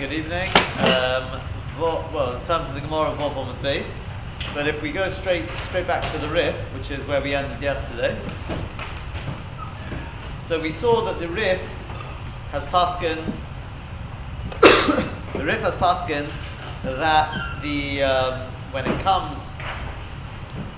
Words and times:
good 0.00 0.12
evening. 0.14 0.48
Um, 0.78 1.42
well, 1.78 2.34
in 2.34 2.42
terms 2.46 2.70
of 2.70 2.74
the 2.74 2.80
Gemara, 2.80 3.14
Vov 3.16 3.36
on 3.36 3.48
the 3.54 3.62
base, 3.62 4.00
but 4.54 4.66
if 4.66 4.80
we 4.80 4.92
go 4.92 5.10
straight 5.10 5.46
straight 5.50 5.86
back 5.86 6.10
to 6.12 6.18
the 6.20 6.28
Rif, 6.28 6.54
which 6.72 6.90
is 6.90 7.06
where 7.06 7.20
we 7.20 7.34
ended 7.34 7.60
yesterday, 7.60 8.18
so 10.38 10.58
we 10.58 10.70
saw 10.70 11.04
that 11.04 11.18
the 11.18 11.28
Rif 11.28 11.60
has 12.50 12.64
paskened. 12.68 13.30
the 15.34 15.44
Rif 15.44 15.60
has 15.60 15.74
paskened 15.74 16.30
that 16.82 17.60
the 17.60 18.02
um, 18.02 18.50
when 18.70 18.86
it 18.86 19.00
comes 19.02 19.58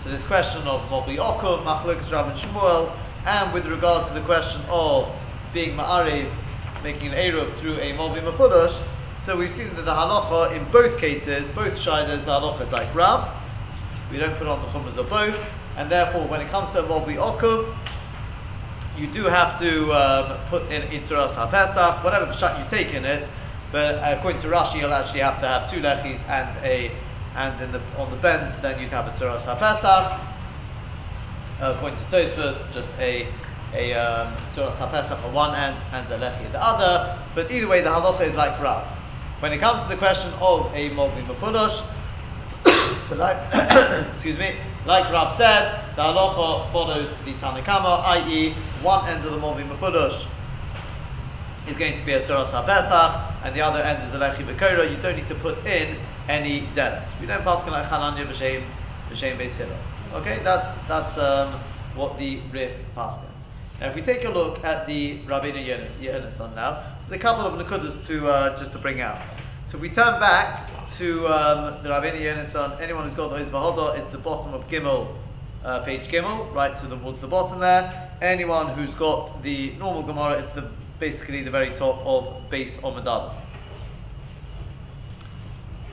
to 0.02 0.08
this 0.08 0.26
question 0.26 0.62
of 0.62 0.80
Mobi 0.88 1.18
Okum, 1.18 1.62
Machlokas 1.62 2.10
Rav 2.10 2.26
and 2.26 2.36
Shmuel, 2.36 2.92
and 3.24 3.54
with 3.54 3.66
regard 3.66 4.04
to 4.08 4.14
the 4.14 4.22
question 4.22 4.62
of 4.68 5.14
being 5.54 5.76
Ma'arev, 5.76 6.28
making 6.82 7.12
an 7.12 7.14
Eruv 7.14 7.54
through 7.54 7.74
a 7.74 7.92
Mobi 7.92 8.20
Mafudosh, 8.20 8.76
so 9.22 9.36
we've 9.36 9.52
seen 9.52 9.68
that 9.76 9.84
the 9.84 9.92
halacha 9.92 10.56
in 10.56 10.64
both 10.72 10.98
cases, 10.98 11.48
both 11.50 11.74
shilas, 11.74 12.24
the 12.24 12.32
halacha 12.32 12.62
is 12.62 12.72
like 12.72 12.92
Rav. 12.92 13.30
We 14.10 14.18
don't 14.18 14.36
put 14.36 14.48
on 14.48 14.60
the 14.62 14.66
chumras 14.66 14.96
of 14.96 15.08
both, 15.08 15.38
and 15.76 15.88
therefore, 15.88 16.26
when 16.26 16.40
it 16.40 16.48
comes 16.48 16.70
to 16.70 16.82
Movi 16.82 17.16
Okum, 17.16 17.72
you 18.98 19.06
do 19.06 19.26
have 19.26 19.60
to 19.60 19.92
um, 19.92 20.38
put 20.48 20.72
in 20.72 20.82
Itzuras 20.88 21.34
HaPesach, 21.34 22.02
whatever 22.02 22.32
shot 22.32 22.58
you 22.58 22.68
take 22.68 22.94
in 22.94 23.04
it. 23.04 23.30
But 23.70 24.00
according 24.02 24.40
to 24.40 24.48
Rashi, 24.48 24.80
you'll 24.80 24.92
actually 24.92 25.20
have 25.20 25.38
to 25.38 25.46
have 25.46 25.70
two 25.70 25.80
lechis 25.80 26.20
and 26.28 26.56
a 26.64 26.90
and 27.36 27.58
in 27.60 27.70
the 27.70 27.80
on 27.96 28.10
the 28.10 28.16
bends, 28.16 28.56
then 28.60 28.80
you'd 28.80 28.90
have 28.90 29.06
a 29.06 29.10
Tzuras 29.10 29.42
HaPesach. 29.42 30.18
Uh, 31.60 31.74
according 31.76 31.96
to 31.96 32.04
Tosfos, 32.06 32.74
just 32.74 32.90
a 32.98 33.28
a 33.72 33.94
um, 33.94 34.34
HaPesach 34.48 35.24
on 35.24 35.32
one 35.32 35.54
end 35.54 35.76
and 35.92 36.10
a 36.10 36.18
lechi 36.18 36.44
at 36.44 36.52
the 36.52 36.62
other. 36.62 37.18
But 37.36 37.52
either 37.52 37.68
way, 37.68 37.82
the 37.82 37.88
halacha 37.88 38.26
is 38.26 38.34
like 38.34 38.60
Rav. 38.60 38.84
When 39.42 39.52
it 39.52 39.58
comes 39.58 39.82
to 39.82 39.88
the 39.88 39.96
question 39.96 40.32
of 40.34 40.72
a 40.72 40.90
Movi 40.90 41.20
Mafudosh, 41.24 41.84
so 43.08 43.16
like, 43.16 43.36
excuse 44.10 44.38
me, 44.38 44.54
like 44.86 45.12
Rav 45.12 45.32
said, 45.34 45.84
the 45.96 46.02
halacha 46.02 46.70
follows 46.70 47.12
the 47.24 47.32
Tanakama, 47.32 48.04
i.e., 48.04 48.54
one 48.82 49.08
end 49.08 49.24
of 49.24 49.32
the 49.32 49.38
Movi 49.38 49.68
Mafudosh 49.68 50.28
is 51.66 51.76
going 51.76 51.94
to 51.94 52.06
be 52.06 52.12
a 52.12 52.20
Tzoros 52.20 52.50
HaPesach, 52.50 53.42
and 53.42 53.52
the 53.52 53.62
other 53.62 53.82
end 53.82 54.00
is 54.04 54.14
a 54.14 54.18
Lechi 54.20 54.46
Bekora. 54.46 54.88
You 54.88 54.96
don't 55.02 55.16
need 55.16 55.26
to 55.26 55.34
put 55.34 55.66
in 55.66 55.96
any 56.28 56.60
delis. 56.76 57.20
We 57.20 57.26
don't 57.26 57.42
pass 57.42 57.66
like 57.66 57.86
Chananya 57.86 58.24
B'Shem, 58.28 58.62
B'Shem 59.10 59.38
Beisilo. 59.38 59.76
Okay, 60.12 60.38
that's, 60.44 60.76
that's 60.86 61.18
um, 61.18 61.58
what 61.96 62.16
the 62.16 62.38
Rif 62.52 62.76
passes. 62.94 63.48
Now, 63.80 63.88
if 63.88 63.96
we 63.96 64.02
take 64.02 64.22
a 64.22 64.30
look 64.30 64.62
at 64.62 64.86
the 64.86 65.18
Rabbeinu 65.26 65.84
Yonason 66.00 66.54
now, 66.54 66.84
a 67.12 67.18
couple 67.18 67.44
of 67.46 67.54
nakudas 67.54 68.06
to 68.06 68.28
uh, 68.28 68.58
just 68.58 68.72
to 68.72 68.78
bring 68.78 69.00
out. 69.00 69.20
So 69.66 69.78
we 69.78 69.88
turn 69.88 70.18
back 70.18 70.86
to 70.96 71.26
um, 71.28 71.82
the 71.82 71.88
Rabbeinu 71.88 72.20
Yonason, 72.20 72.80
anyone 72.80 73.04
who's 73.04 73.14
got 73.14 73.28
the 73.28 73.44
Vahoda, 73.44 73.98
it's 73.98 74.10
the 74.10 74.18
bottom 74.18 74.54
of 74.54 74.68
Gimel, 74.68 75.14
uh, 75.64 75.80
page 75.80 76.08
Gimel, 76.08 76.52
right 76.54 76.76
to 76.76 76.86
the, 76.86 76.96
towards 76.96 77.20
the 77.20 77.26
bottom 77.26 77.60
there. 77.60 78.10
Anyone 78.20 78.68
who's 78.68 78.94
got 78.94 79.42
the 79.42 79.72
normal 79.72 80.02
Gemara, 80.02 80.38
it's 80.38 80.52
the 80.52 80.68
basically 80.98 81.42
the 81.42 81.50
very 81.50 81.74
top 81.74 81.98
of 82.06 82.48
base 82.48 82.78
Aleph. 82.82 83.32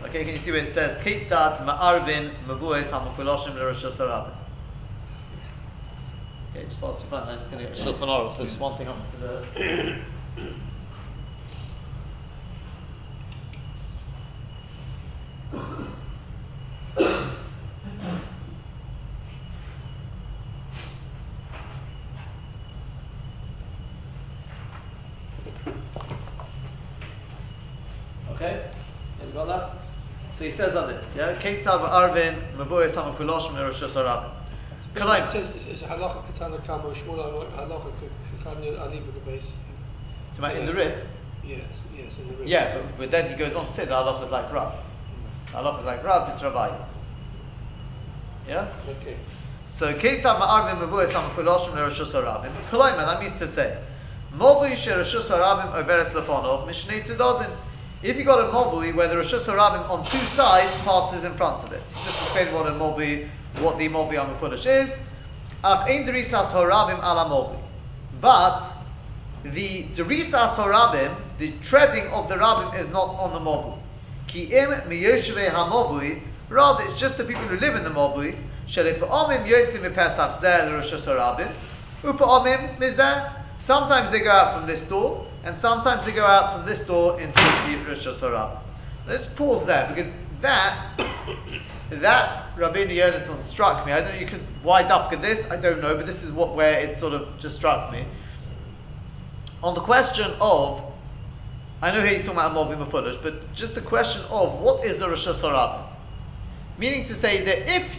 Okay, 0.03 0.23
can 0.23 0.33
you 0.33 0.39
see 0.39 0.51
where 0.51 0.63
it 0.63 0.71
says 0.71 0.97
Ketzad 0.99 1.65
Ma'arvin 1.65 2.31
Mavues 2.47 2.85
Hamafiloshim 2.85 3.55
L'Rosh 3.55 4.31
Okay, 6.51 6.65
just 6.65 6.81
whilst 6.81 7.03
you 7.03 7.09
find 7.09 7.29
I'm 7.29 7.37
just 7.37 7.51
going 7.51 7.63
to 7.63 7.69
get 7.69 7.77
Shulchan 7.77 8.07
Aruch. 8.07 8.37
There's 8.37 8.57
one 8.57 8.77
thing 8.77 8.87
on 8.87 9.01
the. 9.19 9.99
Okay? 28.31 28.69
You 29.25 29.31
got 29.33 29.47
that? 29.47 29.71
So 30.35 30.45
he 30.45 30.48
says 30.59 30.75
on 30.75 30.89
this, 30.89 31.15
yeah? 31.15 31.33
Ketzad 31.35 31.89
Arvin 31.89 32.35
Mavues 32.57 32.93
Hamafiloshim 32.93 33.53
L'Rosh 33.53 33.81
Hashanah. 33.81 34.29
It 34.93 35.27
says 35.29 35.49
it's 35.55 35.83
halacha 35.83 36.25
katana 36.27 36.57
kamo 36.67 36.91
shmula 36.91 37.49
halacha 37.51 37.93
katana 38.43 38.77
ali 38.83 38.99
with 38.99 39.13
the 39.13 39.21
base. 39.21 39.55
In 40.37 40.65
the 40.65 40.73
Rif? 40.73 40.95
Yes, 41.45 41.85
yes, 41.95 42.17
in 42.17 42.27
the 42.27 42.33
Rif. 42.33 42.49
Yeah, 42.49 42.75
but, 42.75 42.97
but 42.97 43.11
then 43.11 43.29
he 43.29 43.35
goes 43.35 43.55
on 43.55 43.67
to 43.67 43.71
say 43.71 43.85
the 43.85 43.93
halacha 43.93 44.25
is 44.25 44.31
like 44.31 44.51
Rav. 44.51 44.73
Mm. 44.73 45.51
Halacha 45.53 45.79
is 45.79 45.85
like 45.85 46.03
Rav, 46.03 46.29
it's 46.29 46.43
Rabbi. 46.43 46.77
Yeah? 48.45 48.67
Okay. 48.99 49.15
So, 49.69 49.93
Kesam 49.93 50.39
Ma'arvim 50.41 50.85
Mavuas 50.85 51.11
Hamafiloshim 51.11 51.75
L'Rosh 51.75 52.01
Hashanah. 52.03 52.51
Koloima, 52.69 53.05
that 53.05 53.21
means 53.21 53.37
to 53.37 53.47
say, 53.47 53.77
Movi 54.35 54.71
Sherosh 54.71 55.15
Hashanah 55.21 55.75
Overes 55.75 56.09
Lefonov 56.09 56.67
Mishnei 56.67 57.01
Tzedodin. 57.01 57.49
If 58.01 58.15
you 58.15 58.23
got 58.23 58.39
a 58.39 58.51
mobui 58.53 58.95
where 58.95 59.09
the 59.09 59.17
Rosh 59.17 59.33
Hashanah 59.33 59.89
on 59.89 60.05
two 60.05 60.17
sides 60.19 60.73
passes 60.83 61.25
in 61.25 61.33
front 61.33 61.65
of 61.65 61.73
it, 61.73 61.83
just 61.89 62.21
explain 62.21 62.53
what 62.53 62.65
a 62.65 62.71
mobui 62.71 63.27
what 63.57 63.77
the 63.77 63.89
Movi 63.89 64.13
Amafulish 64.13 64.65
is. 64.65 65.01
Ach 65.65 65.89
ein 65.89 66.05
derisas 66.05 66.51
horabim 66.51 66.99
ala 66.99 67.25
Movi. 67.29 67.59
But 68.21 68.61
the 69.43 69.83
derisas 69.83 70.55
horabim, 70.55 71.13
the 71.39 71.51
treading 71.61 72.07
of 72.13 72.29
the 72.29 72.35
rabbim, 72.35 72.79
is 72.79 72.89
not 72.89 73.17
on 73.17 73.33
the 73.33 73.39
Movi. 73.39 73.77
Ki 74.27 74.43
im 74.43 74.69
miyoshve 74.69 75.49
hamovui. 75.49 76.21
Rather, 76.47 76.85
it's 76.85 76.97
just 76.97 77.17
the 77.17 77.25
people 77.25 77.43
who 77.43 77.57
live 77.57 77.75
in 77.75 77.83
the 77.83 77.89
Movi. 77.89 78.37
Shelif 78.65 78.99
omim 78.99 79.45
yotzim 79.45 79.81
mipesach 79.81 80.39
zer 80.39 80.71
Rosh 80.71 80.93
Hashanah. 80.93 81.51
Upa 82.05 82.23
omim 82.23 82.77
mizeh. 82.77 83.33
Sometimes 83.57 84.09
they 84.11 84.21
go 84.21 84.31
out 84.31 84.53
from 84.53 84.67
this 84.67 84.83
door, 84.83 85.27
and 85.43 85.57
sometimes 85.57 86.05
they 86.05 86.11
go 86.11 86.25
out 86.25 86.53
from 86.53 86.65
this 86.65 86.85
door 86.85 87.19
into 87.19 87.33
the 87.33 87.83
Rosh 87.87 88.07
Hashanah. 88.07 88.59
Let's 89.07 89.27
pause 89.27 89.65
there 89.65 89.87
because 89.87 90.11
that 90.41 90.87
that 91.89 92.55
Rabbeinu 92.55 92.91
Yonason 92.91 93.39
struck 93.39 93.85
me. 93.85 93.91
I 93.91 94.01
don't 94.01 94.13
know 94.13 94.19
you 94.19 94.27
can 94.27 94.41
why 94.61 94.83
dafka 94.83 95.21
this, 95.21 95.49
I 95.49 95.57
don't 95.57 95.81
know, 95.81 95.95
but 95.95 96.05
this 96.05 96.23
is 96.23 96.31
what 96.31 96.55
where 96.55 96.79
it 96.79 96.97
sort 96.97 97.13
of 97.13 97.39
just 97.39 97.55
struck 97.55 97.91
me. 97.91 98.05
On 99.63 99.73
the 99.73 99.81
question 99.81 100.31
of 100.39 100.83
I 101.81 101.91
know 101.91 102.05
he's 102.05 102.23
talking 102.23 102.33
about 102.33 102.53
Movi 102.55 102.77
Mafulish, 102.77 103.21
but 103.23 103.53
just 103.53 103.73
the 103.73 103.81
question 103.81 104.21
of 104.29 104.59
what 104.59 104.83
is 104.83 105.01
a 105.01 105.09
Rosh 105.09 105.27
Hashanah? 105.27 105.85
Meaning 106.77 107.05
to 107.05 107.15
say 107.15 107.43
that 107.45 107.73
if 107.73 107.97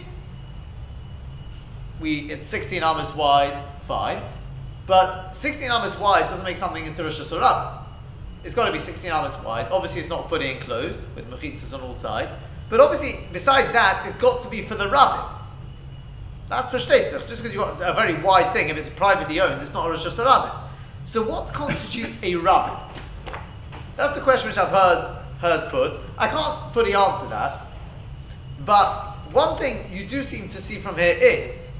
we 1.99 2.31
it's 2.31 2.47
16 2.47 2.83
amas 2.83 3.15
wide, 3.15 3.59
fine, 3.87 4.21
but 4.87 5.31
16 5.33 5.69
amas 5.69 5.97
wide 5.99 6.27
doesn't 6.29 6.43
make 6.43 6.57
something 6.57 6.85
into 6.85 7.03
Rosh 7.03 7.19
Hashanah. 7.19 7.79
It's 8.43 8.55
got 8.55 8.65
to 8.65 8.71
be 8.71 8.79
16 8.79 9.11
amas 9.11 9.37
wide. 9.43 9.67
Obviously, 9.71 10.01
it's 10.01 10.09
not 10.09 10.29
fully 10.29 10.51
enclosed 10.51 10.99
with 11.15 11.29
mechitzas 11.29 11.73
on 11.73 11.81
all 11.81 11.93
sides. 11.93 12.33
But 12.69 12.79
obviously, 12.79 13.19
besides 13.31 13.71
that, 13.73 14.07
it's 14.07 14.17
got 14.17 14.41
to 14.41 14.49
be 14.49 14.63
for 14.63 14.75
the 14.75 14.89
rabbin. 14.89 15.25
That's 16.49 16.71
for 16.71 16.77
shtetzach. 16.77 17.27
Just 17.27 17.43
because 17.43 17.53
you've 17.53 17.63
got 17.63 17.81
a 17.81 17.93
very 17.93 18.21
wide 18.21 18.51
thing, 18.53 18.69
if 18.69 18.77
it's 18.77 18.89
privately 18.89 19.39
owned, 19.39 19.61
it's 19.61 19.73
not 19.73 19.85
a 19.85 19.89
Rosh 19.89 20.05
Hashanah. 20.05 20.59
So 21.05 21.23
what 21.23 21.53
constitutes 21.53 22.17
a 22.23 22.35
rabbin? 22.35 22.77
That's 23.97 24.17
a 24.17 24.21
question 24.21 24.49
which 24.49 24.57
I've 24.57 24.69
heard 24.69 25.21
heard 25.41 25.69
put. 25.71 25.99
I 26.17 26.27
can't 26.27 26.73
fully 26.73 26.93
answer 26.93 27.27
that. 27.27 27.65
But 28.63 28.95
one 29.31 29.57
thing 29.57 29.91
you 29.91 30.05
do 30.05 30.23
seem 30.23 30.47
to 30.49 30.61
see 30.61 30.75
from 30.75 30.97
here 30.97 31.15
is 31.15 31.70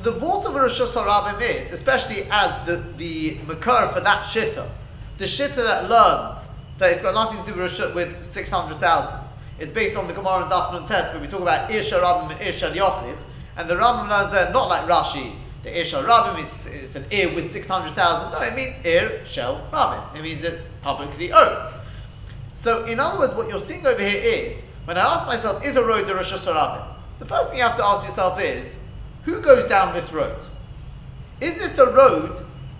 the 0.00 0.12
vault 0.12 0.46
of 0.46 0.56
a 0.56 0.60
Rosh 0.60 0.80
Hashanah 0.80 1.40
is, 1.40 1.72
especially 1.72 2.26
as 2.30 2.66
the, 2.66 2.76
the 2.96 3.38
makar 3.46 3.88
for 3.92 4.00
that 4.00 4.24
shitta, 4.24 4.68
the 5.18 5.24
shitta 5.24 5.56
that 5.56 5.88
learns 5.88 6.48
that 6.78 6.90
it's 6.90 7.02
got 7.02 7.14
nothing 7.14 7.44
to 7.44 7.52
do 7.52 7.94
with 7.94 8.24
600,000. 8.24 9.20
It's 9.58 9.70
based 9.70 9.96
on 9.96 10.08
the 10.08 10.14
Gemara 10.14 10.42
and 10.42 10.50
Daf 10.50 10.86
test, 10.88 11.12
where 11.12 11.20
we 11.20 11.28
talk 11.28 11.42
about 11.42 11.70
Isha 11.70 11.94
Rabbim 11.96 12.32
and 12.32 12.40
Isha 12.40 12.70
Yochid, 12.70 13.22
and 13.56 13.68
the 13.68 13.74
Rambam 13.74 14.08
learns 14.08 14.32
there 14.32 14.50
not 14.52 14.68
like 14.68 14.88
Rashi. 14.88 15.34
The 15.62 15.80
Isha 15.80 16.02
Rabbim 16.02 16.42
is, 16.42 16.66
is 16.66 16.96
an 16.96 17.04
ear 17.12 17.32
with 17.32 17.48
600,000. 17.48 18.32
No, 18.32 18.40
it 18.40 18.54
means 18.54 18.84
ear 18.84 19.24
shell 19.24 19.64
Rabbim. 19.72 20.16
It 20.16 20.22
means 20.22 20.42
it's 20.42 20.64
publicly 20.80 21.32
owned. 21.32 21.72
So, 22.54 22.86
in 22.86 22.98
other 22.98 23.18
words, 23.18 23.34
what 23.34 23.48
you're 23.48 23.60
seeing 23.60 23.86
over 23.86 24.02
here 24.02 24.20
is, 24.20 24.64
when 24.86 24.98
I 24.98 25.02
ask 25.02 25.26
myself, 25.26 25.64
is 25.64 25.76
a 25.76 25.84
road 25.84 26.08
the 26.08 26.14
Rosh 26.14 26.32
Hashanah? 26.32 26.94
The 27.18 27.26
first 27.26 27.50
thing 27.50 27.58
you 27.58 27.64
have 27.64 27.76
to 27.76 27.84
ask 27.84 28.04
yourself 28.04 28.40
is, 28.40 28.76
who 29.24 29.40
goes 29.40 29.68
down 29.68 29.92
this 29.92 30.12
road? 30.12 30.44
Is 31.40 31.58
this 31.58 31.78
a 31.78 31.90
road 31.90 32.36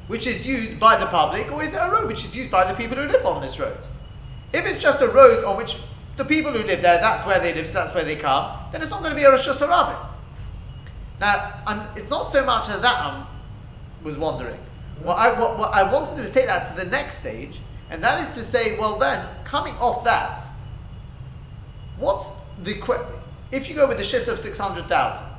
which 0.09 0.27
is 0.27 0.47
used 0.47 0.79
by 0.79 0.97
the 0.97 1.07
public, 1.07 1.51
or 1.53 1.63
is 1.63 1.73
it 1.75 1.79
a 1.79 1.91
road 1.91 2.07
which 2.07 2.25
is 2.25 2.37
used 2.37 2.51
by 2.51 2.71
the 2.71 2.77
people 2.77 2.97
who 2.97 3.07
live 3.07 3.25
on 3.25 3.41
this 3.41 3.59
road? 3.59 3.79
If 4.53 4.67
it's 4.67 4.83
just 4.83 5.01
a 5.01 5.09
road 5.09 5.45
on 5.45 5.57
which 5.57 5.77
the 6.17 6.25
people 6.25 6.53
who 6.53 6.63
live 6.63 6.83
there, 6.83 6.99
that's 6.99 7.25
where 7.25 7.41
they 7.41 7.55
live, 7.55 7.69
so 7.69 7.75
that's 7.75 7.95
where 7.95 8.05
they 8.05 8.17
come, 8.17 8.57
then 8.71 8.83
it's 8.83 8.91
not 8.91 9.01
going 9.01 9.13
to 9.13 9.17
be 9.17 9.25
a 9.25 9.31
Rosh 9.31 9.49
Hashanah. 9.49 10.07
Now, 11.21 11.63
I'm, 11.67 11.81
it's 11.97 12.11
not 12.11 12.31
so 12.31 12.45
much 12.45 12.69
that 12.69 12.83
that 12.83 12.97
I 12.97 13.27
was 14.03 14.19
wondering. 14.19 14.59
What 15.03 15.17
I, 15.19 15.39
what, 15.41 15.59
what 15.59 15.73
I 15.73 15.91
want 15.91 16.09
to 16.09 16.17
do 16.17 16.23
is 16.23 16.31
take 16.31 16.47
that 16.47 16.69
to 16.69 16.85
the 16.85 16.91
next 16.91 17.19
stage 17.19 17.61
And 17.93 18.03
that 18.03 18.23
is 18.23 18.31
to 18.31 18.43
say, 18.43 18.79
well 18.79 18.97
then, 18.97 19.27
coming 19.45 19.75
off 19.75 20.05
that, 20.05 20.47
what's 21.99 22.31
the 22.63 22.73
if 23.51 23.69
you 23.69 23.77
go 23.77 23.87
with 23.87 23.99
the 23.99 24.05
shift 24.05 24.29
of 24.29 24.41
600,000, 24.41 24.89
so 24.89 25.32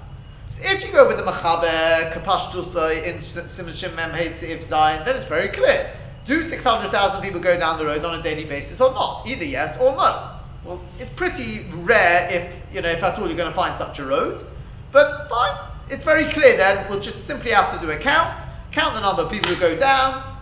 if 0.61 0.85
you 0.85 0.91
go 0.91 1.07
with 1.07 1.17
the 1.17 1.23
Machaber, 1.23 2.11
Kapashtusai, 2.11 3.03
in 3.03 3.23
Simon 3.23 3.73
Shim 3.73 3.95
Mem 3.95 4.13
If 4.15 4.65
Zion, 4.65 5.05
then 5.05 5.15
it's 5.15 5.25
very 5.25 5.49
clear. 5.49 5.89
Do 6.25 6.41
600,000 6.43 7.21
people 7.21 7.39
go 7.39 7.57
down 7.59 7.77
the 7.77 7.85
road 7.85 8.05
on 8.05 8.19
a 8.19 8.23
daily 8.23 8.45
basis 8.45 8.79
or 8.79 8.91
not? 8.93 9.27
Either 9.27 9.43
yes 9.43 9.79
or 9.79 9.91
no. 9.95 10.29
Well, 10.63 10.81
it's 10.99 11.11
pretty 11.13 11.65
rare 11.73 12.29
if, 12.31 12.73
you 12.73 12.81
know, 12.81 12.89
if 12.89 13.01
that's 13.01 13.19
all 13.19 13.27
you're 13.27 13.37
going 13.37 13.49
to 13.49 13.55
find 13.55 13.75
such 13.75 13.99
a 13.99 14.05
road. 14.05 14.45
But 14.91 15.27
fine, 15.27 15.57
it's 15.89 16.03
very 16.03 16.25
clear 16.25 16.55
then, 16.55 16.87
we'll 16.89 17.01
just 17.01 17.25
simply 17.25 17.51
have 17.51 17.73
to 17.73 17.85
do 17.85 17.91
a 17.91 17.97
count, 17.97 18.39
count 18.71 18.95
the 18.95 19.01
number 19.01 19.23
of 19.23 19.31
people 19.31 19.49
who 19.49 19.59
go 19.59 19.75
down, 19.75 20.39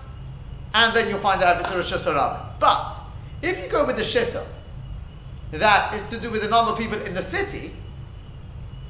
and 0.74 0.96
then 0.96 1.10
you'll 1.10 1.20
find 1.20 1.42
out 1.42 1.60
if 1.60 1.62
it's 1.62 1.72
a 1.72 1.78
Rosh 1.78 1.94
Hashanah. 1.94 2.60
But, 2.60 2.96
if 3.42 3.60
you 3.60 3.68
go 3.68 3.86
with 3.86 3.96
the 3.96 4.04
Shitta, 4.04 4.46
that 5.52 5.94
is 5.94 6.10
to 6.10 6.20
do 6.20 6.30
with 6.30 6.44
the 6.44 6.50
number 6.50 6.72
of 6.72 6.78
people 6.78 7.02
in 7.02 7.14
the 7.14 7.22
city, 7.22 7.74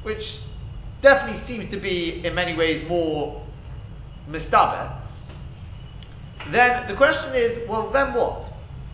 which 0.04 0.42
definitely 1.02 1.38
seems 1.38 1.70
to 1.72 1.78
be 1.78 2.26
in 2.26 2.36
many 2.36 2.56
ways 2.56 2.88
more 2.88 3.44
mistaber, 4.30 4.92
then 6.50 6.88
the 6.88 6.96
question 6.96 7.34
is, 7.36 7.60
well, 7.68 7.90
then 7.90 8.14
what? 8.14 8.52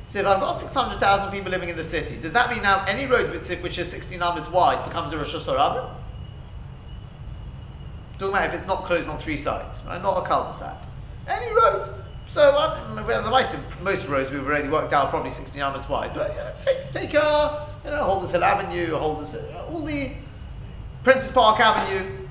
So 0.08 0.20
if 0.20 0.26
I've 0.26 0.40
got 0.40 0.60
600,000 0.60 1.32
people 1.32 1.52
living 1.52 1.70
in 1.70 1.76
the 1.76 1.84
city, 1.84 2.18
does 2.18 2.34
that 2.34 2.50
mean 2.50 2.62
now 2.62 2.86
any 2.88 3.06
road 3.06 3.32
which 3.32 3.78
is 3.78 3.92
16 3.92 4.22
amas 4.22 4.50
wide 4.50 4.84
becomes 4.86 5.12
a 5.14 5.18
Rosh 5.18 5.36
Hashanah? 5.36 5.90
Talking 8.14 8.30
about 8.30 8.48
if 8.48 8.54
it's 8.54 8.66
not 8.68 8.86
closed 8.86 9.08
on 9.08 9.20
three 9.20 9.38
sides, 9.38 9.76
right? 9.86 10.02
Not 10.02 10.24
a 10.24 10.26
cul-de-sac. 10.26 10.78
Any 11.28 11.54
road. 11.54 11.94
So 12.26 12.58
um, 12.58 12.96
the 12.96 13.30
most, 13.30 13.56
most 13.82 14.08
roads 14.08 14.32
we've 14.32 14.46
already 14.46 14.70
worked 14.70 14.92
out 14.92 15.06
are 15.06 15.10
probably 15.10 15.30
16 15.30 15.62
amas 15.62 15.88
wide. 15.88 16.14
But 16.14 16.32
you 16.32 16.38
know, 16.38 16.54
take 16.60 16.92
take 16.92 17.14
a 17.14 17.68
you 17.86 17.92
know 17.92 18.04
Holders 18.04 18.32
Hill 18.32 18.44
Avenue, 18.44 18.98
Holders 18.98 19.36
all 19.70 19.86
the 19.86 20.12
Princes 21.08 21.32
Park 21.32 21.62
Avenue, 21.62 22.28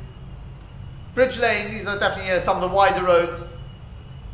Bridge 1.14 1.38
Lane. 1.38 1.70
These 1.70 1.86
are 1.86 1.98
definitely 1.98 2.30
uh, 2.30 2.40
some 2.40 2.56
of 2.56 2.60
the 2.60 2.76
wider 2.76 3.02
roads. 3.02 3.42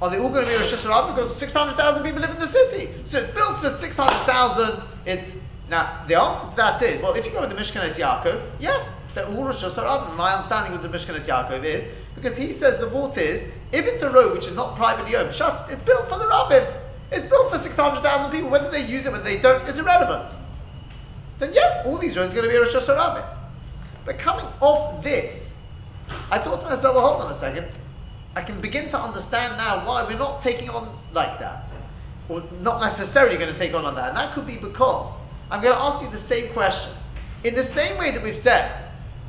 Are 0.01 0.11
they 0.11 0.19
all 0.19 0.31
going 0.31 0.45
to 0.45 0.51
be 0.51 0.57
Rosh 0.57 0.75
Hashanah? 0.75 1.15
Because 1.15 1.37
600,000 1.37 2.03
people 2.03 2.21
live 2.21 2.31
in 2.31 2.41
the 2.41 2.49
city. 2.49 2.89
So 3.05 3.19
it's 3.19 3.31
built 3.31 3.59
for 3.59 3.71
600,000. 3.71 4.83
It's 5.07 5.47
now 5.69 6.03
the 6.09 6.21
answer 6.21 6.51
to 6.51 6.57
that 6.57 6.83
is 6.83 7.01
well, 7.01 7.15
if 7.15 7.25
you 7.25 7.31
go 7.31 7.41
with 7.41 7.51
the 7.51 7.55
Mishkanes 7.55 8.01
Yaakov, 8.01 8.45
yes, 8.59 9.01
they're 9.15 9.27
all 9.27 9.45
Rosh 9.45 9.63
Hashanah. 9.63 10.17
My 10.17 10.33
understanding 10.33 10.73
with 10.73 10.83
the 10.83 10.89
Mishkanes 10.89 11.29
Yaakov 11.29 11.63
is 11.63 11.87
because 12.17 12.37
he 12.37 12.51
says 12.51 12.81
the 12.81 12.89
vault 12.89 13.19
is 13.19 13.45
if 13.71 13.87
it's 13.87 14.03
a 14.03 14.11
road 14.11 14.33
which 14.33 14.49
is 14.49 14.57
not 14.57 14.75
privately 14.75 15.15
owned, 15.15 15.33
shut 15.33 15.53
it's 15.71 15.85
built 15.85 16.09
for 16.09 16.19
the 16.19 16.27
rabbin. 16.27 16.67
It's 17.13 17.27
built 17.27 17.53
for 17.53 17.59
600,000 17.59 18.33
people. 18.33 18.51
Whether 18.51 18.73
they 18.73 18.85
use 18.85 19.07
it, 19.07 19.13
whether 19.13 19.23
they 19.23 19.39
don't, 19.39 19.69
is 19.69 19.79
irrelevant. 19.79 20.37
Then 21.39 21.55
yeah, 21.55 21.85
all 21.87 21.97
these 21.97 22.17
roads 22.17 22.33
are 22.33 22.35
going 22.35 22.49
to 22.49 22.53
be 22.53 22.59
Rosh 22.59 22.75
Hashanah. 22.75 23.42
But 24.05 24.19
coming 24.19 24.47
off 24.61 25.03
this, 25.03 25.57
I 26.31 26.39
thought 26.39 26.61
to 26.61 26.67
myself, 26.67 26.95
well, 26.97 27.07
hold 27.07 27.23
on 27.23 27.33
a 27.33 27.39
second. 27.39 27.69
I 28.35 28.43
can 28.43 28.61
begin 28.61 28.89
to 28.91 28.99
understand 28.99 29.57
now 29.57 29.87
why 29.87 30.05
we're 30.05 30.19
not 30.19 30.41
taking 30.41 30.71
on 30.71 30.99
like 31.13 31.39
that. 31.39 31.71
Or 32.29 32.43
not 32.61 32.81
necessarily 32.81 33.37
going 33.37 33.53
to 33.53 33.59
take 33.59 33.75
on 33.75 33.85
like 33.85 33.97
that. 33.97 34.09
And 34.09 34.17
that 34.17 34.33
could 34.33 34.47
be 34.47 34.57
because 34.57 35.21
I'm 35.51 35.61
going 35.61 35.75
to 35.75 35.83
ask 35.83 36.03
you 36.03 36.11
the 36.11 36.17
same 36.17 36.53
question. 36.53 36.93
In 37.45 37.55
the 37.55 37.65
same 37.65 37.99
way 37.99 38.11
that 38.11 38.23
we've 38.23 38.39
said, 38.39 38.83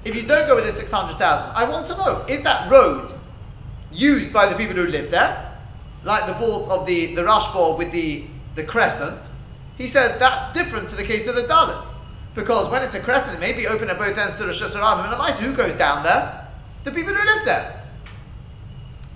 if 0.05 0.15
you 0.15 0.23
don't 0.23 0.47
go 0.47 0.55
with 0.55 0.65
the 0.65 0.71
600,000, 0.71 1.51
I 1.55 1.63
want 1.69 1.85
to 1.87 1.97
know, 1.97 2.25
is 2.27 2.43
that 2.43 2.71
road 2.71 3.11
used 3.91 4.33
by 4.33 4.47
the 4.47 4.55
people 4.55 4.75
who 4.75 4.87
live 4.87 5.11
there? 5.11 5.51
Like 6.03 6.25
the 6.27 6.33
vault 6.33 6.69
of 6.69 6.85
the, 6.85 7.15
the 7.15 7.21
Rashba 7.21 7.77
with 7.77 7.91
the, 7.91 8.25
the 8.55 8.63
crescent. 8.63 9.29
He 9.77 9.87
says 9.87 10.17
that's 10.19 10.53
different 10.53 10.89
to 10.89 10.95
the 10.95 11.03
case 11.03 11.27
of 11.27 11.35
the 11.35 11.43
Dalit. 11.43 11.92
Because 12.35 12.69
when 12.69 12.81
it's 12.81 12.95
a 12.95 12.99
crescent, 12.99 13.37
it 13.37 13.39
may 13.39 13.53
be 13.53 13.67
open 13.67 13.89
at 13.89 13.97
both 13.97 14.17
ends 14.17 14.37
to 14.37 14.45
the 14.45 14.51
Hashanah. 14.51 15.13
And 15.13 15.21
I 15.21 15.31
say 15.31 15.45
who 15.45 15.53
goes 15.53 15.77
down 15.77 16.03
there? 16.03 16.47
The 16.83 16.91
people 16.91 17.13
who 17.13 17.23
live 17.23 17.45
there. 17.45 17.83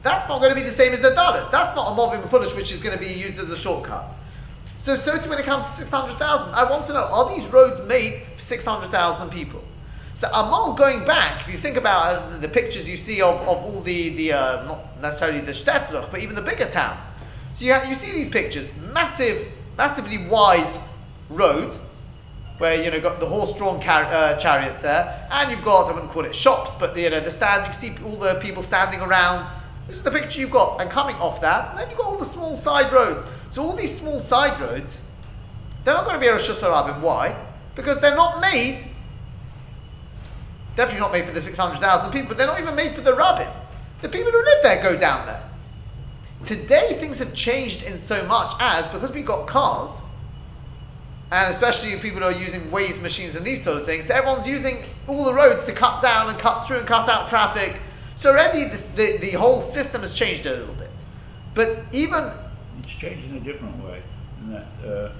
That's 0.03 0.29
not 0.29 0.39
going 0.39 0.51
to 0.51 0.55
be 0.55 0.61
the 0.61 0.71
same 0.71 0.93
as 0.93 1.03
a 1.03 1.11
dalit. 1.11 1.51
That's 1.51 1.75
not 1.75 1.87
a 1.87 1.91
movim 1.91 2.29
foolish 2.29 2.55
which 2.55 2.71
is 2.71 2.79
going 2.79 2.97
to 2.97 3.03
be 3.03 3.11
used 3.11 3.39
as 3.39 3.51
a 3.51 3.57
shortcut. 3.57 4.15
So, 4.77 4.95
so 4.95 5.17
too 5.17 5.29
when 5.29 5.39
it 5.39 5.45
comes 5.45 5.65
to 5.65 5.71
600,000, 5.71 6.53
I 6.53 6.69
want 6.69 6.85
to 6.85 6.93
know, 6.93 7.05
are 7.11 7.35
these 7.35 7.47
roads 7.47 7.81
made 7.81 8.19
for 8.35 8.41
600,000 8.41 9.29
people? 9.31 9.63
So 10.13 10.27
Amal 10.29 10.73
going 10.73 11.03
back, 11.05 11.41
if 11.41 11.49
you 11.49 11.57
think 11.57 11.77
about 11.77 12.41
the 12.41 12.47
pictures 12.47 12.87
you 12.87 12.97
see 12.97 13.21
of, 13.21 13.35
of 13.41 13.49
all 13.49 13.81
the, 13.81 14.09
the 14.09 14.33
uh, 14.33 14.65
not 14.65 15.01
necessarily 15.01 15.41
the 15.41 15.51
Shtetzloch, 15.51 16.09
but 16.11 16.21
even 16.21 16.35
the 16.35 16.41
bigger 16.41 16.65
towns. 16.65 17.11
So 17.53 17.65
you, 17.65 17.75
you 17.89 17.95
see 17.95 18.11
these 18.11 18.29
pictures, 18.29 18.75
massive, 18.93 19.47
massively 19.77 20.27
wide 20.27 20.73
road, 21.29 21.77
where 22.57 22.81
you 22.81 22.89
know 22.89 22.99
got 22.99 23.19
the 23.19 23.25
horse-drawn 23.25 23.81
car- 23.81 24.05
uh, 24.05 24.37
chariots 24.37 24.81
there, 24.81 25.27
and 25.31 25.51
you've 25.51 25.63
got 25.63 25.89
I 25.89 25.93
wouldn't 25.93 26.11
call 26.11 26.25
it 26.25 26.33
shops, 26.33 26.73
but 26.79 26.93
the, 26.93 27.01
you 27.01 27.09
know 27.09 27.19
the 27.19 27.31
stand. 27.31 27.67
You 27.67 27.73
see 27.73 27.95
all 28.03 28.15
the 28.15 28.35
people 28.41 28.63
standing 28.63 29.01
around 29.01 29.49
this 29.87 29.95
is 29.95 30.03
the 30.03 30.11
picture 30.11 30.41
you've 30.41 30.51
got. 30.51 30.81
And 30.81 30.89
coming 30.91 31.15
off 31.15 31.41
that, 31.41 31.69
and 31.69 31.79
then 31.79 31.89
you've 31.89 31.97
got 31.97 32.07
all 32.07 32.17
the 32.17 32.25
small 32.25 32.55
side 32.55 32.91
roads. 32.91 33.25
So 33.49 33.63
all 33.63 33.73
these 33.73 33.97
small 33.97 34.19
side 34.19 34.59
roads, 34.59 35.03
they're 35.83 35.93
not 35.93 36.05
going 36.05 36.15
to 36.15 36.19
be 36.19 36.27
a 36.27 36.33
Rosh 36.33 36.49
Hashanah. 36.49 36.99
Why? 36.99 37.35
Because 37.75 38.01
they're 38.01 38.15
not 38.15 38.41
made, 38.41 38.83
definitely 40.75 40.99
not 40.99 41.13
made 41.13 41.25
for 41.25 41.31
the 41.31 41.41
600,000 41.41 42.11
people, 42.11 42.27
but 42.27 42.37
they're 42.37 42.47
not 42.47 42.59
even 42.59 42.75
made 42.75 42.93
for 42.93 43.01
the 43.01 43.15
rabbin. 43.15 43.47
The 44.01 44.09
people 44.09 44.31
who 44.31 44.43
live 44.43 44.63
there 44.63 44.83
go 44.83 44.97
down 44.97 45.25
there. 45.25 45.43
Today 46.43 46.97
things 46.99 47.19
have 47.19 47.33
changed 47.33 47.83
in 47.83 47.97
so 47.97 48.25
much 48.25 48.53
as, 48.59 48.85
because 48.87 49.11
we've 49.11 49.25
got 49.25 49.47
cars, 49.47 50.01
and 51.31 51.49
especially 51.49 51.95
people 51.97 52.21
who 52.21 52.27
are 52.27 52.31
using 52.31 52.61
Waze 52.71 53.01
machines 53.01 53.35
and 53.35 53.45
these 53.45 53.63
sort 53.63 53.77
of 53.77 53.85
things, 53.85 54.05
so 54.05 54.15
everyone's 54.15 54.47
using 54.47 54.83
all 55.07 55.25
the 55.25 55.33
roads 55.33 55.65
to 55.65 55.73
cut 55.73 56.01
down 56.01 56.29
and 56.29 56.39
cut 56.39 56.65
through 56.65 56.77
and 56.77 56.87
cut 56.87 57.09
out 57.09 57.29
traffic 57.29 57.81
so 58.17 58.31
already 58.31 58.63
this, 58.63 58.87
the, 58.87 59.17
the 59.17 59.31
whole 59.31 59.61
system 59.61 60.01
has 60.01 60.11
changed 60.11 60.47
a 60.47 60.55
little 60.55 60.73
bit. 60.73 60.89
But 61.53 61.79
even... 61.93 62.31
It's 62.79 62.89
changed 62.89 63.29
in 63.29 63.37
a 63.37 63.39
different 63.39 63.77
way. 63.85 64.01
In 64.41 64.51
that 64.51 64.67
uh, 64.83 65.11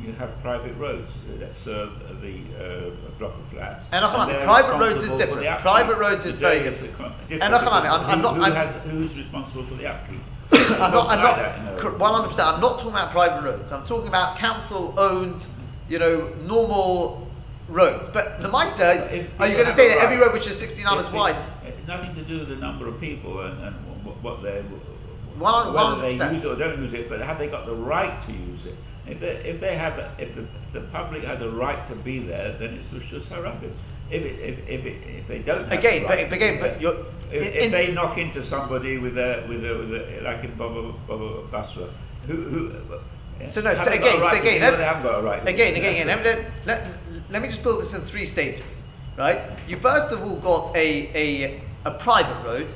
you 0.00 0.12
have 0.12 0.40
private 0.40 0.74
roads 0.76 1.12
that 1.38 1.54
serve 1.54 1.90
the 2.22 2.40
uh, 2.56 2.90
block 3.18 3.34
of 3.34 3.46
flats. 3.50 3.84
And, 3.92 4.02
and 4.02 4.44
private 4.44 4.78
roads 4.78 5.02
is 5.02 5.12
different. 5.12 5.60
Private 5.60 5.98
roads 5.98 6.24
is 6.24 6.34
very 6.36 6.60
different. 6.60 6.96
different. 6.96 7.42
And 7.42 7.54
I'm 7.54 7.64
not, 7.64 8.36
who, 8.36 8.42
who 8.42 8.52
has, 8.52 8.90
who's 8.90 9.14
responsible 9.14 9.64
for 9.64 9.74
the 9.74 9.86
upkeep? 9.86 10.20
I'm 10.52 10.92
not, 10.92 11.08
I'm 11.08 11.22
not, 11.22 11.78
100%, 11.78 12.54
I'm 12.54 12.60
not 12.60 12.78
talking 12.78 12.90
about 12.90 13.10
private 13.10 13.42
roads. 13.42 13.72
I'm 13.72 13.84
talking 13.84 14.08
about 14.08 14.38
council 14.38 14.94
owned, 14.98 15.46
you 15.88 15.98
know, 15.98 16.28
normal 16.42 17.30
roads. 17.68 18.08
But 18.08 18.40
the 18.40 18.48
Misa, 18.48 19.30
are 19.38 19.46
you 19.46 19.54
going 19.54 19.66
to 19.66 19.74
say 19.74 19.88
that 19.88 19.98
every 19.98 20.16
road 20.16 20.32
which 20.32 20.46
is 20.46 20.58
16 20.58 20.86
hours 20.86 21.10
wide? 21.10 21.36
nothing 21.90 22.14
to 22.14 22.22
do 22.22 22.38
with 22.38 22.48
the 22.48 22.56
number 22.56 22.86
of 22.86 23.00
people 23.00 23.40
and, 23.40 23.64
and 23.64 23.74
what 24.22 24.42
they 24.42 24.62
whether 25.38 26.00
they 26.00 26.12
use 26.12 26.44
it 26.44 26.48
or 26.48 26.56
don't 26.56 26.80
use 26.80 26.92
it, 26.92 27.08
but 27.08 27.20
have 27.20 27.38
they 27.38 27.48
got 27.48 27.66
the 27.66 27.74
right 27.74 28.20
to 28.26 28.32
use 28.32 28.66
it? 28.66 28.76
If 29.06 29.20
they, 29.20 29.36
if 29.52 29.58
they 29.58 29.76
have, 29.76 29.98
if 30.18 30.34
the, 30.34 30.42
if 30.42 30.72
the 30.72 30.82
public 30.92 31.24
has 31.24 31.40
a 31.40 31.50
right 31.50 31.88
to 31.88 31.94
be 31.96 32.20
there, 32.20 32.52
then 32.58 32.74
it's 32.74 32.90
just 32.90 33.30
harabim. 33.30 33.72
If 34.10 34.22
it, 34.22 34.38
if 34.40 34.68
if, 34.68 34.86
it, 34.86 34.96
if 35.18 35.28
they 35.28 35.38
don't 35.38 35.72
again, 35.72 36.04
right 36.04 36.28
but 36.28 36.36
again, 36.36 36.60
but 36.60 36.80
you're, 36.80 37.06
if, 37.30 37.42
in, 37.42 37.52
if 37.54 37.70
they 37.70 37.92
knock 37.92 38.18
into 38.18 38.42
somebody 38.42 38.98
with 38.98 39.16
a 39.16 39.44
with 39.48 39.64
a, 39.64 39.78
with 39.78 39.92
a 39.94 40.20
like 40.22 40.42
in 40.44 40.54
Baba, 40.56 40.92
Baba 41.06 41.46
Basra, 41.50 41.88
who 42.26 42.36
who 42.36 42.72
so 43.48 43.62
no, 43.62 43.74
so 43.74 43.90
again, 43.90 44.20
right 44.20 44.36
so 44.36 44.40
again, 44.42 44.60
let's, 44.60 44.80
right 44.80 45.48
again, 45.48 45.74
again, 45.74 46.08
again, 46.08 46.22
let, 46.24 46.44
let, 46.66 46.88
let, 47.30 47.40
me 47.40 47.48
just 47.48 47.62
build 47.62 47.80
this 47.80 47.94
in 47.94 48.02
three 48.02 48.26
stages, 48.26 48.82
right? 49.16 49.42
You 49.66 49.76
first 49.76 50.10
of 50.10 50.22
all 50.22 50.36
got 50.36 50.76
a, 50.76 51.10
a, 51.14 51.62
a 51.86 51.90
private 51.92 52.44
road, 52.44 52.70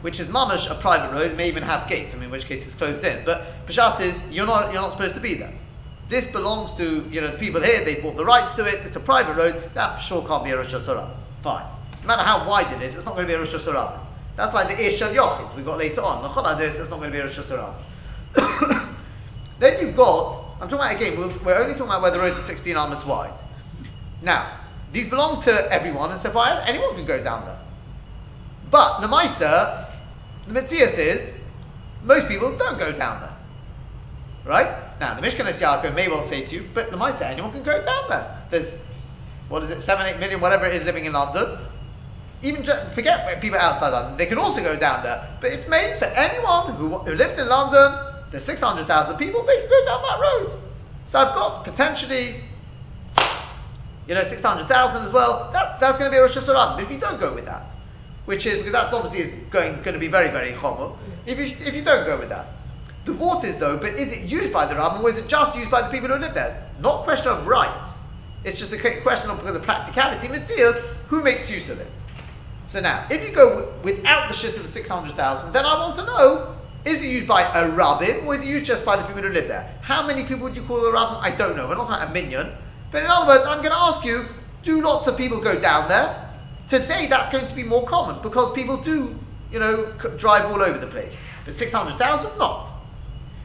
which 0.00 0.18
is 0.18 0.28
mamash 0.28 0.70
a 0.70 0.74
private 0.80 1.12
road, 1.12 1.36
may 1.36 1.48
even 1.48 1.62
have 1.62 1.86
gates, 1.86 2.14
I 2.14 2.16
mean, 2.16 2.24
in 2.24 2.30
which 2.30 2.46
case 2.46 2.64
it's 2.64 2.74
closed 2.74 3.04
in. 3.04 3.26
But 3.26 3.66
Peshat 3.66 4.00
is, 4.00 4.18
you're 4.30 4.46
not, 4.46 4.72
you're 4.72 4.80
not 4.80 4.92
supposed 4.92 5.16
to 5.16 5.20
be 5.20 5.34
there. 5.34 5.52
This 6.08 6.26
belongs 6.26 6.74
to, 6.74 7.04
you 7.10 7.20
know, 7.20 7.28
the 7.28 7.38
people 7.38 7.60
here, 7.60 7.84
they 7.84 7.96
bought 7.96 8.16
the 8.16 8.24
rights 8.24 8.54
to 8.54 8.64
it, 8.64 8.74
it's 8.84 8.96
a 8.96 9.00
private 9.00 9.34
road, 9.34 9.70
that 9.74 9.96
for 9.96 10.00
sure 10.00 10.26
can't 10.26 10.44
be 10.44 10.50
a 10.50 10.56
Rosh 10.56 10.74
Hashanah. 10.74 11.10
Fine. 11.42 11.66
No 12.02 12.06
matter 12.06 12.22
how 12.22 12.48
wide 12.48 12.70
it 12.72 12.82
is, 12.82 12.94
it's 12.94 13.04
not 13.04 13.14
going 13.14 13.26
to 13.26 13.32
be 13.32 13.34
a 13.34 13.38
Rosh 13.38 13.54
Hashanah. 13.54 13.98
That's 14.36 14.54
like 14.54 14.68
the 14.68 14.86
Ish 14.86 15.02
al 15.02 15.12
Yochid 15.12 15.56
we 15.56 15.62
got 15.62 15.78
later 15.78 16.02
on. 16.02 16.22
Chaladus, 16.30 16.78
it's 16.78 16.90
not 16.90 17.00
going 17.00 17.10
to 17.10 17.16
be 17.16 17.18
a 17.18 17.26
Rosh 17.26 17.38
Hashanah. 17.38 18.92
Then 19.58 19.80
you've 19.80 19.96
got, 19.96 20.38
I'm 20.60 20.68
talking 20.68 20.74
about 20.74 20.94
again, 20.94 21.16
we're, 21.44 21.58
only 21.58 21.72
talking 21.72 21.86
about 21.86 22.02
where 22.02 22.10
the 22.10 22.18
roads 22.18 22.38
are 22.38 22.42
16 22.42 22.76
amas 22.76 23.06
wide. 23.06 23.40
Now, 24.22 24.60
these 24.92 25.08
belong 25.08 25.40
to 25.42 25.72
everyone, 25.72 26.10
and 26.10 26.20
so 26.20 26.30
far 26.30 26.62
anyone 26.66 26.94
can 26.94 27.06
go 27.06 27.22
down 27.22 27.46
there. 27.46 27.58
But 28.70 29.00
Namaisa, 29.00 29.90
the 30.46 30.60
Mitzias 30.60 30.98
is, 30.98 31.34
most 32.02 32.28
people 32.28 32.56
don't 32.56 32.78
go 32.78 32.92
down 32.92 33.20
there. 33.20 33.35
Right? 34.46 34.74
Now, 35.00 35.14
the 35.14 35.22
Mishkanes 35.22 35.60
Yaakov 35.60 35.94
may 35.94 36.08
well 36.08 36.22
say 36.22 36.44
to 36.46 36.54
you, 36.54 36.68
but 36.72 36.90
Namaisa, 36.90 37.22
anyone 37.22 37.52
can 37.52 37.62
go 37.62 37.82
down 37.82 38.08
there. 38.08 38.42
There's, 38.50 38.80
what 39.48 39.62
is 39.64 39.70
it, 39.70 39.82
7, 39.82 40.06
8 40.06 40.18
million, 40.18 40.40
whatever 40.40 40.66
it 40.66 40.74
is, 40.74 40.84
living 40.84 41.04
in 41.04 41.12
London. 41.12 41.58
Even 42.42 42.64
just, 42.64 42.92
forget 42.92 43.40
people 43.40 43.58
outside 43.58 43.90
London, 43.90 44.16
they 44.16 44.26
can 44.26 44.38
also 44.38 44.62
go 44.62 44.76
down 44.76 45.02
there. 45.02 45.36
But 45.40 45.52
it's 45.52 45.66
made 45.68 45.98
for 45.98 46.04
anyone 46.04 46.74
who, 46.74 46.98
who 46.98 47.14
lives 47.14 47.38
in 47.38 47.48
London 47.48 48.06
there's 48.30 48.44
600,000 48.44 49.16
people, 49.16 49.42
they 49.44 49.56
can 49.60 49.68
go 49.68 49.84
down 49.84 50.02
that 50.02 50.20
road. 50.20 50.60
So 51.06 51.20
I've 51.20 51.34
got 51.34 51.64
potentially, 51.64 52.34
you 54.08 54.14
know, 54.14 54.24
600,000 54.24 55.02
as 55.02 55.12
well. 55.12 55.50
That's, 55.52 55.76
that's 55.76 55.98
going 55.98 56.10
to 56.10 56.14
be 56.14 56.18
a 56.18 56.22
Rosh 56.22 56.36
Hashanah. 56.36 56.82
If 56.82 56.90
you 56.90 56.98
don't 56.98 57.20
go 57.20 57.34
with 57.34 57.46
that, 57.46 57.76
which 58.24 58.46
is, 58.46 58.58
because 58.58 58.72
that's 58.72 58.92
obviously 58.92 59.20
is 59.20 59.32
going, 59.50 59.74
going 59.82 59.94
to 59.94 59.98
be 59.98 60.08
very, 60.08 60.30
very 60.30 60.52
chomer. 60.52 60.96
If 61.24 61.38
you, 61.38 61.44
if 61.44 61.74
you 61.74 61.82
don't 61.82 62.04
go 62.04 62.18
with 62.18 62.28
that. 62.30 62.58
The 63.06 63.12
vote 63.12 63.44
is 63.44 63.56
though, 63.58 63.76
but 63.76 63.94
is 63.94 64.12
it 64.12 64.22
used 64.22 64.52
by 64.52 64.66
the 64.66 64.74
Rabbim 64.74 65.00
or 65.00 65.08
is 65.08 65.16
it 65.16 65.28
just 65.28 65.56
used 65.56 65.70
by 65.70 65.80
the 65.80 65.88
people 65.88 66.08
who 66.08 66.18
live 66.18 66.34
there? 66.34 66.68
Not 66.80 67.04
question 67.04 67.30
of 67.30 67.46
rights. 67.46 68.00
It's 68.42 68.58
just 68.58 68.72
a 68.72 69.00
question 69.00 69.30
of 69.30 69.38
because 69.38 69.54
of 69.54 69.62
practicality, 69.62 70.26
Matthias, 70.26 70.80
who 71.06 71.22
makes 71.22 71.48
use 71.48 71.70
of 71.70 71.78
it. 71.78 71.92
So 72.66 72.80
now, 72.80 73.06
if 73.08 73.26
you 73.26 73.32
go 73.32 73.72
without 73.84 74.28
the 74.28 74.34
shit 74.34 74.56
of 74.56 74.64
the 74.64 74.68
600,000, 74.68 75.52
then 75.52 75.64
I 75.64 75.78
want 75.78 75.94
to 75.94 76.04
know 76.04 76.56
is 76.84 77.00
it 77.00 77.06
used 77.06 77.28
by 77.28 77.42
a 77.54 77.70
rabbin 77.70 78.26
or 78.26 78.34
is 78.34 78.42
it 78.42 78.48
used 78.48 78.66
just 78.66 78.84
by 78.84 78.96
the 78.96 79.04
people 79.04 79.22
who 79.22 79.30
live 79.30 79.46
there? 79.46 79.72
How 79.82 80.04
many 80.04 80.24
people 80.24 80.42
would 80.42 80.56
you 80.56 80.62
call 80.62 80.84
a 80.84 80.92
rabbin? 80.92 81.18
I 81.20 81.34
don't 81.34 81.56
know. 81.56 81.68
We're 81.68 81.76
not 81.76 81.88
like 81.88 82.08
a 82.08 82.12
minion. 82.12 82.52
But 82.90 83.04
in 83.04 83.08
other 83.08 83.28
words, 83.28 83.46
I'm 83.46 83.58
going 83.58 83.70
to 83.70 83.78
ask 83.78 84.04
you 84.04 84.26
do 84.62 84.82
lots 84.82 85.06
of 85.06 85.16
people 85.16 85.40
go 85.40 85.60
down 85.60 85.88
there? 85.88 86.28
Today, 86.66 87.06
that's 87.06 87.30
going 87.30 87.46
to 87.46 87.54
be 87.54 87.62
more 87.62 87.86
common 87.86 88.20
because 88.20 88.52
people 88.52 88.76
do, 88.76 89.16
you 89.52 89.60
know, 89.60 89.92
drive 90.16 90.44
all 90.46 90.60
over 90.60 90.78
the 90.78 90.88
place. 90.88 91.22
But 91.44 91.54
600,000, 91.54 92.36
not. 92.36 92.72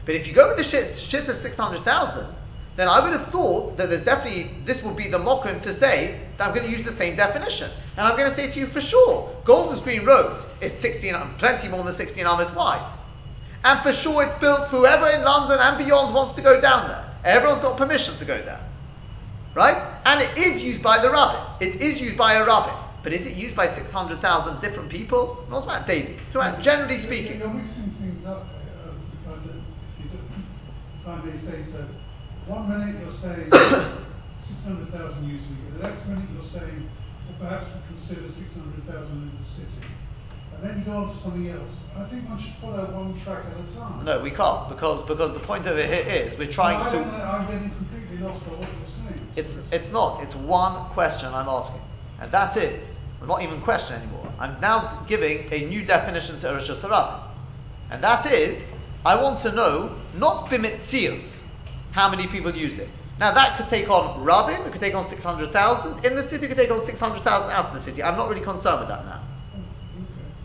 But 0.04 0.14
if 0.14 0.26
you 0.26 0.34
go 0.34 0.48
with 0.48 0.56
the 0.56 0.64
shit, 0.64 0.88
shit 0.88 1.28
of 1.28 1.36
600,000, 1.36 2.26
then 2.74 2.88
I 2.88 3.00
would 3.00 3.12
have 3.12 3.26
thought 3.26 3.76
that 3.76 3.88
there's 3.90 4.04
definitely, 4.04 4.50
this 4.64 4.82
would 4.82 4.96
be 4.96 5.06
the 5.06 5.18
mokum 5.18 5.60
to 5.62 5.72
say 5.72 6.20
that 6.36 6.48
I'm 6.48 6.54
going 6.54 6.66
to 6.66 6.72
use 6.72 6.84
the 6.84 6.92
same 6.92 7.16
definition. 7.16 7.70
And 7.96 8.06
I'm 8.06 8.16
going 8.16 8.28
to 8.28 8.34
say 8.34 8.48
to 8.48 8.58
you 8.60 8.66
for 8.66 8.80
sure, 8.80 9.30
Golders 9.44 9.80
Green 9.80 10.04
Road 10.04 10.42
is 10.60 10.72
16, 10.72 11.14
plenty 11.38 11.68
more 11.68 11.84
than 11.84 11.92
16 11.92 12.26
amas 12.26 12.52
wide. 12.54 12.92
And 13.64 13.78
for 13.80 13.92
sure 13.92 14.24
it's 14.24 14.38
built 14.40 14.68
for 14.70 14.78
whoever 14.78 15.08
in 15.08 15.22
London 15.22 15.58
and 15.60 15.78
beyond 15.78 16.14
wants 16.14 16.34
to 16.36 16.42
go 16.42 16.60
down 16.60 16.88
there. 16.88 17.08
Everyone's 17.24 17.60
got 17.60 17.76
permission 17.76 18.16
to 18.16 18.24
go 18.24 18.40
there. 18.42 18.60
Right? 19.54 19.80
And 20.06 20.20
it 20.20 20.36
is 20.38 20.64
used 20.64 20.82
by 20.82 21.00
the 21.00 21.10
rabbit. 21.10 21.40
It 21.60 21.76
is 21.76 22.00
used 22.00 22.16
by 22.16 22.34
a 22.34 22.44
rabbit. 22.44 22.74
But 23.02 23.12
is 23.12 23.26
it 23.26 23.36
used 23.36 23.56
by 23.56 23.66
600,000 23.66 24.60
different 24.60 24.88
people? 24.88 25.44
Not 25.50 25.64
about 25.64 25.86
daily. 25.86 26.16
It's 26.26 26.34
about 26.34 26.58
uh, 26.58 26.62
generally 26.62 26.98
speaking. 26.98 27.38
You're 27.38 27.48
mixing 27.48 27.90
things 28.00 28.24
up, 28.24 28.46
uh, 28.46 28.90
if, 29.12 29.28
I, 29.28 29.32
if, 29.32 30.04
you 30.04 30.18
if 31.02 31.08
I 31.08 31.24
may 31.24 31.36
say 31.36 31.62
so. 31.64 31.84
One 32.46 32.68
minute 32.68 32.94
you're 33.02 33.12
saying 33.12 33.50
600,000 33.50 35.28
using 35.28 35.56
it, 35.66 35.78
the 35.78 35.88
next 35.88 36.06
minute 36.06 36.24
you're 36.32 36.46
saying, 36.46 36.88
well, 37.26 37.48
perhaps 37.48 37.70
we 37.74 37.96
consider 37.96 38.30
600,000 38.30 39.10
in 39.10 39.32
the 39.38 39.44
city. 39.44 39.86
And 40.54 40.62
then 40.62 40.78
you 40.78 40.84
go 40.84 40.92
on 40.98 41.10
to 41.10 41.16
something 41.16 41.48
else. 41.48 41.74
I 41.96 42.04
think 42.04 42.28
one 42.28 42.38
should 42.38 42.54
follow 42.54 42.84
one 42.84 43.18
track 43.20 43.44
at 43.46 43.52
a 43.52 43.78
time. 43.78 44.04
No, 44.04 44.20
we 44.20 44.30
can't 44.30 44.68
because 44.68 45.02
because 45.02 45.32
the 45.32 45.40
point 45.40 45.66
of 45.66 45.76
it 45.76 45.88
here 45.88 46.14
is 46.14 46.38
we're 46.38 46.52
trying 46.52 46.84
no, 46.84 46.90
to. 46.90 46.98
I'm 46.98 47.46
getting 47.46 47.70
completely 47.70 48.18
lost 48.18 48.44
by 48.44 48.52
what 48.52 48.68
you're 48.68 49.10
saying. 49.10 49.28
It's 49.34 49.58
it's 49.72 49.90
not. 49.90 50.22
It's 50.22 50.36
one 50.36 50.90
question 50.90 51.32
I'm 51.32 51.48
asking, 51.48 51.80
and 52.20 52.30
that 52.30 52.56
is 52.56 52.98
well, 53.18 53.28
not 53.28 53.42
even 53.42 53.60
question 53.62 53.96
anymore. 53.96 54.30
I'm 54.38 54.60
now 54.60 55.04
giving 55.08 55.52
a 55.52 55.66
new 55.66 55.84
definition 55.84 56.38
to 56.40 56.48
Rosh 56.48 56.70
Sarab. 56.70 57.22
and 57.90 58.04
that 58.04 58.26
is 58.26 58.66
I 59.04 59.20
want 59.20 59.38
to 59.40 59.52
know 59.52 59.96
not 60.14 60.46
bimitzius 60.46 61.42
how 61.90 62.08
many 62.08 62.26
people 62.26 62.52
use 62.52 62.78
it. 62.78 63.02
Now 63.18 63.32
that 63.32 63.56
could 63.56 63.68
take 63.68 63.90
on 63.90 64.22
Rabin, 64.22 64.66
it 64.66 64.72
could 64.72 64.80
take 64.80 64.94
on 64.94 65.06
600,000 65.06 66.04
in 66.04 66.14
the 66.14 66.22
city, 66.22 66.46
it 66.46 66.48
could 66.48 66.56
take 66.56 66.70
on 66.70 66.82
600,000 66.82 67.50
out 67.50 67.66
of 67.66 67.74
the 67.74 67.80
city. 67.80 68.02
I'm 68.02 68.16
not 68.16 68.28
really 68.28 68.40
concerned 68.40 68.80
with 68.80 68.88
that 68.88 69.04
now. 69.04 69.20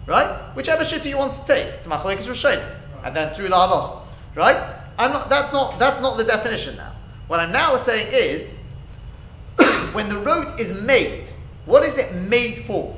Right? 0.06 0.56
Whichever 0.56 0.84
city 0.86 1.10
you 1.10 1.18
want 1.18 1.34
to 1.36 1.46
take. 1.46 1.66
It's 1.66 1.86
Machlekes 1.86 2.28
Rishonim. 2.28 2.76
And 3.04 3.16
then 3.16 3.34
through 3.34 3.50
La'adol. 3.50 4.02
Right? 4.36 4.66
I'm 4.98 5.14
not, 5.14 5.30
that's, 5.30 5.54
not, 5.54 5.78
that's 5.80 6.02
not 6.02 6.18
the 6.18 6.24
definition 6.24 6.76
now. 6.78 6.94
What 7.28 7.40
I'm 7.40 7.52
now 7.52 7.78
saying 7.78 8.08
is, 8.12 8.58
when 9.94 10.10
the 10.10 10.18
road 10.18 10.60
is 10.60 10.74
made, 10.74 11.28
what 11.66 11.84
is 11.84 11.98
it 11.98 12.14
made 12.16 12.60
for? 12.60 12.96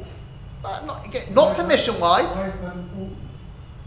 Uh, 0.63 0.81
not, 0.85 1.05
again, 1.05 1.33
not 1.33 1.55
permission 1.55 1.99
wise 1.99 2.35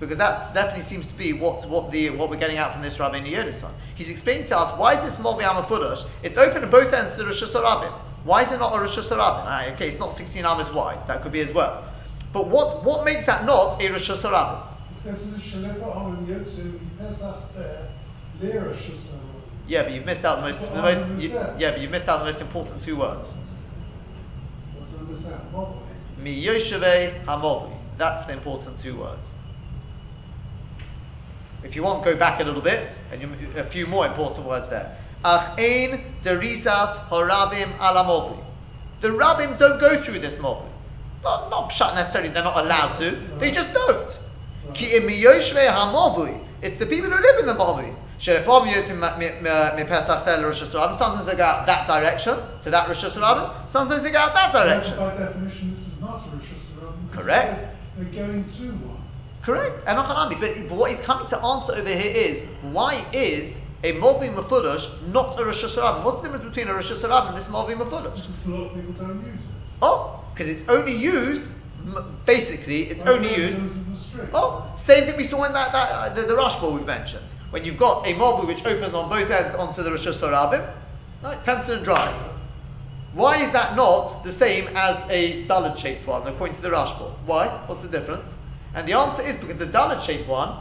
because 0.02 0.18
that 0.18 0.52
definitely 0.52 0.82
seems 0.82 1.06
to 1.06 1.14
be 1.14 1.32
what 1.32 1.64
what 1.68 1.92
the 1.92 2.10
what 2.10 2.28
we're 2.28 2.36
getting 2.36 2.58
out 2.58 2.72
from 2.72 2.82
this 2.82 2.98
Rabbi 2.98 3.20
Yonason. 3.20 3.70
He's 3.94 4.10
explaining 4.10 4.46
to 4.46 4.58
us 4.58 4.76
why 4.76 4.96
is 4.96 5.04
this 5.04 5.24
Movi 5.24 5.42
Amafudash? 5.42 6.08
It's 6.24 6.36
open 6.36 6.64
at 6.64 6.72
both 6.72 6.92
ends 6.92 7.12
to 7.12 7.18
the 7.18 7.26
Rosh 7.26 7.40
Hashanah. 7.40 7.92
Why 8.24 8.42
is 8.42 8.50
it 8.50 8.58
not 8.58 8.74
a 8.74 8.80
Rosh 8.80 8.98
Hashanah? 8.98 9.46
Right, 9.46 9.70
okay, 9.74 9.86
it's 9.86 10.00
not 10.00 10.12
16 10.12 10.44
amas 10.44 10.72
wide. 10.72 11.06
That 11.06 11.22
could 11.22 11.30
be 11.30 11.38
as 11.38 11.52
well. 11.52 11.84
But 12.32 12.48
what 12.48 12.82
what 12.82 13.04
makes 13.04 13.26
that 13.26 13.44
not 13.44 13.80
a 13.80 13.88
Rosh 13.90 14.10
Hashanah? 14.10 14.66
Yeah, 19.68 19.84
but 19.84 19.92
you've 19.92 20.04
missed 20.04 20.24
out 20.24 20.36
the 20.38 20.42
most, 20.42 20.74
the 20.74 20.82
most 20.82 21.22
you, 21.22 21.28
yeah, 21.28 21.70
but 21.70 21.80
you've 21.80 21.92
missed 21.92 22.08
out 22.08 22.18
the 22.18 22.24
most 22.24 22.40
important 22.40 22.82
two 22.82 22.96
words. 22.96 23.36
Mi 26.18 26.44
Yosheve 26.44 27.24
Hamovi. 27.24 27.72
That's 27.98 28.24
the 28.26 28.32
important 28.32 28.80
two 28.80 28.96
words. 28.98 29.34
If 31.64 31.74
you 31.76 31.82
want, 31.82 32.04
go 32.04 32.14
back 32.16 32.40
a 32.40 32.44
little 32.44 32.60
bit, 32.60 32.98
and 33.12 33.22
you, 33.22 33.28
a 33.56 33.64
few 33.64 33.86
more 33.86 34.06
important 34.06 34.46
words 34.46 34.68
there. 34.68 34.96
Ach 35.24 35.56
ein 35.58 36.16
derisas 36.22 36.98
horabim 37.08 37.78
alamovi. 37.78 38.36
The 39.00 39.08
rabbim 39.08 39.56
don't 39.58 39.80
go 39.80 40.00
through 40.00 40.18
this 40.18 40.36
movi. 40.38 40.66
Not, 41.22 41.50
not 41.50 41.72
shut 41.72 41.94
necessarily, 41.94 42.30
they're 42.30 42.42
not 42.42 42.56
allowed 42.56 42.94
to. 42.94 43.12
They 43.38 43.52
just 43.52 43.72
don't. 43.72 44.18
Ki 44.74 44.86
It's 44.86 46.78
the 46.78 46.86
people 46.86 47.10
who 47.10 47.22
live 47.22 47.38
in 47.38 47.46
the 47.46 47.54
movi. 47.54 47.94
Sometimes 48.18 48.66
they 51.26 51.36
go 51.36 51.44
out 51.44 51.66
that 51.66 51.86
direction, 51.86 52.36
to 52.62 52.70
that 52.70 52.88
Rosh 52.88 53.04
Hashanah. 53.04 53.68
Sometimes 53.68 54.02
they 54.02 54.10
go 54.10 54.18
out 54.18 54.34
that 54.34 54.52
direction. 54.52 54.96
By 54.96 55.16
definition, 55.16 55.74
this 55.74 55.86
is 55.86 56.00
not 56.00 56.26
a 56.26 56.30
Rosh 56.30 56.44
Hashanah. 56.44 57.12
Correct. 57.12 57.68
They're 57.96 58.26
going 58.26 58.44
to 58.44 58.62
one. 58.62 58.91
Correct. 59.42 59.84
But, 59.84 60.38
but 60.40 60.70
what 60.70 60.90
he's 60.90 61.00
coming 61.00 61.26
to 61.28 61.38
answer 61.38 61.74
over 61.74 61.88
here 61.88 62.12
is 62.14 62.42
why 62.62 63.04
is 63.12 63.60
a 63.82 63.92
Movi 63.94 64.32
Mefurish 64.32 65.08
not 65.08 65.38
a 65.40 65.44
Rosh 65.44 65.64
Hashanah? 65.64 66.04
What's 66.04 66.20
the 66.20 66.28
difference 66.28 66.44
between 66.44 66.68
a 66.68 66.74
Rosh 66.74 66.92
Hashanah 66.92 67.28
and 67.28 67.36
this 67.36 67.48
Mefurish? 67.48 67.76
Because 67.76 68.28
a 68.46 68.50
lot 68.50 68.70
of 68.70 68.74
people 68.74 68.92
don't 68.92 69.26
use 69.26 69.34
it. 69.34 69.54
Oh, 69.82 70.24
because 70.32 70.48
it's 70.48 70.68
only 70.68 70.94
used, 70.96 71.48
basically, 72.24 72.84
it's 72.84 73.04
only 73.04 73.34
used. 73.34 73.58
Oh, 74.32 74.70
same 74.76 75.04
thing 75.04 75.16
we 75.16 75.24
saw 75.24 75.42
in 75.44 75.52
that, 75.54 75.72
that 75.72 75.90
uh, 75.90 76.08
the, 76.14 76.22
the 76.22 76.34
Rashba 76.34 76.72
we 76.72 76.84
mentioned. 76.84 77.24
When 77.50 77.64
you've 77.64 77.78
got 77.78 78.06
a 78.06 78.14
Movi 78.14 78.46
which 78.46 78.64
opens 78.64 78.94
on 78.94 79.08
both 79.10 79.30
ends 79.30 79.56
onto 79.56 79.82
the 79.82 79.90
Rosh 79.90 80.06
Hashanah, 80.06 80.72
right, 81.22 81.44
Tennyson 81.44 81.82
Drive. 81.82 82.14
Why 83.12 83.42
is 83.42 83.52
that 83.52 83.74
not 83.74 84.22
the 84.22 84.32
same 84.32 84.68
as 84.74 85.02
a 85.10 85.44
Dalit 85.46 85.76
shaped 85.76 86.06
one, 86.06 86.26
according 86.26 86.54
to 86.56 86.62
the 86.62 86.70
Rashba? 86.70 87.12
Why? 87.26 87.48
What's 87.66 87.82
the 87.82 87.88
difference? 87.88 88.36
And 88.74 88.88
the 88.88 88.94
answer 88.94 89.22
is 89.22 89.36
because 89.36 89.58
the 89.58 89.66
Dalit 89.66 90.02
shaped 90.02 90.28
one, 90.28 90.56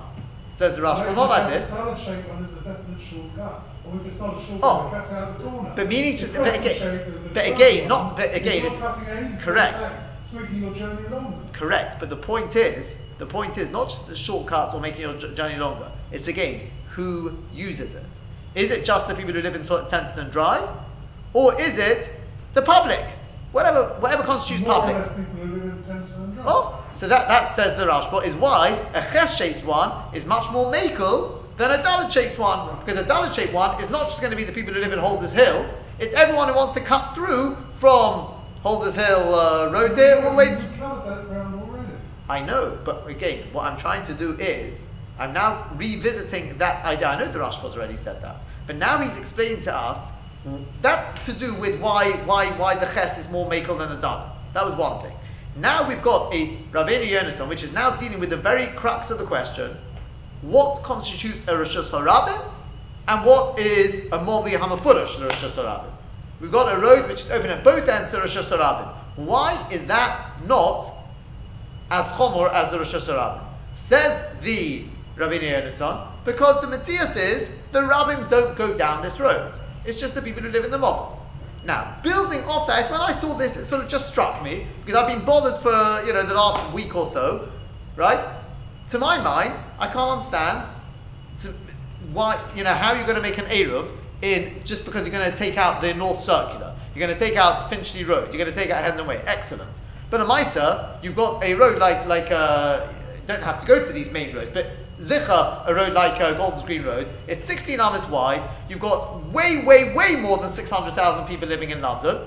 says 0.53 0.75
the 0.75 0.81
Rashba, 0.81 1.15
not 1.15 1.29
like 1.29 1.51
this. 1.51 1.69
The 1.69 1.75
Dalit 1.75 1.97
shaped 1.97 2.29
one 2.29 2.45
is 2.45 2.51
a 2.53 2.55
definite 2.55 3.01
shortcut. 3.01 3.63
Or 3.85 3.99
if 3.99 4.05
it's 4.05 4.19
not 4.19 4.37
a 4.37 4.45
shortcut, 4.45 4.59
oh, 4.63 4.87
it 4.87 4.91
cuts 4.91 5.11
out 5.11 5.37
the 5.37 5.43
corner. 5.43 5.73
But 5.75 5.87
meaning 5.87 6.17
to, 6.17 6.27
but 6.27 6.59
again, 6.59 7.29
but 7.33 7.47
again, 7.47 7.87
not, 7.87 8.17
but 8.17 8.33
again, 8.35 8.65
it's, 8.65 9.43
correct. 9.43 9.91
Making 10.33 10.61
your 10.61 10.73
journey 10.73 11.09
longer. 11.09 11.37
Correct, 11.51 11.99
but 11.99 12.09
the 12.09 12.15
point 12.15 12.55
is, 12.55 12.97
the 13.17 13.25
point 13.25 13.57
is 13.57 13.69
not 13.69 13.89
just 13.89 14.07
the 14.07 14.15
shortcut 14.15 14.73
or 14.73 14.79
making 14.79 15.01
your 15.01 15.15
journey 15.15 15.57
longer. 15.57 15.91
It's 16.11 16.27
again 16.29 16.71
who 16.89 17.37
uses 17.53 17.95
it. 17.95 18.05
Is 18.55 18.71
it 18.71 18.85
just 18.85 19.07
the 19.07 19.15
people 19.15 19.33
who 19.33 19.41
live 19.41 19.55
in 19.55 19.65
Tennyson 19.65 20.29
Drive, 20.29 20.69
or 21.33 21.59
is 21.59 21.77
it 21.77 22.09
the 22.53 22.61
public? 22.61 23.03
Whatever, 23.51 23.87
whatever 23.99 24.23
constitutes 24.23 24.65
More 24.65 24.75
public. 24.79 24.95
Or 24.95 24.99
less 24.99 25.09
people 25.09 25.25
who 25.33 25.53
live 25.53 25.63
in 25.63 25.83
Drive. 25.83 26.45
Oh, 26.47 26.80
so 26.93 27.07
that, 27.07 27.27
that 27.27 27.55
says 27.55 27.77
the 27.77 27.85
Rashba 27.85 28.23
is 28.25 28.35
why 28.35 28.69
a 28.93 29.01
ches 29.01 29.37
shaped 29.37 29.65
one 29.65 29.91
is 30.13 30.25
much 30.25 30.51
more 30.51 30.71
makel 30.71 31.41
than 31.57 31.71
a 31.71 31.83
Dalit 31.83 32.11
shaped 32.11 32.37
one. 32.39 32.79
Because 32.79 32.97
a 32.97 33.03
Dalit 33.03 33.33
shaped 33.33 33.53
one 33.53 33.81
is 33.81 33.89
not 33.89 34.09
just 34.09 34.21
going 34.21 34.31
to 34.31 34.37
be 34.37 34.43
the 34.43 34.51
people 34.51 34.73
who 34.73 34.79
live 34.79 34.93
in 34.93 34.99
Holders 34.99 35.31
Hill, 35.31 35.65
it's 35.99 36.13
everyone 36.13 36.47
who 36.47 36.55
wants 36.55 36.73
to 36.73 36.81
cut 36.81 37.13
through 37.15 37.55
from 37.75 38.33
Holders 38.61 38.95
Hill 38.95 39.35
uh, 39.35 39.71
Road 39.71 39.95
here 39.95 40.21
all 40.23 40.31
the 40.31 40.37
way 40.37 40.49
to. 40.49 40.71
I 42.29 42.39
know, 42.39 42.79
but 42.85 43.07
again, 43.07 43.47
what 43.51 43.65
I'm 43.65 43.77
trying 43.77 44.03
to 44.03 44.13
do 44.13 44.37
is 44.37 44.85
I'm 45.19 45.33
now 45.33 45.67
revisiting 45.75 46.57
that 46.57 46.83
idea. 46.85 47.07
I 47.07 47.19
know 47.19 47.31
the 47.31 47.39
Rashba's 47.39 47.75
already 47.75 47.97
said 47.97 48.21
that, 48.21 48.45
but 48.65 48.77
now 48.77 48.99
he's 48.99 49.17
explaining 49.17 49.61
to 49.61 49.75
us 49.75 50.11
that's 50.81 51.25
to 51.27 51.33
do 51.33 51.53
with 51.53 51.79
why 51.79 52.11
why 52.25 52.49
why 52.57 52.75
the 52.75 52.87
ches 52.87 53.17
is 53.17 53.29
more 53.29 53.49
makel 53.49 53.77
than 53.77 53.89
the 53.89 54.07
dalit. 54.07 54.35
That 54.53 54.65
was 54.65 54.75
one 54.75 55.01
thing. 55.01 55.13
Now 55.57 55.87
we've 55.87 56.01
got 56.01 56.33
a 56.33 56.57
Rabbeinu 56.71 57.07
Yonason, 57.07 57.49
which 57.49 57.63
is 57.63 57.73
now 57.73 57.97
dealing 57.97 58.19
with 58.21 58.29
the 58.29 58.37
very 58.37 58.67
crux 58.67 59.11
of 59.11 59.17
the 59.17 59.25
question: 59.25 59.75
what 60.41 60.81
constitutes 60.81 61.45
a 61.49 61.57
Rosh 61.57 61.75
Hashanah 61.75 62.41
and 63.09 63.25
what 63.25 63.59
is 63.59 64.05
a 64.07 64.19
Movi 64.19 64.51
Hamafurish 64.53 65.21
Rosh 65.21 65.43
Hashanah? 65.43 65.83
We've 66.39 66.51
got 66.53 66.73
a 66.73 66.79
road 66.79 67.09
which 67.09 67.21
is 67.21 67.31
open 67.31 67.49
at 67.49 67.65
both 67.65 67.89
ends 67.89 68.11
to 68.11 68.19
Rosh 68.19 68.37
Hashanah. 68.37 68.93
Why 69.17 69.67
is 69.69 69.85
that 69.87 70.25
not 70.47 70.89
as 71.89 72.09
chomor 72.13 72.49
as 72.53 72.71
the 72.71 72.77
Rosh 72.77 72.95
Hashanah? 72.95 73.41
Says 73.75 74.23
the 74.41 74.85
Rabbi 75.17 75.39
Yonasan, 75.39 76.07
because 76.23 76.61
the 76.61 76.67
Matthias 76.67 77.17
is 77.17 77.49
the 77.73 77.79
rabbim 77.81 78.29
don't 78.29 78.55
go 78.55 78.73
down 78.73 79.01
this 79.01 79.19
road. 79.19 79.53
It's 79.83 79.99
just 79.99 80.15
the 80.15 80.21
people 80.21 80.43
who 80.43 80.49
live 80.49 80.63
in 80.63 80.71
the 80.71 80.77
mob. 80.77 81.20
Now, 81.63 81.97
building 82.01 82.43
off 82.45 82.67
that, 82.67 82.89
when 82.89 83.01
I 83.01 83.11
saw 83.11 83.35
this, 83.35 83.55
it 83.55 83.65
sort 83.65 83.83
of 83.83 83.89
just 83.89 84.07
struck 84.07 84.43
me 84.43 84.67
because 84.83 84.95
I've 84.95 85.07
been 85.07 85.25
bothered 85.25 85.57
for 85.61 86.05
you 86.05 86.13
know 86.13 86.23
the 86.23 86.33
last 86.33 86.73
week 86.73 86.95
or 86.95 87.05
so, 87.05 87.51
right? 87.95 88.25
To 88.89 88.99
my 88.99 89.21
mind, 89.21 89.61
I 89.79 89.87
can't 89.87 90.11
understand 90.11 90.67
to, 91.39 91.53
why 92.11 92.39
you 92.55 92.63
know 92.63 92.73
how 92.73 92.93
you're 92.93 93.05
going 93.05 93.15
to 93.15 93.21
make 93.21 93.37
an 93.37 93.45
eruv 93.45 93.95
in 94.21 94.61
just 94.65 94.85
because 94.85 95.05
you're 95.05 95.15
going 95.15 95.31
to 95.31 95.37
take 95.37 95.57
out 95.57 95.81
the 95.81 95.93
North 95.93 96.19
Circular, 96.19 96.75
you're 96.95 97.05
going 97.05 97.17
to 97.17 97.25
take 97.25 97.37
out 97.37 97.69
Finchley 97.69 98.03
Road, 98.03 98.33
you're 98.33 98.43
going 98.43 98.53
to 98.53 98.59
take 98.59 98.71
out 98.71 98.83
Hendon 98.83 99.05
Way. 99.05 99.21
Excellent. 99.25 99.71
But 100.09 100.21
a 100.21 100.25
Misa, 100.25 101.01
you've 101.03 101.15
got 101.15 101.43
a 101.43 101.53
road 101.53 101.77
like 101.77 102.07
like 102.07 102.31
uh, 102.31 102.87
don't 103.27 103.43
have 103.43 103.59
to 103.59 103.67
go 103.67 103.85
to 103.85 103.93
these 103.93 104.09
main 104.09 104.35
roads, 104.35 104.49
but 104.49 104.71
Zicha, 105.01 105.67
a 105.67 105.73
road 105.73 105.93
like 105.93 106.21
uh, 106.21 106.33
Golders 106.33 106.63
Green 106.63 106.83
Road, 106.83 107.11
it's 107.27 107.43
16 107.43 107.79
amas 107.79 108.07
wide. 108.07 108.47
You've 108.69 108.79
got 108.79 109.23
way, 109.25 109.63
way, 109.65 109.93
way 109.93 110.15
more 110.15 110.37
than 110.37 110.49
600,000 110.49 111.25
people 111.25 111.47
living 111.47 111.71
in 111.71 111.81
London. 111.81 112.17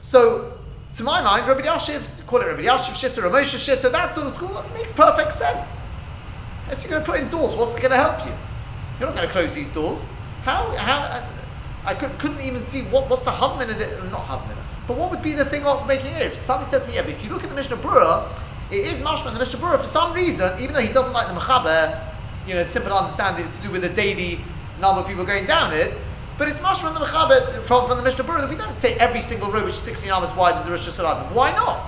So, 0.00 0.58
to 0.94 1.04
my 1.04 1.20
mind, 1.22 1.46
Rabbi 1.46 1.62
Yashiv, 1.62 2.26
call 2.26 2.40
it 2.40 2.46
Rabbi 2.46 2.62
Yashiv 2.62 2.94
Shitta, 2.94 3.22
Ramosha 3.22 3.58
Shitta, 3.58 3.92
that 3.92 4.14
sort 4.14 4.26
of 4.26 4.34
school, 4.34 4.54
that 4.54 4.72
makes 4.72 4.92
perfect 4.92 5.32
sense. 5.32 5.82
As 6.68 6.82
you're 6.82 6.90
going 6.90 7.04
to 7.04 7.10
put 7.10 7.20
in 7.20 7.28
doors, 7.28 7.54
what's 7.54 7.74
going 7.74 7.90
to 7.90 7.96
help 7.96 8.24
you? 8.24 8.32
You're 8.98 9.08
not 9.08 9.16
going 9.16 9.28
to 9.28 9.32
close 9.32 9.54
these 9.54 9.68
doors. 9.68 10.04
How, 10.40 10.76
how, 10.76 11.28
I 11.84 11.94
could, 11.94 12.22
not 12.22 12.42
even 12.42 12.62
see 12.62 12.82
what, 12.82 13.10
what's 13.10 13.24
the 13.24 13.32
hubman 13.32 13.70
in 13.70 13.80
it, 13.80 14.04
not 14.10 14.24
hubman, 14.24 14.56
but 14.86 14.96
what 14.96 15.10
would 15.10 15.22
be 15.22 15.34
the 15.34 15.44
thing 15.44 15.64
of 15.66 15.86
making 15.86 16.14
it? 16.14 16.36
Somebody 16.36 16.70
said 16.70 16.82
to 16.82 16.88
me, 16.88 16.94
yeah, 16.94 17.02
but 17.02 17.10
if 17.10 17.22
you 17.22 17.30
look 17.30 17.42
at 17.42 17.50
the 17.50 17.56
Mishnah 17.56 17.76
Berurah, 17.76 18.38
it 18.72 18.86
is 18.86 19.00
mashma 19.00 19.28
in 19.28 19.34
the 19.34 19.38
Mishnah 19.38 19.58
for 19.58 19.86
some 19.86 20.14
reason, 20.14 20.58
even 20.58 20.72
though 20.72 20.80
he 20.80 20.92
doesn't 20.92 21.12
like 21.12 21.28
the 21.28 21.34
mechaber, 21.34 22.02
you 22.46 22.54
know, 22.54 22.64
simple 22.64 22.90
to 22.90 22.96
understand 22.96 23.38
it's 23.38 23.58
to 23.58 23.62
do 23.62 23.70
with 23.70 23.82
the 23.82 23.90
daily 23.90 24.44
number 24.80 25.02
of 25.02 25.06
people 25.06 25.26
going 25.26 25.44
down 25.44 25.74
it. 25.74 26.00
But 26.38 26.48
it's 26.48 26.58
mashma 26.58 26.88
in 26.88 26.94
the 26.94 27.00
mechaber 27.00 27.62
from, 27.64 27.86
from 27.86 27.98
the 27.98 28.02
Mishnah 28.02 28.24
that 28.24 28.48
we 28.48 28.56
don't 28.56 28.78
say 28.78 28.94
every 28.94 29.20
single 29.20 29.52
road 29.52 29.64
which 29.64 29.74
is 29.74 29.82
16 29.82 30.10
hours 30.10 30.32
wide 30.34 30.56
is 30.58 30.64
the 30.64 30.70
Rosh 30.70 30.88
Hashanah. 30.88 31.32
Why 31.32 31.52
not? 31.52 31.86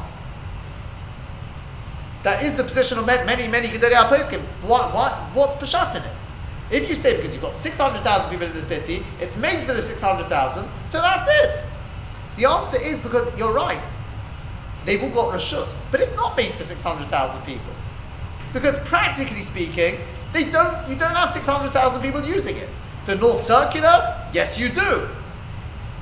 That 2.23 2.43
is 2.43 2.55
the 2.57 2.65
position 2.65 2.99
of 2.99 3.07
many, 3.07 3.49
many 3.49 3.69
Gedolei 3.69 4.09
HaPoskim. 4.09 4.41
What, 4.61 4.95
what, 4.95 5.35
what's 5.35 5.55
Peshat 5.57 5.97
in 5.97 6.03
it? 6.03 6.29
If 6.71 6.89
you 6.89 6.95
say 6.95 7.17
because 7.17 7.33
you've 7.33 7.43
got 7.43 7.57
600,000 7.57 8.31
people 8.31 8.47
in 8.47 8.53
the 8.53 8.63
city, 8.63 9.07
it's 9.21 9.37
made 9.37 9.65
for 9.65 9.73
the 9.73 9.83
600,000, 9.83 10.69
so 10.87 11.01
that's 11.01 11.29
it. 11.31 11.71
The 12.37 12.47
answer 12.47 12.79
is 12.79 12.99
because 12.99 13.37
you're 13.39 13.53
right. 13.53 13.83
They've 14.85 15.03
all 15.03 15.11
got 15.11 15.35
rashus, 15.35 15.81
but 15.91 16.01
it's 16.01 16.15
not 16.17 16.37
made 16.37 16.53
for 16.53 16.65
600,000 16.65 17.41
people. 17.43 17.73
Because 18.53 18.77
practically 18.89 19.43
speaking, 19.43 19.99
they 20.33 20.45
don't, 20.51 20.89
you 20.89 20.97
don't 20.97 21.15
have 21.15 21.31
600,000 21.31 22.03
people 22.03 22.25
using 22.25 22.57
it. 22.57 22.71
The 23.07 23.17
North 23.17 23.43
Circular, 23.43 24.29
yes 24.33 24.59
you 24.59 24.69
do. 24.69 25.09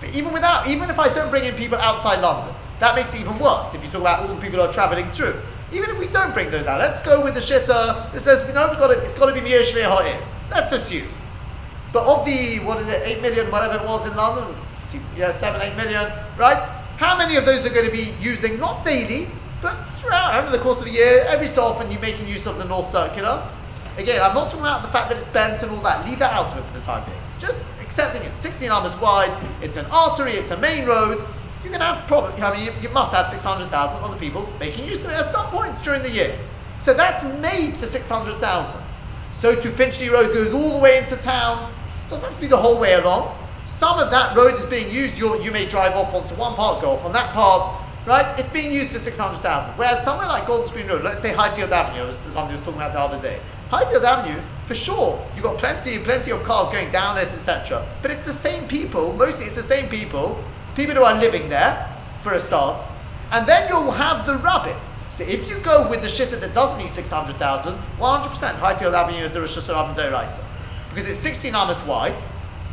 But 0.01 0.15
even 0.15 0.33
without, 0.33 0.67
even 0.67 0.91
if 0.91 0.99
I 0.99 1.13
don't 1.13 1.31
bring 1.31 1.45
in 1.45 1.55
people 1.55 1.79
outside 1.79 2.21
London, 2.21 2.55
that 2.81 2.97
makes 2.97 3.15
it 3.15 3.21
even 3.21 3.39
worse 3.39 3.75
if 3.75 3.83
you 3.85 3.91
talk 3.91 4.01
about 4.01 4.21
all 4.21 4.35
the 4.35 4.41
people 4.41 4.59
who 4.59 4.67
are 4.67 4.73
travelling 4.73 5.09
through. 5.11 5.41
Even 5.73 5.89
if 5.91 5.99
we 5.99 6.09
don't 6.09 6.35
bring 6.35 6.51
those 6.51 6.67
out, 6.67 6.81
let's 6.81 7.03
go 7.03 7.23
with 7.23 7.35
the 7.35 7.41
shitter 7.41 8.13
that 8.13 8.21
says, 8.21 8.43
no, 8.53 8.69
we've 8.69 8.79
got 8.79 8.89
to, 8.89 9.01
it's 9.01 9.19
got 9.19 9.33
to 9.33 9.35
be 9.35 9.41
Miyashvei 9.41 9.85
Ha'ir. 9.85 10.21
Let's 10.51 10.73
assume. 10.73 11.09
But 11.93 12.05
of 12.05 12.27
the, 12.27 12.59
what 12.61 12.79
is 12.79 12.89
it, 12.89 13.03
8 13.05 13.23
million, 13.23 13.51
whatever 13.51 13.77
it 13.77 13.87
was 13.87 14.07
in 14.07 14.17
London, 14.17 14.55
yeah, 15.17 15.33
7, 15.33 15.61
8 15.61 15.77
million, 15.77 16.11
right? 16.37 16.82
How 17.03 17.19
many 17.19 17.35
of 17.35 17.45
those 17.45 17.67
are 17.67 17.71
going 17.71 17.85
to 17.85 17.91
be 17.91 18.15
using, 18.21 18.61
not 18.61 18.85
daily, 18.85 19.27
but 19.61 19.75
throughout, 19.95 20.41
over 20.41 20.57
the 20.57 20.63
course 20.63 20.81
of 20.81 20.87
a 20.87 20.91
year, 20.91 21.25
every 21.27 21.49
so 21.49 21.65
often 21.65 21.91
you're 21.91 22.01
making 22.01 22.29
use 22.29 22.47
of 22.47 22.59
the 22.59 22.65
North 22.65 22.91
Circular? 22.91 23.45
Again, 23.99 24.23
I'm 24.23 24.35
not 24.35 24.53
talking 24.53 24.61
about 24.61 24.83
the 24.83 24.89
fact 24.89 25.11
that 25.11 25.19
it's 25.19 25.27
bent 25.33 25.65
and 25.65 25.73
all 25.73 25.81
that. 25.81 26.07
Leave 26.07 26.21
that 26.21 26.33
out 26.33 26.53
of 26.53 26.59
it 26.59 26.65
for 26.65 26.79
the 26.79 26.85
time 26.85 27.05
being. 27.05 27.19
Just 27.41 27.59
accepting 27.81 28.23
it's 28.23 28.37
16 28.37 28.71
amas 28.71 28.97
wide, 29.01 29.37
it's 29.61 29.77
an 29.77 29.87
artery, 29.87 30.35
it's 30.35 30.53
a 30.53 30.57
main 30.59 30.87
road. 30.87 31.19
You're 31.65 31.73
going 31.73 31.81
to 31.81 31.87
have 31.87 32.07
probably, 32.07 32.41
I 32.41 32.57
mean, 32.57 32.67
you, 32.67 32.73
you 32.83 32.89
must 32.91 33.11
have 33.11 33.27
600,000 33.27 34.01
other 34.01 34.17
people 34.17 34.49
making 34.61 34.85
use 34.85 35.03
of 35.03 35.11
it 35.11 35.15
at 35.15 35.29
some 35.29 35.47
point 35.47 35.83
during 35.83 36.05
the 36.05 36.11
year. 36.11 36.39
So 36.79 36.95
that's 36.95 37.25
made 37.25 37.75
for 37.79 37.89
600,000. 37.89 38.81
So 39.33 39.61
to 39.61 39.73
Finchley 39.73 40.09
Road 40.09 40.33
goes 40.33 40.53
all 40.53 40.75
the 40.75 40.79
way 40.79 40.99
into 40.99 41.17
town. 41.17 41.75
Doesn't 42.09 42.25
have 42.25 42.37
to 42.37 42.41
be 42.41 42.47
the 42.47 42.57
whole 42.57 42.79
way 42.79 42.93
along. 42.93 43.37
Some 43.65 43.99
of 43.99 44.11
that 44.11 44.37
road 44.37 44.55
is 44.55 44.65
being 44.65 44.91
used. 44.91 45.17
you 45.17 45.41
you 45.43 45.51
may 45.51 45.67
drive 45.67 45.95
off 45.95 46.15
onto 46.15 46.35
one 46.35 46.55
part, 46.55 46.83
go 46.83 46.91
off 46.91 47.05
on 47.05 47.13
that 47.13 47.33
part, 47.33 47.83
right? 48.07 48.39
It's 48.39 48.49
being 48.49 48.73
used 48.73 48.93
for 48.93 48.99
600,000. 48.99 49.75
Whereas 49.75 50.03
somewhere 50.05 50.27
like 50.29 50.47
Golders 50.47 50.71
Green 50.71 50.89
Road, 50.89 51.03
let's 51.03 51.23
say 51.23 51.33
Highfield 51.33 51.73
Avenue, 51.73 52.09
as 52.09 52.19
somebody 52.19 52.53
was 52.53 52.61
talking 52.61 52.81
about 52.81 52.93
the 52.93 53.01
other 53.01 53.21
day. 53.23 53.41
Highfield 53.71 54.05
Avenue, 54.05 54.41
for 54.65 54.75
sure, 54.75 55.25
you've 55.35 55.45
got 55.45 55.59
plenty, 55.59 55.99
plenty 55.99 56.31
of 56.31 56.43
cars 56.43 56.69
going 56.71 56.91
down 56.91 57.17
it, 57.19 57.29
etc. 57.29 57.87
But 58.03 58.11
it's 58.11 58.25
the 58.25 58.33
same 58.33 58.69
people, 58.69 59.13
mostly 59.15 59.47
it's 59.47 59.57
the 59.57 59.63
same 59.63 59.89
people, 59.89 60.43
people 60.75 60.95
who 60.95 61.05
are 61.05 61.19
living 61.19 61.49
there, 61.49 61.89
for 62.21 62.35
a 62.35 62.41
start, 62.41 62.81
and 63.33 63.47
then 63.47 63.69
you'll 63.69 63.91
have 63.91 64.27
the 64.27 64.37
rabbit. 64.39 64.77
So 65.11 65.25
if 65.25 65.49
you 65.49 65.59
go 65.59 65.89
with 65.89 66.03
the 66.03 66.09
shitter 66.09 66.41
that 66.41 66.55
doesn't 66.55 66.79
need 66.79 66.89
600,000, 66.89 67.75
100% 67.99 68.55
Highfield 68.55 68.95
Avenue 68.95 69.25
is 69.25 69.35
a 69.35 69.41
Rosh 69.41 69.57
Hashanah 69.57 70.41
Because 70.91 71.09
it's 71.09 71.21
16 71.21 71.55
amas 71.55 71.83
wide, 71.85 72.17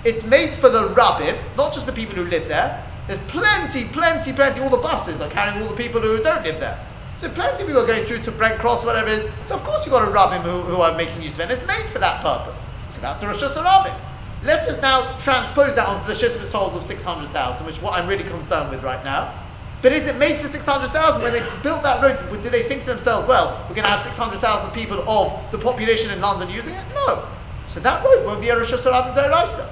it's 0.03 0.23
made 0.23 0.53
for 0.53 0.69
the 0.69 0.89
rabbim, 0.89 1.37
not 1.55 1.73
just 1.73 1.85
the 1.85 1.91
people 1.91 2.15
who 2.15 2.25
live 2.25 2.47
there. 2.47 2.85
There's 3.07 3.19
plenty, 3.19 3.85
plenty, 3.85 4.33
plenty, 4.33 4.61
all 4.61 4.69
the 4.69 4.77
buses 4.77 5.19
are 5.19 5.29
carrying 5.29 5.61
all 5.61 5.67
the 5.67 5.75
people 5.75 5.99
who 6.01 6.21
don't 6.21 6.43
live 6.43 6.59
there. 6.59 6.85
So 7.15 7.27
plenty 7.29 7.63
of 7.63 7.67
people 7.67 7.81
are 7.83 7.87
going 7.87 8.03
through 8.05 8.21
to 8.21 8.31
Brent 8.31 8.59
Cross, 8.59 8.83
or 8.83 8.87
whatever 8.87 9.09
it 9.09 9.19
is. 9.19 9.47
So 9.47 9.55
of 9.55 9.63
course 9.63 9.85
you've 9.85 9.93
got 9.93 10.07
a 10.07 10.11
rabbim 10.11 10.43
who, 10.43 10.61
who 10.61 10.81
are 10.81 10.95
making 10.95 11.21
use 11.21 11.33
of 11.33 11.41
it, 11.41 11.43
and 11.43 11.51
it's 11.51 11.67
made 11.67 11.85
for 11.91 11.99
that 11.99 12.21
purpose. 12.21 12.71
So 12.89 13.01
that's 13.01 13.19
the 13.19 13.27
Rosh 13.27 13.43
Hashanah 13.43 13.99
Let's 14.41 14.67
just 14.67 14.81
now 14.81 15.17
transpose 15.17 15.75
that 15.75 15.87
onto 15.87 16.07
the 16.07 16.15
Shittim 16.15 16.45
souls 16.45 16.73
of 16.73 16.83
600,000, 16.83 17.65
which 17.65 17.75
is 17.75 17.81
what 17.81 17.99
I'm 17.99 18.07
really 18.07 18.23
concerned 18.23 18.69
with 18.71 18.83
right 18.83 19.03
now. 19.03 19.33
But 19.81 19.91
is 19.91 20.07
it 20.07 20.17
made 20.17 20.37
for 20.37 20.47
600,000? 20.47 21.21
When 21.21 21.33
they 21.33 21.43
built 21.61 21.83
that 21.83 22.01
road, 22.01 22.41
did 22.41 22.53
they 22.53 22.63
think 22.63 22.83
to 22.83 22.89
themselves, 22.91 23.27
well, 23.27 23.65
we're 23.67 23.75
going 23.75 23.85
to 23.85 23.91
have 23.91 24.01
600,000 24.01 24.71
people 24.71 25.03
of 25.09 25.51
the 25.51 25.57
population 25.57 26.11
in 26.11 26.21
London 26.21 26.49
using 26.49 26.73
it? 26.73 26.83
No. 27.07 27.27
So 27.65 27.79
that 27.81 28.03
road 28.03 28.25
won't 28.25 28.41
be 28.41 28.49
a 28.49 28.57
Rosh 28.57 28.71
Hashanah 28.71 29.13
Deraisa. 29.13 29.69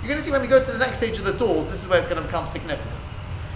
You're 0.00 0.08
going 0.08 0.18
to 0.18 0.24
see 0.24 0.30
when 0.30 0.42
we 0.42 0.48
go 0.48 0.62
to 0.62 0.72
the 0.72 0.78
next 0.78 0.98
stage 0.98 1.18
of 1.18 1.24
the 1.24 1.32
doors, 1.32 1.70
this 1.70 1.82
is 1.82 1.88
where 1.88 1.98
it's 1.98 2.08
going 2.08 2.20
to 2.20 2.26
become 2.26 2.46
significant. 2.46 2.92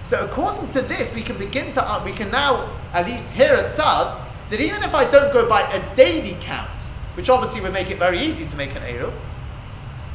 So 0.03 0.25
according 0.25 0.71
to 0.71 0.83
this, 0.83 1.15
we 1.15 1.23
can 1.23 1.39
begin 1.39 1.73
to, 1.75 1.89
uh, 1.89 2.03
we 2.05 2.13
can 2.13 2.31
now 2.31 2.77
at 2.93 3.07
least 3.07 3.29
hear 3.31 3.55
at 3.55 3.73
Tzad, 3.73 4.19
that 4.51 4.61
even 4.61 4.83
if 4.83 4.95
I 4.95 5.09
don't 5.09 5.33
go 5.33 5.49
by 5.49 5.63
a 5.73 5.95
daily 5.95 6.37
count, 6.43 6.69
which 7.15 7.31
obviously 7.31 7.61
would 7.61 7.73
make 7.73 7.91
it 7.91 7.99
very 7.99 8.19
easy 8.21 8.45
to 8.47 8.57
make 8.57 8.75
an 8.75 8.83
Eruv, 8.83 9.13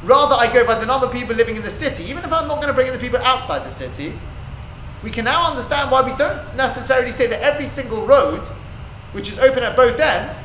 rather 0.04 0.34
I 0.34 0.52
go 0.52 0.66
by 0.66 0.78
the 0.78 0.86
number 0.86 1.06
of 1.06 1.12
people 1.12 1.34
living 1.34 1.56
in 1.56 1.62
the 1.62 1.70
city, 1.70 2.04
even 2.04 2.24
if 2.24 2.32
I'm 2.32 2.46
not 2.46 2.56
going 2.56 2.68
to 2.68 2.74
bring 2.74 2.88
in 2.88 2.92
the 2.92 2.98
people 2.98 3.20
outside 3.20 3.64
the 3.64 3.70
city, 3.70 4.12
we 5.02 5.10
can 5.10 5.24
now 5.24 5.48
understand 5.48 5.90
why 5.90 6.02
we 6.02 6.14
don't 6.16 6.42
necessarily 6.56 7.10
say 7.10 7.26
that 7.28 7.40
every 7.40 7.66
single 7.66 8.06
road, 8.06 8.40
which 9.12 9.30
is 9.30 9.38
open 9.38 9.62
at 9.62 9.76
both 9.76 9.98
ends, 9.98 10.42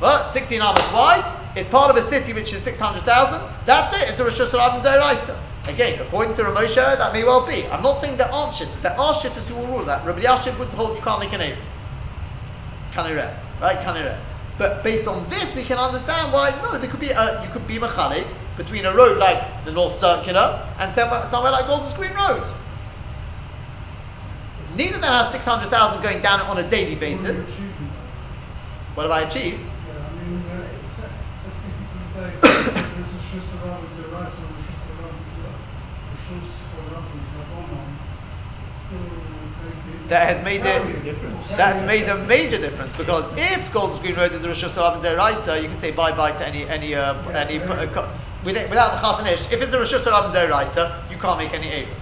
well, 0.00 0.28
16 0.28 0.60
amas 0.60 0.92
wide, 0.92 1.24
it's 1.56 1.68
part 1.68 1.90
of 1.90 1.96
a 1.96 2.02
city 2.02 2.32
which 2.32 2.52
is 2.52 2.62
600,000. 2.62 3.40
That's 3.66 3.94
it. 3.96 4.08
It's 4.08 4.18
a 4.18 4.24
Rosh 4.24 4.40
Hashanah. 4.40 5.38
Again, 5.66 6.00
according 6.00 6.34
to 6.34 6.42
Ramosha, 6.42 6.96
that 6.96 7.12
may 7.12 7.22
well 7.22 7.46
be. 7.46 7.66
I'm 7.66 7.82
not 7.82 8.00
saying 8.00 8.16
there 8.16 8.32
aren't 8.32 8.54
shitters. 8.54 8.80
There 8.80 8.98
are 8.98 9.12
who 9.12 9.54
will 9.54 9.66
rule 9.66 9.84
that. 9.84 10.06
Rabbi 10.06 10.22
Yashib 10.22 10.58
would 10.58 10.68
hold 10.68 10.96
you 10.96 11.02
can't 11.02 11.20
make 11.20 11.32
an 11.32 11.40
Eruv. 11.40 11.58
Kanireh. 12.92 13.34
Right? 13.60 13.78
Kanireh. 13.78 14.18
But 14.56 14.82
based 14.82 15.06
on 15.06 15.28
this, 15.28 15.54
we 15.54 15.62
can 15.62 15.78
understand 15.78 16.32
why, 16.32 16.50
no, 16.62 16.78
there 16.78 16.90
could 16.90 17.00
be 17.00 17.10
a, 17.10 17.42
you 17.42 17.50
could 17.50 17.66
be 17.66 17.78
machalik 17.78 18.26
between 18.56 18.84
a 18.86 18.94
road 18.94 19.18
like 19.18 19.64
the 19.64 19.72
North 19.72 19.96
Circular 19.96 20.66
and 20.78 20.92
somewhere, 20.92 21.26
somewhere 21.28 21.52
like 21.52 21.66
Golders 21.66 21.92
Green 21.92 22.12
Road. 22.12 22.46
Neither 24.76 24.96
of 24.96 25.00
them 25.02 25.12
has 25.12 25.32
600,000 25.32 26.02
going 26.02 26.22
down 26.22 26.40
on 26.42 26.58
a 26.58 26.68
daily 26.68 26.94
basis. 26.94 27.48
What 28.94 29.04
have 29.04 29.12
I 29.12 29.22
achieved? 29.22 29.66
That 40.08 40.26
has 40.26 40.44
made 40.44 40.62
it. 40.66 40.82
That's 41.56 41.82
made 41.82 42.08
a 42.08 42.18
major 42.26 42.58
difference 42.58 42.92
because 42.96 43.24
if 43.36 43.72
Golders 43.72 44.00
Green 44.00 44.16
Road 44.16 44.32
is 44.32 44.42
a 44.44 44.48
Rosh 44.48 44.64
Hashanah 44.64 45.02
Deraisa, 45.02 45.62
you 45.62 45.68
can 45.68 45.76
say 45.76 45.92
bye 45.92 46.10
bye 46.12 46.32
to 46.32 46.46
any 46.46 46.66
any 46.68 46.94
uh, 46.94 47.14
any 47.30 47.60
uh, 47.60 47.86
without 48.42 48.68
the 48.70 48.98
Chazon 48.98 49.26
Ish. 49.32 49.52
If 49.52 49.62
it's 49.62 49.72
a 49.72 49.78
Rosh 49.78 49.94
Hashanah 49.94 50.32
Deraisa, 50.32 51.10
you 51.10 51.16
can't 51.16 51.38
make 51.38 51.54
any 51.54 51.68
Eruv. 51.68 51.94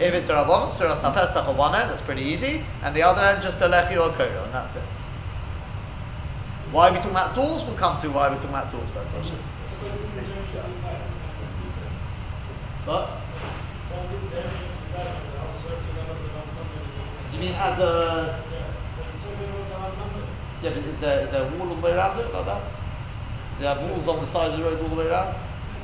If 0.00 0.14
it's 0.14 0.28
a 0.28 0.32
Rabbanon, 0.32 0.70
Tzuras 0.70 1.00
HaPesach 1.02 1.46
on 1.48 1.56
one 1.56 1.74
end, 1.74 1.90
that's 1.90 2.02
pretty 2.02 2.22
easy, 2.22 2.64
and 2.82 2.94
the 2.94 3.02
other 3.02 3.22
end 3.22 3.42
just 3.42 3.60
a 3.60 3.68
Lechi 3.68 3.96
or 3.98 4.12
Koro, 4.12 4.44
and 4.44 4.52
that's 4.52 4.76
it. 4.76 4.82
Why 6.74 6.88
are 6.88 6.90
we 6.90 6.96
talking 6.96 7.12
about 7.12 7.36
doors? 7.36 7.64
We'll 7.64 7.76
come 7.76 8.00
to 8.00 8.10
why 8.10 8.28
we're 8.28 8.34
talking 8.34 8.50
about 8.50 8.72
doors, 8.72 8.90
but 8.90 9.06
Hashem. 9.06 9.36
What? 12.84 13.10
You 17.32 17.38
mean 17.38 17.54
as 17.54 17.78
a? 17.78 18.42
Yeah, 20.64 20.70
but 20.70 20.78
is 20.78 20.98
there, 20.98 21.20
is 21.20 21.30
there 21.30 21.42
a 21.42 21.56
wall 21.56 21.68
all 21.68 21.76
the 21.76 21.80
way 21.80 21.92
around 21.92 22.18
it 22.18 22.34
like 22.34 22.44
that? 22.46 22.62
Do 23.58 23.62
you 23.62 23.68
have 23.68 23.90
walls 23.90 24.08
on 24.08 24.18
the 24.18 24.26
side 24.26 24.50
of 24.50 24.58
the 24.58 24.64
road 24.64 24.82
all 24.82 24.88
the 24.88 24.96
way 24.96 25.06
around? 25.06 25.32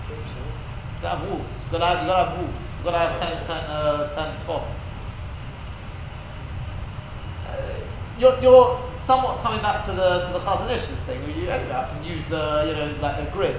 You 0.09 1.07
have 1.07 1.23
walls. 1.23 1.47
You 1.67 1.79
gotta 1.79 1.87
have, 1.87 2.03
you 2.03 2.09
gotta 2.09 2.31
have 2.31 2.37
walls. 2.37 2.55
You 2.79 2.85
gotta 2.85 2.99
have 2.99 3.21
ten, 3.21 3.47
ten, 3.47 3.65
uh, 3.71 4.15
ten 4.17 4.37
spot. 4.43 4.67
Uh, 7.47 7.79
you're, 8.19 8.43
you're 8.43 8.90
somewhat 9.11 9.43
coming 9.43 9.59
back 9.59 9.83
to 9.83 9.91
the 9.91 10.23
to 10.23 10.39
the 10.39 10.43
Chazon 10.47 10.71
Ish's 10.71 11.03
thing, 11.03 11.19
where 11.27 11.35
you 11.35 11.51
anyway, 11.51 11.75
I 11.75 11.91
can 11.91 11.99
use 12.07 12.31
uh, 12.31 12.63
you 12.63 12.79
know 12.79 12.87
like 13.03 13.19
a 13.19 13.27
grid. 13.35 13.59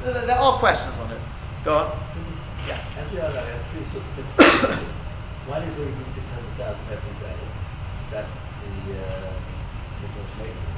There, 0.00 0.16
there 0.24 0.40
are 0.40 0.56
questions 0.56 0.96
on 0.96 1.12
it. 1.12 1.20
Go 1.60 1.76
on. 1.76 1.86
Yeah. 2.64 2.80
As 2.96 3.04
we 3.12 3.20
are 3.20 3.28
have 3.28 3.64
three 3.68 3.84
sort 3.92 4.00
of 4.00 4.12
principles. 4.16 4.80
One 5.52 5.60
is 5.68 5.76
where 5.76 5.88
you 5.88 5.96
need 5.96 6.08
600,000 6.08 6.80
every 6.88 7.16
day. 7.20 7.36
That's 8.08 8.38
the 8.64 8.72
uh, 8.96 9.32
the 10.00 10.08
most 10.16 10.34
maker. 10.40 10.72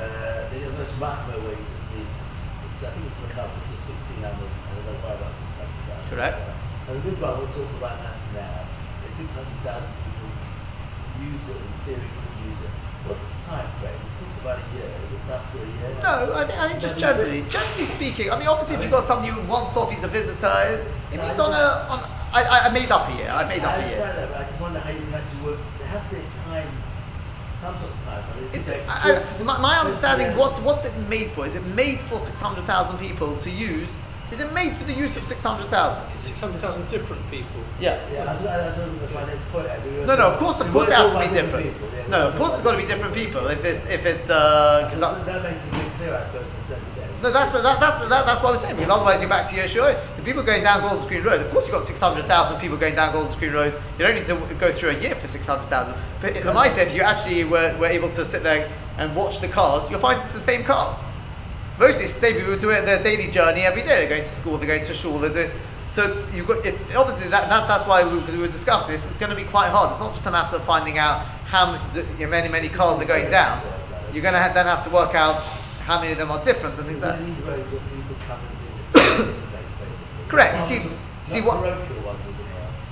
Uh, 0.00 0.48
then 0.48 0.56
you 0.56 0.68
have 0.72 0.78
most 0.80 0.96
Mahma 0.96 1.36
where 1.36 1.52
you 1.52 1.66
just 1.76 1.88
need, 1.92 2.08
I 2.08 2.88
think 2.88 3.04
it's 3.04 3.20
Makaba, 3.20 3.52
just 3.68 3.84
16 3.84 4.24
animals 4.24 4.48
and 4.48 4.72
then 4.80 4.96
don't 4.96 5.00
worry 5.04 5.16
about 5.16 5.36
600,000. 5.36 6.08
Correct. 6.08 6.40
Uh, 6.40 6.88
and 6.88 7.00
the 7.00 7.12
Midbar, 7.12 7.36
we'll 7.36 7.52
talk 7.52 7.68
about 7.80 8.00
that 8.00 8.16
now. 8.32 8.64
There's 9.04 9.16
600,000 9.16 9.28
people 9.64 10.32
use 11.20 11.44
it, 11.52 11.56
in 11.56 11.72
theory 11.84 12.04
could 12.04 12.36
use 12.48 12.60
it. 12.64 12.85
What's 13.06 13.26
the 13.28 13.50
time 13.50 13.68
frame? 13.80 13.94
We 14.02 14.10
talked 14.18 14.38
about 14.42 14.58
a 14.58 14.76
year. 14.76 14.90
Is 15.04 15.12
it 15.12 15.20
enough 15.22 15.50
for 15.52 15.58
a 15.62 15.66
year? 15.66 15.94
No, 16.02 16.34
I 16.34 16.44
think, 16.46 16.58
I 16.58 16.68
think 16.68 16.80
just 16.80 16.98
generally, 16.98 17.42
generally 17.48 17.84
speaking. 17.86 18.30
I 18.30 18.38
mean, 18.38 18.48
obviously, 18.48 18.76
if 18.76 18.82
you've 18.82 18.90
got 18.90 19.04
somebody 19.04 19.32
who 19.32 19.42
wants 19.42 19.76
off, 19.76 19.90
he's 19.90 20.02
a 20.02 20.08
visitor. 20.08 20.50
It, 20.66 21.14
it 21.14 21.20
means 21.20 21.38
on 21.38 21.52
a 21.52 21.66
on. 21.90 22.00
I, 22.32 22.66
I 22.66 22.68
made 22.72 22.90
up 22.90 23.08
a 23.08 23.14
year. 23.16 23.30
I 23.30 23.44
made 23.48 23.62
up 23.62 23.72
I 23.72 23.76
a 23.76 23.88
year. 23.88 24.00
understand 24.02 24.18
that, 24.18 24.28
but 24.32 24.40
I 24.40 24.44
just 24.44 24.60
wonder 24.60 24.80
how 24.80 24.90
you 24.90 25.00
can 25.00 25.14
actually 25.14 25.40
work. 25.40 25.60
There 25.78 25.88
has 25.88 26.02
to 26.08 26.14
be 26.14 26.20
a 26.20 26.30
time, 26.44 26.68
some 27.54 27.78
sort 27.78 27.92
of 27.92 28.04
time. 28.04 28.24
I 28.30 28.40
mean, 28.40 28.50
It's, 28.52 28.68
like 28.68 28.84
I, 28.88 29.22
I, 29.38 29.42
my, 29.42 29.58
my 29.58 29.76
understanding 29.78 30.26
is 30.26 30.34
what's 30.34 30.60
what's 30.60 30.84
it 30.84 30.96
made 30.98 31.30
for? 31.32 31.46
Is 31.46 31.54
it 31.54 31.64
made 31.64 32.00
for 32.02 32.20
six 32.20 32.40
hundred 32.40 32.64
thousand 32.66 32.98
people 32.98 33.36
to 33.36 33.50
use? 33.50 34.00
Is 34.32 34.40
it 34.40 34.52
made 34.52 34.74
for 34.74 34.82
the 34.84 34.92
use 34.92 35.16
of 35.16 35.24
six 35.24 35.40
hundred 35.40 35.68
thousand? 35.68 36.04
It's 36.06 36.22
600,000 36.22 36.88
different 36.88 37.30
people. 37.30 37.62
Yes. 37.78 38.02
Yeah, 38.10 38.24
that's, 38.24 38.42
that's. 38.42 39.10
No, 40.06 40.16
no. 40.16 40.32
Of 40.32 40.38
course, 40.38 40.60
of 40.60 40.66
We 40.66 40.72
course, 40.72 40.88
it 40.88 40.98
weren't 40.98 41.14
has 41.14 41.26
to 41.26 41.30
be 41.30 41.34
different. 41.34 41.72
people, 41.74 41.88
yeah, 41.94 42.08
No, 42.08 42.28
of 42.28 42.34
course, 42.34 42.54
it's 42.54 42.62
talking 42.62 42.64
got 42.64 42.80
to 42.80 42.86
be 42.86 42.92
different 42.92 43.14
people. 43.14 43.46
If 43.46 43.64
it's 43.64 43.86
if 43.86 44.04
it's 44.04 44.28
uh, 44.28 44.90
So 44.90 44.98
because 44.98 45.24
that 45.26 45.42
makes 45.44 45.64
it 45.64 45.72
a 45.72 45.76
bit 45.76 45.94
clearer, 45.96 46.16
I 46.16 46.24
suppose, 46.26 46.50
in 46.50 46.56
a 46.56 46.60
sense. 46.60 46.98
Yeah. 46.98 47.06
No, 47.22 47.30
that's 47.30 47.52
that, 47.52 47.78
that's 47.78 47.98
that, 48.08 48.26
that's 48.26 48.42
what 48.42 48.48
I 48.48 48.52
was 48.52 48.62
saying. 48.62 48.74
Because 48.76 48.90
otherwise, 48.90 49.20
you're 49.20 49.30
back 49.30 49.46
to 49.48 49.54
Yeshua. 49.54 49.94
The 50.16 50.22
people 50.22 50.42
going 50.42 50.64
down 50.64 50.80
Golders 50.82 51.06
Green 51.06 51.22
Road. 51.22 51.40
Of 51.40 51.50
course, 51.50 51.66
you've 51.68 51.74
got 51.74 51.84
six 51.84 52.00
hundred 52.00 52.24
thousand 52.26 52.58
people 52.58 52.76
going 52.76 52.96
down 52.96 53.12
Golders 53.12 53.36
Green 53.36 53.52
Road. 53.52 53.78
You 53.96 54.04
don't 54.04 54.16
need 54.16 54.26
to 54.26 54.54
go 54.58 54.72
through 54.72 54.90
a 54.90 54.98
year 54.98 55.14
for 55.14 55.28
six 55.28 55.46
hundred 55.46 55.66
thousand. 55.70 55.94
But 56.20 56.34
Lamaisa, 56.34 56.82
if 56.82 56.96
you 56.96 57.02
actually 57.02 57.44
were, 57.44 57.76
were 57.78 57.86
able 57.86 58.10
to 58.10 58.24
sit 58.24 58.42
there 58.42 58.72
and 58.98 59.14
watch 59.14 59.38
the 59.40 59.48
cars, 59.48 59.88
you'll 59.88 60.00
find 60.00 60.18
it's 60.18 60.32
the 60.32 60.40
same 60.40 60.64
cars. 60.64 60.98
The 61.78 61.92
same 61.92 62.34
people 62.36 62.56
do 62.56 62.70
it 62.70 62.84
their 62.84 63.02
daily 63.02 63.30
journey 63.30 63.62
every 63.62 63.82
day. 63.82 63.88
They're 63.88 64.08
going 64.08 64.22
to 64.22 64.28
school. 64.28 64.56
They're 64.58 64.66
going 64.66 64.84
to 64.84 64.94
shul. 64.94 65.18
They're 65.18 65.30
doing. 65.30 65.50
So 65.88 66.26
you've 66.32 66.48
got 66.48 66.64
it's 66.66 66.84
obviously 66.96 67.28
that, 67.28 67.48
that 67.48 67.68
that's 67.68 67.86
why 67.86 68.02
we, 68.02 68.18
we 68.32 68.38
were 68.38 68.48
discussing 68.48 68.90
this. 68.90 69.04
It's 69.04 69.14
going 69.14 69.30
to 69.30 69.36
be 69.36 69.44
quite 69.44 69.70
hard. 69.70 69.90
It's 69.90 70.00
not 70.00 70.14
just 70.14 70.26
a 70.26 70.30
matter 70.30 70.56
of 70.56 70.64
finding 70.64 70.98
out 70.98 71.24
how 71.44 71.78
many 72.18 72.48
many 72.48 72.68
cars 72.68 73.00
are 73.00 73.04
going 73.04 73.30
down. 73.30 73.62
You're 74.12 74.22
going 74.22 74.34
to 74.34 74.40
ha- 74.40 74.52
then 74.52 74.66
have 74.66 74.82
to 74.84 74.90
work 74.90 75.14
out 75.14 75.44
how 75.84 76.00
many 76.00 76.12
of 76.12 76.18
them 76.18 76.30
are 76.30 76.42
different 76.42 76.76
and 76.78 76.86
things 76.86 77.02
like 77.02 77.18
that. 77.18 77.24
come. 78.94 79.34
Correct, 80.28 80.56
you 80.56 80.62
see- 80.62 80.88
not 80.88 80.92
see 81.24 81.40
what-. 81.40 81.62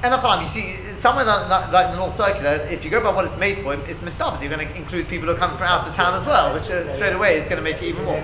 And 0.04 0.12
you 0.42 0.46
see, 0.46 0.76
somewhere 0.94 1.24
like, 1.24 1.48
like, 1.48 1.72
like 1.72 1.90
the 1.92 1.96
North 1.96 2.14
Circular, 2.14 2.52
if 2.68 2.84
you 2.84 2.90
go 2.90 3.02
by 3.02 3.10
what 3.10 3.24
it's 3.24 3.38
made 3.38 3.58
for, 3.58 3.72
it's 3.72 4.00
mistabed. 4.00 4.42
You're 4.42 4.54
going 4.54 4.68
to 4.68 4.76
include 4.76 5.08
people 5.08 5.28
who 5.28 5.34
coming 5.34 5.56
from 5.56 5.66
out 5.66 5.88
of 5.88 5.94
town 5.94 6.12
as 6.12 6.26
well, 6.26 6.52
which 6.52 6.70
uh, 6.70 6.94
straight 6.94 7.14
away 7.14 7.38
is 7.38 7.44
going 7.46 7.56
to 7.56 7.62
make 7.62 7.76
it 7.76 7.86
even 7.86 8.04
more. 8.04 8.22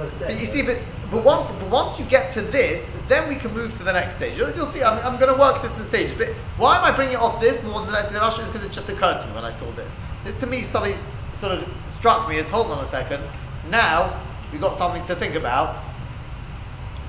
What's 0.00 0.12
worth 0.12 0.28
But 0.28 0.40
you 0.40 0.46
see, 0.46 0.62
but, 0.62 0.78
but 1.10 1.22
once 1.22 1.52
but 1.52 1.68
once 1.68 1.98
you 1.98 2.06
get 2.06 2.30
to 2.32 2.40
this, 2.40 2.90
then 3.06 3.28
we 3.28 3.34
can 3.34 3.52
move 3.52 3.74
to 3.74 3.82
the 3.82 3.92
next 3.92 4.16
stage. 4.16 4.38
You'll, 4.38 4.50
you'll 4.52 4.66
see, 4.66 4.82
I'm, 4.82 4.98
I'm 5.04 5.20
going 5.20 5.32
to 5.32 5.38
work 5.38 5.60
this 5.60 5.78
in 5.78 5.84
stages. 5.84 6.14
But 6.14 6.28
why 6.56 6.78
am 6.78 6.84
I 6.84 6.90
bringing 6.96 7.14
it 7.14 7.20
off 7.20 7.38
this 7.38 7.62
more 7.62 7.80
than 7.80 7.92
the 7.92 7.92
next 7.92 8.10
Is 8.10 8.46
because 8.46 8.64
it 8.64 8.72
just 8.72 8.88
occurred 8.88 9.20
to 9.20 9.26
me 9.28 9.34
when 9.34 9.44
I 9.44 9.50
saw 9.50 9.70
this. 9.72 9.98
This 10.24 10.40
to 10.40 10.46
me 10.46 10.62
suddenly 10.62 10.96
sort 11.34 11.52
of 11.52 11.68
struck 11.88 12.28
me 12.28 12.38
as, 12.38 12.48
hold 12.48 12.68
on 12.68 12.82
a 12.82 12.86
second, 12.86 13.22
now 13.68 14.22
we've 14.52 14.60
got 14.60 14.74
something 14.74 15.04
to 15.04 15.14
think 15.14 15.34
about. 15.34 15.78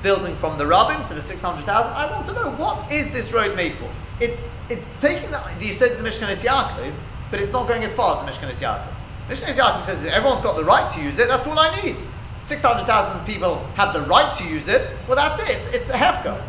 Building 0.04 0.36
from 0.36 0.58
the 0.58 0.64
Rabbim 0.64 1.08
to 1.08 1.14
the 1.14 1.22
600,000, 1.22 1.94
I 1.94 2.12
want 2.12 2.26
to 2.26 2.34
know 2.34 2.52
what 2.56 2.92
is 2.92 3.12
this 3.12 3.32
road 3.32 3.56
made 3.56 3.76
for? 3.76 3.90
It's 4.20 4.42
it's 4.70 4.90
taking 5.00 5.30
the, 5.32 5.38
the 5.60 5.70
Yisod 5.70 5.92
of 5.92 6.02
the 6.02 6.10
Mishkan 6.10 6.34
Yaakov, 6.34 6.94
but 7.30 7.40
it's 7.40 7.52
not 7.54 7.68
going 7.68 7.84
as 7.84 7.94
far 7.94 8.16
as 8.16 8.26
the 8.26 8.46
Mishkan 8.46 8.52
Yaakov. 8.52 8.88
Mishkan 9.30 9.54
Yaakov 9.54 9.84
says 9.84 10.04
everyone's 10.06 10.42
got 10.42 10.56
the 10.56 10.64
right 10.64 10.90
to 10.90 11.02
use 11.02 11.20
it, 11.20 11.28
that's 11.28 11.46
all 11.46 11.60
I 11.60 11.80
need. 11.84 11.98
600,000 12.44 13.26
people 13.26 13.58
have 13.76 13.94
the 13.94 14.02
right 14.02 14.34
to 14.36 14.44
use 14.44 14.68
it, 14.68 14.94
well 15.08 15.16
that's 15.16 15.42
it, 15.42 15.50
it's, 15.50 15.68
it's 15.68 15.90
a 15.90 15.94
hefka. 15.94 16.40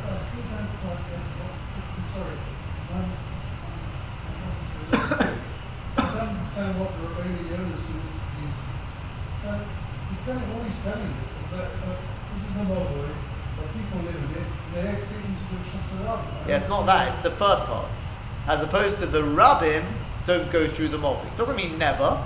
Understand 6.22 6.78
what 6.78 6.92
the 6.92 7.08
Rabbani 7.08 7.48
Yonus 7.50 7.80
is, 7.80 7.88
is, 7.88 8.58
he's 10.10 10.22
telling, 10.26 10.44
all 10.52 10.62
he's 10.64 10.78
telling 10.84 11.02
us 11.02 11.30
is 11.44 11.50
that, 11.56 11.70
uh, 11.82 11.96
this 12.34 12.42
is 12.48 12.54
the 12.54 12.64
Mobile, 12.64 13.08
but 13.56 13.66
people 13.72 13.98
live 14.04 14.16
in 14.16 14.30
it, 14.36 14.46
they 14.74 14.80
exit 14.80 15.16
into 15.16 15.44
the 15.50 15.64
Shasarab. 15.64 16.48
Yeah, 16.48 16.58
it's 16.58 16.68
not 16.68 16.86
that, 16.86 17.08
it's 17.14 17.22
the 17.22 17.30
first 17.30 17.62
part. 17.64 17.90
As 18.46 18.62
opposed 18.62 18.98
to 18.98 19.06
the 19.06 19.22
Rabbim 19.22 19.84
don't 20.26 20.50
go 20.50 20.68
through 20.68 20.88
the 20.88 20.98
Movlik. 20.98 21.36
Doesn't 21.36 21.56
mean 21.56 21.78
never. 21.78 22.22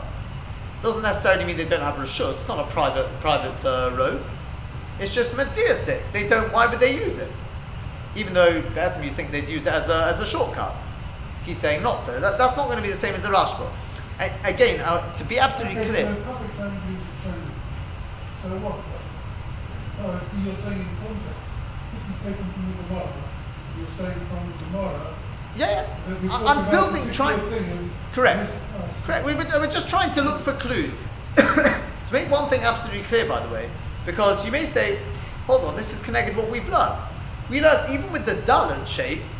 Doesn't 0.82 1.02
necessarily 1.02 1.44
mean 1.44 1.56
they 1.56 1.64
don't 1.64 1.80
have 1.80 1.94
Rashus. 1.96 2.32
It's 2.32 2.48
not 2.48 2.58
a 2.60 2.64
private 2.72 3.20
private 3.20 3.64
uh, 3.64 3.94
road. 3.96 4.26
It's 4.98 5.14
just 5.14 5.34
Metziastic. 5.34 6.12
They 6.12 6.26
don't, 6.28 6.52
why 6.52 6.66
would 6.66 6.80
they 6.80 6.94
use 6.94 7.18
it? 7.18 7.42
Even 8.14 8.32
though, 8.32 8.62
that's 8.74 9.02
you 9.02 9.10
think 9.10 9.30
they'd 9.30 9.48
use 9.48 9.66
it 9.66 9.72
as 9.72 9.88
a, 9.88 10.06
as 10.06 10.20
a 10.20 10.26
shortcut. 10.26 10.82
He's 11.42 11.58
saying 11.60 11.82
not 11.82 12.02
so. 12.02 12.18
That, 12.18 12.38
that's 12.38 12.56
not 12.56 12.66
going 12.66 12.78
to 12.78 12.82
be 12.82 12.90
the 12.90 12.96
same 12.96 13.14
as 13.14 13.22
the 13.22 13.28
Rashba. 13.28 13.70
A- 14.20 14.32
again, 14.44 14.80
uh, 14.80 15.12
to 15.12 15.24
be 15.24 15.38
absolutely 15.38 15.80
okay, 15.80 15.90
clear. 15.90 16.16
So 16.16 16.22
public 16.22 16.50
it. 16.50 16.56
So 18.42 18.48
what? 18.64 18.78
Oh, 20.00 20.12
I 20.12 20.20
see 20.24 20.38
you're 20.48 20.56
saying 20.56 20.80
in 20.80 20.96
context. 20.96 21.40
This 21.92 22.08
is 22.08 22.16
taken 22.22 22.44
from 22.52 22.66
the 22.68 22.82
Gemara. 22.82 23.12
You're 23.78 23.90
saying 23.90 24.26
from 24.28 24.52
the 24.52 24.64
Gemara 24.64 25.16
Yeah, 25.56 25.86
yeah. 26.06 26.14
we 26.20 26.28
I- 26.28 26.44
I'm 26.46 26.70
building, 26.70 27.10
trying. 27.12 27.40
thing 27.48 27.94
Correct. 28.12 28.50
this- 28.50 28.56
I 28.74 28.92
see. 28.92 29.04
Correct. 29.06 29.24
We 29.24 29.34
were, 29.34 29.44
we're 29.54 29.70
just 29.70 29.88
trying 29.88 30.12
to 30.12 30.22
look 30.22 30.40
for 30.42 30.52
clues. 30.52 30.92
to 31.36 32.12
make 32.12 32.30
one 32.30 32.50
thing 32.50 32.62
absolutely 32.62 33.04
clear, 33.04 33.26
by 33.26 33.40
the 33.40 33.48
way, 33.48 33.70
because 34.04 34.44
you 34.44 34.50
may 34.52 34.66
say, 34.66 35.00
hold 35.46 35.64
on, 35.64 35.74
this 35.76 35.92
is 35.94 36.00
connected 36.00 36.32
to 36.34 36.38
what 36.40 36.50
we've 36.50 36.68
learned. 36.68 37.04
We 37.48 37.60
learned 37.62 37.90
even 37.90 38.12
with 38.12 38.26
the 38.26 38.34
Dalit 38.34 38.86
shaped, 38.86 39.36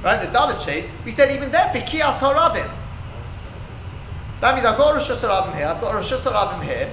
right, 0.00 0.20
the 0.20 0.26
Dalit 0.28 0.60
shape, 0.64 1.04
we 1.04 1.10
said 1.10 1.30
even 1.32 1.50
there, 1.50 1.68
Bikiyas 1.74 2.18
Harabim. 2.20 2.70
That 4.40 4.54
means 4.54 4.66
I've 4.66 4.76
got 4.78 4.90
a 4.90 4.94
Rosh 4.98 5.10
Hashanah 5.10 5.54
here, 5.56 5.66
I've 5.66 5.80
got 5.80 5.92
a 5.92 5.96
Rosh 5.96 6.12
Hashanah 6.12 6.62
here, 6.64 6.92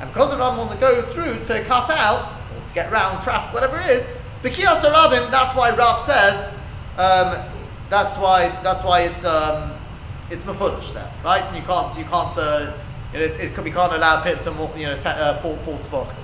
and 0.00 0.12
because 0.12 0.30
the 0.30 0.36
Ram 0.36 0.56
want 0.56 0.70
to 0.72 0.78
go 0.78 1.02
through 1.02 1.42
to 1.44 1.64
cut 1.64 1.90
out, 1.90 2.32
or 2.54 2.62
to 2.62 2.72
get 2.72 2.90
round 2.92 3.22
traffic, 3.22 3.52
whatever 3.52 3.80
it 3.80 3.88
is, 3.88 4.06
Bikiyas 4.42 4.82
Harabim, 4.82 5.30
that's 5.30 5.54
why 5.56 5.70
Rav 5.74 6.00
says, 6.00 6.54
um, 6.98 7.55
that's 7.88 8.18
why, 8.18 8.48
that's 8.62 8.84
why 8.84 9.02
it's, 9.02 9.24
um, 9.24 9.80
it's 10.28 10.42
mafulish 10.42 10.92
there, 10.92 11.12
right? 11.22 11.46
So 11.46 11.56
you 11.56 11.62
can't, 11.62 11.92
so 11.92 12.00
you 12.00 12.06
can't, 12.06 12.36
uh, 12.36 12.76
you 13.12 13.18
know, 13.20 13.24
it's, 13.24 13.58
we 13.58 13.70
can't 13.70 13.92
allow 13.92 14.22
people 14.22 14.42
to, 14.42 14.78
you 14.80 14.86
know, 14.86 14.98
te- 14.98 15.08
uh, 15.08 15.38
fall, 15.38 15.58
fall 15.58 15.78
to 15.82 15.88
Vok. 15.88 16.14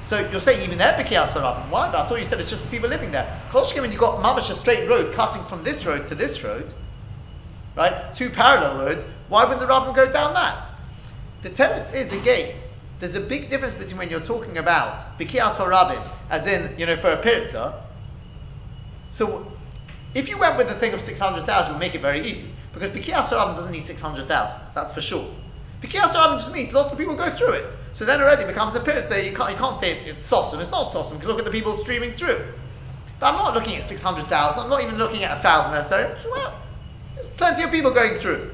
So 0.00 0.28
you're 0.30 0.40
saying 0.40 0.62
even 0.64 0.78
there 0.78 0.94
Bikiyas 0.94 1.32
Harabim. 1.32 1.68
Why? 1.70 1.90
But 1.90 1.96
I 1.96 2.08
thought 2.08 2.18
you 2.18 2.24
said 2.24 2.40
it's 2.40 2.50
just 2.50 2.64
the 2.64 2.68
people 2.70 2.88
living 2.88 3.10
there. 3.10 3.42
Kolshkim, 3.50 3.80
when 3.80 3.90
you've 3.90 4.00
got 4.00 4.22
mamash 4.22 4.50
a 4.50 4.54
straight 4.54 4.88
road 4.88 5.12
cutting 5.14 5.42
from 5.42 5.64
this 5.64 5.84
road 5.86 6.06
to 6.06 6.14
this 6.14 6.44
road, 6.44 6.72
right? 7.74 8.14
Two 8.14 8.30
parallel 8.30 8.78
roads. 8.78 9.04
Why 9.26 9.44
wouldn't 9.44 9.60
the 9.60 9.66
Rabbim 9.66 9.94
go 9.94 10.10
down 10.10 10.34
that? 10.34 10.70
The 11.42 11.50
teretz 11.50 11.92
is 11.92 12.12
again. 12.12 12.54
There's 13.00 13.14
a 13.14 13.20
big 13.20 13.48
difference 13.48 13.74
between 13.74 13.98
when 13.98 14.10
you're 14.10 14.20
talking 14.20 14.58
about 14.58 15.18
bikiyas 15.18 15.56
harabim, 15.56 16.02
as 16.30 16.46
in 16.46 16.78
you 16.78 16.86
know 16.86 16.96
for 16.96 17.12
a 17.12 17.22
piritza. 17.22 17.74
So 19.08 19.57
if 20.14 20.28
you 20.28 20.38
went 20.38 20.56
with 20.56 20.68
the 20.68 20.74
thing 20.74 20.94
of 20.94 21.00
six 21.00 21.18
hundred 21.18 21.44
thousand, 21.44 21.70
it 21.70 21.74
would 21.74 21.80
make 21.80 21.94
it 21.94 22.00
very 22.00 22.26
easy 22.26 22.48
because 22.72 22.90
bikiyas 22.90 23.28
harabim 23.28 23.54
doesn't 23.54 23.72
need 23.72 23.82
six 23.82 24.00
hundred 24.00 24.26
thousand. 24.26 24.60
That's 24.74 24.92
for 24.92 25.00
sure. 25.00 25.26
Bikiyas 25.82 26.14
harabim 26.14 26.38
just 26.38 26.52
means 26.52 26.72
lots 26.72 26.92
of 26.92 26.98
people 26.98 27.14
go 27.14 27.30
through 27.30 27.52
it. 27.52 27.76
So 27.92 28.04
then 28.04 28.20
already 28.20 28.44
it 28.44 28.48
becomes 28.48 28.74
a 28.74 28.80
piritza. 28.80 29.24
You 29.24 29.34
can't 29.36 29.50
you 29.50 29.56
can't 29.56 29.76
say 29.76 29.92
it's, 29.92 30.04
it's. 30.04 30.32
It's 30.32 30.70
not 30.70 30.86
sosim 30.86 31.12
because 31.12 31.26
look 31.26 31.38
at 31.38 31.44
the 31.44 31.50
people 31.50 31.74
streaming 31.74 32.12
through. 32.12 32.44
But 33.20 33.34
I'm 33.34 33.34
not 33.34 33.54
looking 33.54 33.76
at 33.76 33.84
six 33.84 34.00
hundred 34.00 34.26
thousand. 34.26 34.64
I'm 34.64 34.70
not 34.70 34.82
even 34.82 34.96
looking 34.96 35.24
at 35.24 35.36
a 35.36 35.40
thousand 35.40 35.72
necessarily. 35.72 36.14
Well, 36.30 36.54
there's 37.14 37.28
plenty 37.30 37.62
of 37.64 37.70
people 37.70 37.90
going 37.90 38.14
through. 38.14 38.52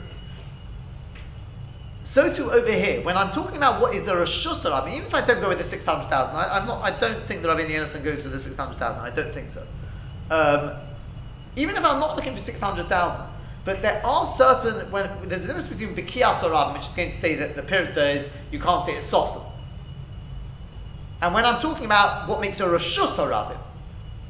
So 2.05 2.33
too 2.33 2.53
over 2.53 2.71
here, 2.71 3.03
when 3.03 3.17
I'm 3.17 3.31
talking 3.31 3.57
about 3.57 3.81
what 3.81 3.95
is 3.95 4.07
a 4.09 4.17
Rosh 4.17 4.47
Hashanah, 4.47 4.93
even 4.93 5.07
if 5.07 5.15
I 5.15 5.23
don't 5.23 5.41
go 5.41 5.49
with 5.49 5.59
the 5.59 5.65
600,000, 5.65 6.37
I, 6.37 6.59
I'm 6.59 6.67
not, 6.67 6.83
I 6.85 6.91
don't 6.91 7.21
think 7.25 7.43
that 7.43 7.49
Rabbi 7.49 7.63
Yonason 7.63 8.05
goes 8.05 8.23
with 8.23 8.33
the 8.33 8.39
600,000, 8.39 9.01
I 9.01 9.11
don't 9.11 9.33
think 9.33 9.49
so. 9.49 9.67
Um, 10.31 10.73
even 11.57 11.77
if 11.77 11.85
I'm 11.85 12.01
not 12.01 12.17
looking 12.17 12.35
for 12.35 12.41
600,000, 12.41 13.25
But 13.65 13.81
there 13.81 14.05
are 14.05 14.27
certain 14.27 14.91
when 14.91 15.09
there's 15.23 15.45
a 15.45 15.47
difference 15.47 15.69
between 15.69 15.97
Bikias 15.97 16.43
or 16.43 16.51
Rabbim, 16.51 16.75
which 16.75 16.87
is 16.87 16.93
going 16.93 17.09
to 17.09 17.15
say 17.15 17.35
that 17.37 17.57
the 17.57 17.63
Piritza 17.63 18.15
is 18.15 18.31
you 18.51 18.59
can't 18.59 18.85
say 18.85 18.93
it's 18.93 19.07
Sosa. 19.07 19.41
And 21.23 21.33
when 21.33 21.47
I'm 21.47 21.61
talking 21.61 21.87
about 21.87 22.29
what 22.29 22.41
makes 22.41 22.61
a 22.61 22.65
Rashus 22.65 23.17
Rabbim, 23.17 23.57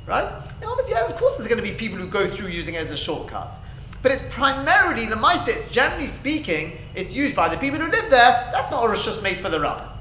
right? 0.07 0.31
And 0.61 0.71
obviously, 0.71 0.95
yeah, 0.95 1.07
of 1.07 1.17
course, 1.17 1.37
there's 1.37 1.49
going 1.49 1.63
to 1.63 1.69
be 1.69 1.75
people 1.77 1.99
who 1.99 2.07
go 2.07 2.31
through 2.31 2.49
using 2.49 2.75
it 2.75 2.79
as 2.79 2.93
a 2.93 2.97
shortcut. 2.97 3.59
But 4.03 4.13
it's 4.13 4.23
primarily 4.31 5.07
the 5.07 5.19
It's 5.49 5.67
generally 5.69 6.07
speaking, 6.07 6.79
it's 6.95 7.13
used 7.15 7.35
by 7.35 7.49
the 7.49 7.57
people 7.57 7.81
who 7.81 7.91
live 7.91 8.11
there. 8.11 8.51
That's 8.53 8.71
not 8.71 8.85
a 8.85 8.89
Rashus 8.89 9.23
made 9.23 9.39
for 9.39 9.49
the 9.49 9.59
Rabbim. 9.59 9.94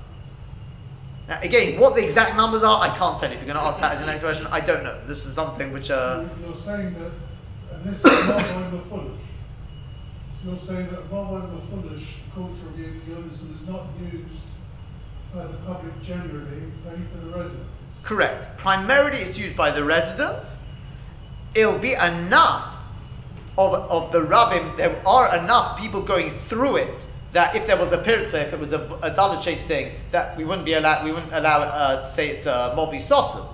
Now, 1.28 1.40
again, 1.42 1.80
what 1.80 1.96
the 1.96 2.04
exact 2.04 2.36
numbers 2.36 2.64
are, 2.64 2.82
I 2.82 2.90
can't 2.90 3.20
tell 3.20 3.30
you. 3.30 3.38
If 3.38 3.46
you're 3.46 3.54
going 3.54 3.64
to 3.64 3.70
ask 3.70 3.80
that 3.80 3.94
as 3.94 4.00
your 4.00 4.08
next 4.08 4.24
question, 4.24 4.48
I 4.52 4.60
don't 4.60 4.84
know. 4.84 5.00
This 5.06 5.26
is 5.26 5.34
something 5.34 5.72
which. 5.72 5.90
Uh, 5.90 6.26
you're 6.42 6.58
saying 6.58 6.96
that, 7.00 7.12
and 7.76 7.86
this 7.86 7.98
is 7.98 8.04
not 8.04 8.72
the 8.72 8.80
foolish. 8.90 9.22
So 10.44 10.50
you're 10.50 10.60
saying 10.60 10.90
that 10.90 11.10
Mawam 11.10 11.70
foolish, 11.70 12.16
according 12.28 12.58
to 12.60 12.66
Rabbi 12.66 13.00
Yonason, 13.08 13.62
is 13.62 13.68
not 13.68 13.86
used 14.02 14.44
by 15.34 15.48
the 15.48 15.58
public 15.66 16.04
generally, 16.04 16.64
only 16.88 17.08
for 17.12 17.26
the 17.26 17.38
residents. 17.38 17.70
Correct. 18.04 18.58
Primarily, 18.58 19.20
it's 19.20 19.40
used 19.40 19.56
by 19.56 19.72
the 19.72 19.84
residents. 19.84 20.58
It'll 21.56 21.80
be 21.80 21.94
enough 21.94 22.84
of, 23.58 23.74
of 23.74 24.12
the 24.12 24.20
rabbim. 24.20 24.76
There 24.76 25.02
are 25.08 25.38
enough 25.38 25.80
people 25.80 26.02
going 26.02 26.32
through 26.32 26.78
it 26.78 27.06
that 27.34 27.56
if 27.56 27.66
there 27.68 27.78
was 27.78 27.92
a 27.92 27.98
piritza, 27.98 28.46
if 28.46 28.54
it 28.54 28.60
was 28.60 28.74
a, 28.74 28.80
a 29.02 29.12
dalit 29.12 29.44
shaped 29.44 29.68
thing, 29.68 29.92
that 30.12 30.38
we 30.38 30.46
wouldn't 30.46 30.66
be 30.66 30.74
allowed, 30.74 31.04
we 31.04 31.12
wouldn't 31.12 31.34
allow 31.34 31.64
it 31.64 31.70
uh, 31.70 31.96
to 31.98 32.04
say 32.04 32.30
it's 32.30 32.46
a 32.46 32.74
mobi 32.78 32.98
sosu. 32.98 33.46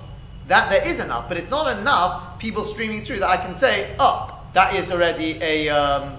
That 0.48 0.70
there 0.70 0.86
is 0.86 1.00
enough, 1.00 1.30
but 1.30 1.38
it's 1.38 1.50
not 1.50 1.78
enough 1.78 2.40
people 2.40 2.64
streaming 2.64 3.02
through 3.02 3.20
that 3.20 3.30
I 3.30 3.38
can 3.38 3.56
say, 3.56 3.96
oh, 4.00 4.38
that 4.54 4.76
is 4.76 4.92
already 4.92 5.40
a 5.42 5.70
um, 5.70 6.18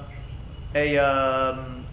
a 0.75 0.99
um, 0.99 1.85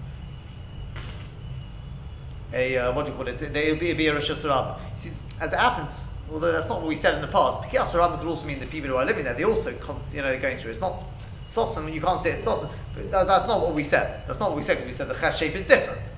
a 2.54 2.78
uh, 2.78 2.94
what 2.94 3.06
do 3.06 3.12
you 3.12 3.18
call 3.18 3.28
it? 3.28 3.42
It 3.42 3.72
would 3.72 3.80
be, 3.80 3.92
be 3.94 4.08
a 4.08 4.14
Rosh 4.14 4.30
Hashanah. 4.30 4.80
See, 4.96 5.12
as 5.42 5.52
it 5.52 5.60
happens, 5.60 6.08
although 6.32 6.52
that's 6.52 6.70
not 6.70 6.80
what 6.80 6.88
we 6.88 6.96
said 6.96 7.16
in 7.16 7.22
the 7.22 7.28
past, 7.28 7.60
Hashanah 7.62 8.20
could 8.20 8.28
also 8.28 8.48
mean 8.48 8.60
the 8.60 8.68
people 8.68 8.90
who 8.90 8.96
are 8.96 9.06
living 9.06 9.26
there. 9.26 9.34
They 9.34 9.44
also, 9.44 9.72
you 10.14 10.22
know, 10.22 10.40
going 10.40 10.58
through. 10.58 10.72
It's 10.72 10.80
not 10.80 11.04
Sosan, 11.48 11.92
you 11.94 12.02
can't 12.02 12.22
say 12.22 12.32
it's 12.32 12.46
Sosan. 12.46 12.70
But 12.94 13.26
that's 13.26 13.48
not 13.48 13.62
what 13.62 13.74
we 13.74 13.84
said. 13.84 14.22
That's 14.28 14.40
not 14.40 14.50
what 14.50 14.58
we 14.58 14.64
said 14.64 14.78
because 14.78 14.88
we 14.88 14.94
said 14.94 15.08
the 15.08 15.14
Ches 15.14 15.38
shape 15.38 15.56
is 15.56 15.66
different. 15.66 16.12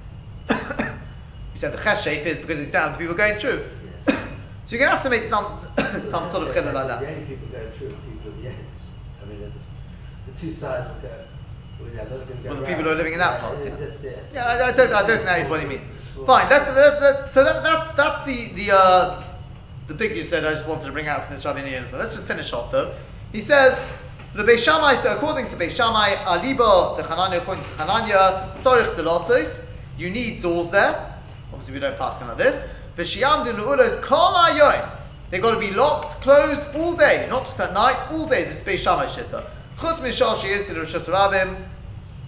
we 1.54 1.60
said 1.60 1.72
the 1.72 1.82
Ches 1.82 2.04
shape 2.04 2.26
is 2.26 2.40
because 2.40 2.60
it's 2.60 2.72
down 2.72 2.94
to 2.94 2.98
people 2.98 3.16
going 3.16 3.36
through. 3.36 3.64
so 4.08 4.16
you're 4.68 4.80
going 4.80 4.90
to 4.90 4.96
have 4.96 5.04
to 5.04 5.10
make 5.10 5.24
some 5.24 5.52
some 6.10 6.28
sort 6.30 6.48
of 6.48 6.56
chillah 6.56 6.74
like 6.74 6.88
that. 6.88 7.02
The 7.02 7.10
only 7.10 7.26
people 7.26 7.48
going 7.48 7.72
through 7.72 7.90
are 7.90 8.12
people 8.12 8.32
at 8.32 8.42
the 8.42 8.48
end. 8.50 8.66
I 9.22 9.26
mean, 9.26 9.40
the, 9.42 10.32
the 10.32 10.40
two 10.40 10.54
sides 10.54 10.90
will 10.90 11.10
go. 11.10 11.26
Well, 11.80 11.90
yeah, 11.94 12.04
well, 12.10 12.56
the 12.56 12.66
people 12.66 12.84
who 12.84 12.90
are 12.90 12.96
living 12.96 13.14
in 13.14 13.20
that 13.20 13.40
part. 13.40 13.60
Yeah, 13.60 13.78
just, 13.78 14.04
yes. 14.04 14.32
yeah 14.34 14.46
I, 14.46 14.70
I, 14.70 14.72
don't, 14.74 14.92
I 14.92 15.02
don't 15.02 15.16
think 15.16 15.24
that 15.24 15.42
is 15.42 15.50
what 15.50 15.62
he 15.62 15.66
means. 15.66 15.88
Fine, 16.26 16.50
that's, 16.50 16.66
that's, 16.74 17.00
that's 17.00 17.34
so 17.34 17.46
that, 17.46 17.64
that's 17.64 17.96
that's 17.96 18.26
the 18.26 18.52
the 18.54 18.76
uh, 18.76 19.24
the 19.88 19.94
big 19.94 20.18
you 20.18 20.26
said 20.26 20.44
I 20.44 20.54
just 20.54 20.68
wanted 20.68 20.86
to 20.86 20.92
bring 20.92 21.08
out 21.08 21.26
from 21.26 21.36
this 21.36 21.46
Rabbi 21.46 21.86
So 21.88 21.98
let's 21.98 22.16
just 22.16 22.28
finish 22.28 22.52
off 22.52 22.72
though. 22.72 22.94
He 23.32 23.40
says 23.40 23.88
the 24.36 24.44
Beis 24.44 24.64
Shammai, 24.64 24.94
so 24.96 25.16
according 25.16 25.48
to 25.50 25.56
Beis 25.56 25.76
Shammai, 25.76 26.14
Aliba 26.26 26.96
to 26.98 27.04
Hananya, 27.04 27.38
according 27.38 27.64
to 27.64 27.70
Hananya, 27.72 28.56
Tzorich 28.58 28.94
Telosos, 28.94 29.66
you 29.98 30.12
need 30.12 30.42
doors 30.42 30.70
there. 30.70 31.16
Obviously, 31.52 31.74
we 31.74 31.80
don't 31.80 31.98
pass 31.98 32.22
on 32.22 32.38
this. 32.38 32.64
V'shiyamdu 32.96 33.56
nu'ulos. 33.56 34.00
They've 35.32 35.42
got 35.42 35.54
to 35.54 35.60
be 35.60 35.72
locked, 35.72 36.22
closed 36.22 36.62
all 36.76 36.96
day, 36.96 37.28
not 37.30 37.46
just 37.46 37.60
at 37.60 37.74
night, 37.74 37.98
all 38.12 38.28
day. 38.28 38.44
This 38.44 38.62
is 38.62 38.66
Beis 38.66 38.80
Shammai 38.80 39.08
shitta. 39.08 39.44
Chutz 39.78 39.98
mishal 39.98 40.36
sheyis 40.36 40.68
to 40.68 40.76
Rosh 40.76 40.94
Hashanah, 40.94 41.66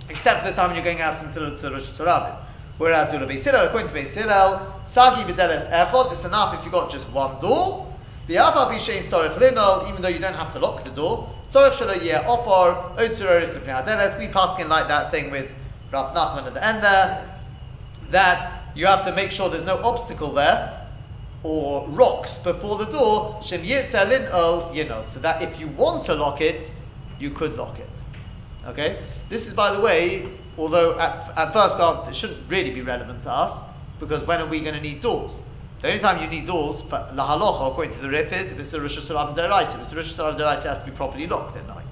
except 0.10 0.42
for 0.42 0.50
the 0.50 0.56
time 0.56 0.74
you're 0.76 0.84
going 0.84 1.02
out 1.02 1.22
into 1.22 1.40
the 1.40 1.72
Rosh 1.72 1.84
Hashanah. 1.84 2.36
Whereas 2.80 3.14
Ula 3.14 3.28
Beis 3.28 3.44
Hillel, 3.44 3.68
according 3.68 3.90
to 3.90 3.94
Beis 3.94 4.16
Hillel, 4.16 4.60
Sagi 4.86 5.24
B'deles 5.32 5.70
Echot, 5.70 6.14
it's 6.14 6.26
enough 6.26 6.56
if 6.58 6.64
you've 6.64 6.74
got 6.74 6.90
just 6.92 7.08
one 7.12 7.40
door. 7.40 7.88
Even 8.28 8.42
though 10.02 10.08
you 10.08 10.20
don't 10.20 10.34
have 10.36 10.52
to 10.54 10.60
lock 10.60 10.84
the 10.84 10.90
door. 10.90 11.30
Tzorich 11.52 11.74
Shelo 11.74 12.02
Yeh 12.02 12.24
Ofar, 12.26 12.96
Otzuroris 12.98 13.54
L'Pnei 13.54 13.84
Adeles, 13.84 14.18
we 14.18 14.30
pass 14.30 14.58
in 14.58 14.70
like 14.70 14.88
that 14.88 15.12
thing 15.12 15.30
with 15.32 15.52
Raf 15.92 16.16
Nachman 16.16 16.48
at 16.48 16.54
the 16.54 16.66
end 16.66 16.82
there, 16.82 17.30
that 18.10 18.64
you 18.74 18.86
have 18.86 19.04
to 19.04 19.12
make 19.12 19.32
sure 19.32 19.50
there's 19.50 19.66
no 19.66 19.76
obstacle 19.84 20.32
there, 20.32 20.88
or 21.44 21.86
rocks 21.90 22.38
before 22.38 22.78
the 22.78 22.86
door, 22.86 23.42
Shem 23.44 23.66
you 23.66 24.86
know, 24.86 25.04
so 25.04 25.20
that 25.20 25.42
if 25.42 25.60
you 25.60 25.68
want 25.68 26.04
to 26.04 26.16
lock 26.16 26.40
it, 26.40 26.72
you 27.20 27.32
could 27.32 27.58
lock 27.58 27.80
it. 27.80 27.90
Okay? 28.68 29.04
This 29.28 29.46
is, 29.46 29.54
by 29.54 29.74
the 29.74 29.82
way, 29.82 30.30
although 30.58 30.98
at, 31.00 31.38
at 31.38 31.52
first 31.52 31.76
glance 31.76 32.08
it 32.08 32.16
shouldn't 32.16 32.50
really 32.50 32.72
be 32.72 32.82
relevant 32.82 33.24
to 33.24 33.30
us, 33.30 33.62
because 34.00 34.24
when 34.24 34.40
are 34.40 34.48
we 34.48 34.62
going 34.62 34.76
to 34.76 34.82
need 34.82 35.02
doors? 35.02 35.42
The 35.82 35.88
only 35.88 36.00
time 36.00 36.22
you 36.22 36.28
need 36.28 36.46
doors 36.46 36.84
for 36.84 37.10
la 37.16 37.26
halacha, 37.28 37.72
according 37.72 37.94
to 37.94 38.02
the 38.02 38.10
Rif, 38.10 38.32
is 38.32 38.52
if 38.52 38.60
it's 38.60 38.74
a 38.74 38.80
Rosh 38.80 39.00
Hashanah 39.00 39.36
deraisa. 39.36 39.74
If 39.74 39.82
it's 39.82 39.94
a 39.94 39.96
Rosh 39.96 40.14
Hashanah 40.14 40.38
deraisa, 40.38 40.66
it 40.66 40.68
has 40.68 40.78
to 40.78 40.86
be 40.86 40.92
properly 40.92 41.26
locked 41.26 41.58
at 41.58 41.68
night. 41.68 41.86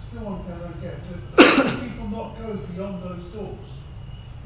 Still 0.00 0.22
one 0.24 0.42
thing 0.44 0.56
I 0.56 0.72
get: 0.80 0.96
do 1.36 1.88
people 1.90 2.08
not 2.08 2.38
go 2.38 2.56
beyond 2.72 3.02
those 3.02 3.28
doors? 3.36 3.68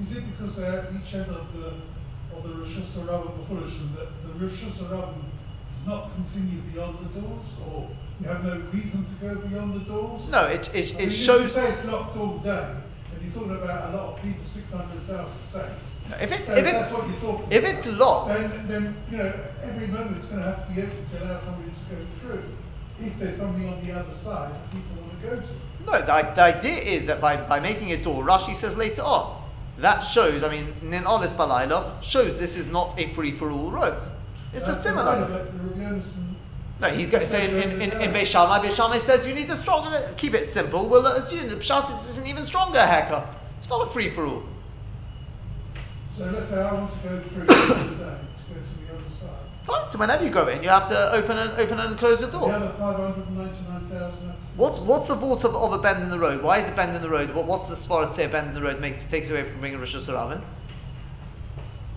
Is 0.00 0.16
it 0.16 0.24
because 0.32 0.56
they're 0.56 0.80
at 0.80 0.88
each 0.98 1.14
end 1.14 1.30
of 1.30 1.46
the 1.54 1.78
of 2.34 2.42
the 2.42 2.54
Rosh 2.58 2.74
Hashanah 2.74 3.38
before 3.38 3.60
that 3.62 4.08
the 4.26 4.44
Rosh 4.44 4.64
Hashanah 4.64 5.14
does 5.14 5.86
not 5.86 6.10
continue 6.16 6.62
beyond 6.74 6.98
the 7.06 7.20
doors, 7.20 7.46
or 7.70 7.88
you 8.20 8.26
have 8.26 8.44
no 8.44 8.58
reason 8.72 9.04
to 9.04 9.14
go 9.22 9.36
beyond 9.46 9.80
the 9.80 9.84
doors? 9.84 10.28
No, 10.28 10.46
it, 10.46 10.74
it, 10.74 10.98
it 10.98 11.10
shows. 11.12 11.42
You 11.42 11.48
say 11.48 11.70
it's 11.70 11.84
locked 11.84 12.16
all 12.16 12.38
day, 12.38 12.74
and 13.14 13.22
you're 13.22 13.32
talking 13.32 13.62
about 13.62 13.94
a 13.94 13.96
lot 13.96 14.18
of 14.18 14.22
people, 14.24 14.42
600,000 14.48 15.70
if 16.20 16.32
it's, 16.32 16.46
so 16.48 16.56
if 16.56 16.66
it's, 16.66 16.86
if 16.86 17.62
about. 17.62 17.74
it's 17.74 17.86
locked, 17.88 18.36
then, 18.36 18.68
then 18.68 18.96
you 19.10 19.18
know 19.18 19.32
every 19.62 19.86
moment 19.86 20.18
it's 20.18 20.28
going 20.28 20.42
to 20.42 20.48
have 20.48 20.66
to 20.66 20.74
be 20.74 20.82
open 20.82 21.06
to 21.12 21.24
allow 21.24 21.40
somebody 21.40 21.70
to 21.70 21.94
go 21.94 22.02
through. 22.20 22.44
If 23.00 23.18
there's 23.18 23.36
something 23.36 23.66
on 23.68 23.84
the 23.86 23.92
other 23.92 24.14
side 24.14 24.52
that 24.52 24.70
people 24.70 25.02
want 25.02 25.20
to 25.20 25.26
go 25.26 25.36
to. 25.40 25.86
No, 25.86 26.00
the, 26.00 26.34
the 26.34 26.42
idea 26.42 26.76
is 26.76 27.06
that 27.06 27.20
by, 27.20 27.36
by 27.36 27.60
making 27.60 27.92
a 27.92 27.96
door, 27.96 28.22
Rashi 28.22 28.54
says 28.54 28.76
later 28.76 29.02
on, 29.02 29.42
that 29.78 30.00
shows, 30.00 30.42
I 30.42 30.50
mean, 30.50 30.74
Nin 30.82 31.04
Olis 31.04 31.34
Balayla 31.34 32.02
shows 32.02 32.38
this 32.38 32.56
is 32.56 32.68
not 32.68 32.98
a 33.00 33.08
free 33.08 33.32
for 33.32 33.50
all 33.50 33.70
road. 33.70 34.02
It's 34.52 34.68
a 34.68 34.74
similar. 34.74 35.46
No, 36.80 36.88
he's 36.88 37.10
going 37.10 37.22
to 37.22 37.28
say 37.28 37.48
in, 37.48 37.72
in, 37.72 37.82
in, 37.82 38.00
in 38.00 38.12
Beis 38.12 38.26
Shammai, 38.26 38.66
Beis 38.66 38.74
Shammai 38.74 38.98
says 38.98 39.26
you 39.26 39.34
need 39.34 39.50
a 39.50 39.56
stronger, 39.56 40.14
keep 40.16 40.32
it 40.32 40.50
simple. 40.50 40.86
We'll 40.86 41.06
assume 41.06 41.48
the 41.48 41.56
Pshat 41.56 41.90
is 42.08 42.16
an 42.16 42.26
even 42.26 42.44
stronger 42.44 42.80
hacker. 42.80 43.26
It's 43.58 43.68
not 43.68 43.86
a 43.86 43.90
free 43.90 44.08
for 44.08 44.24
all. 44.26 44.42
So 46.20 46.26
let's 46.26 46.50
say 46.50 46.60
I 46.60 46.74
want 46.74 46.92
to 46.92 46.98
go 47.08 47.18
through 47.18 47.46
the 47.46 47.54
day 47.54 47.56
to 47.56 47.64
go 47.64 47.80
to 47.96 47.96
the 47.96 48.92
other 48.92 49.10
side. 49.18 49.40
Fine, 49.64 49.88
so 49.88 49.98
whenever 49.98 50.22
you 50.22 50.28
go 50.28 50.48
in, 50.48 50.62
you 50.62 50.68
have 50.68 50.86
to 50.90 51.12
open 51.14 51.38
and 51.38 51.52
open 51.52 51.80
and 51.80 51.96
close 51.96 52.20
the 52.20 52.26
door. 52.26 52.48
The 52.48 52.56
other 52.56 52.74
599,000. 52.78 54.34
What's, 54.56 54.80
what's 54.80 55.08
the 55.08 55.14
vault 55.14 55.44
of, 55.44 55.56
of 55.56 55.72
a 55.72 55.78
bend 55.78 56.02
in 56.02 56.10
the 56.10 56.18
road? 56.18 56.42
Why 56.42 56.58
is 56.58 56.68
a 56.68 56.72
bend 56.72 56.94
in 56.94 57.00
the 57.00 57.08
road? 57.08 57.34
What, 57.34 57.46
what's 57.46 57.68
the 57.68 57.74
Svarad 57.74 58.12
say 58.12 58.26
a 58.26 58.28
bend 58.28 58.48
in 58.48 58.52
the 58.52 58.60
road 58.60 58.82
makes 58.82 59.02
takes 59.06 59.30
away 59.30 59.44
from 59.44 59.62
being 59.62 59.76
a 59.76 59.78
Rosh 59.78 59.96
Hashanah? 59.96 60.42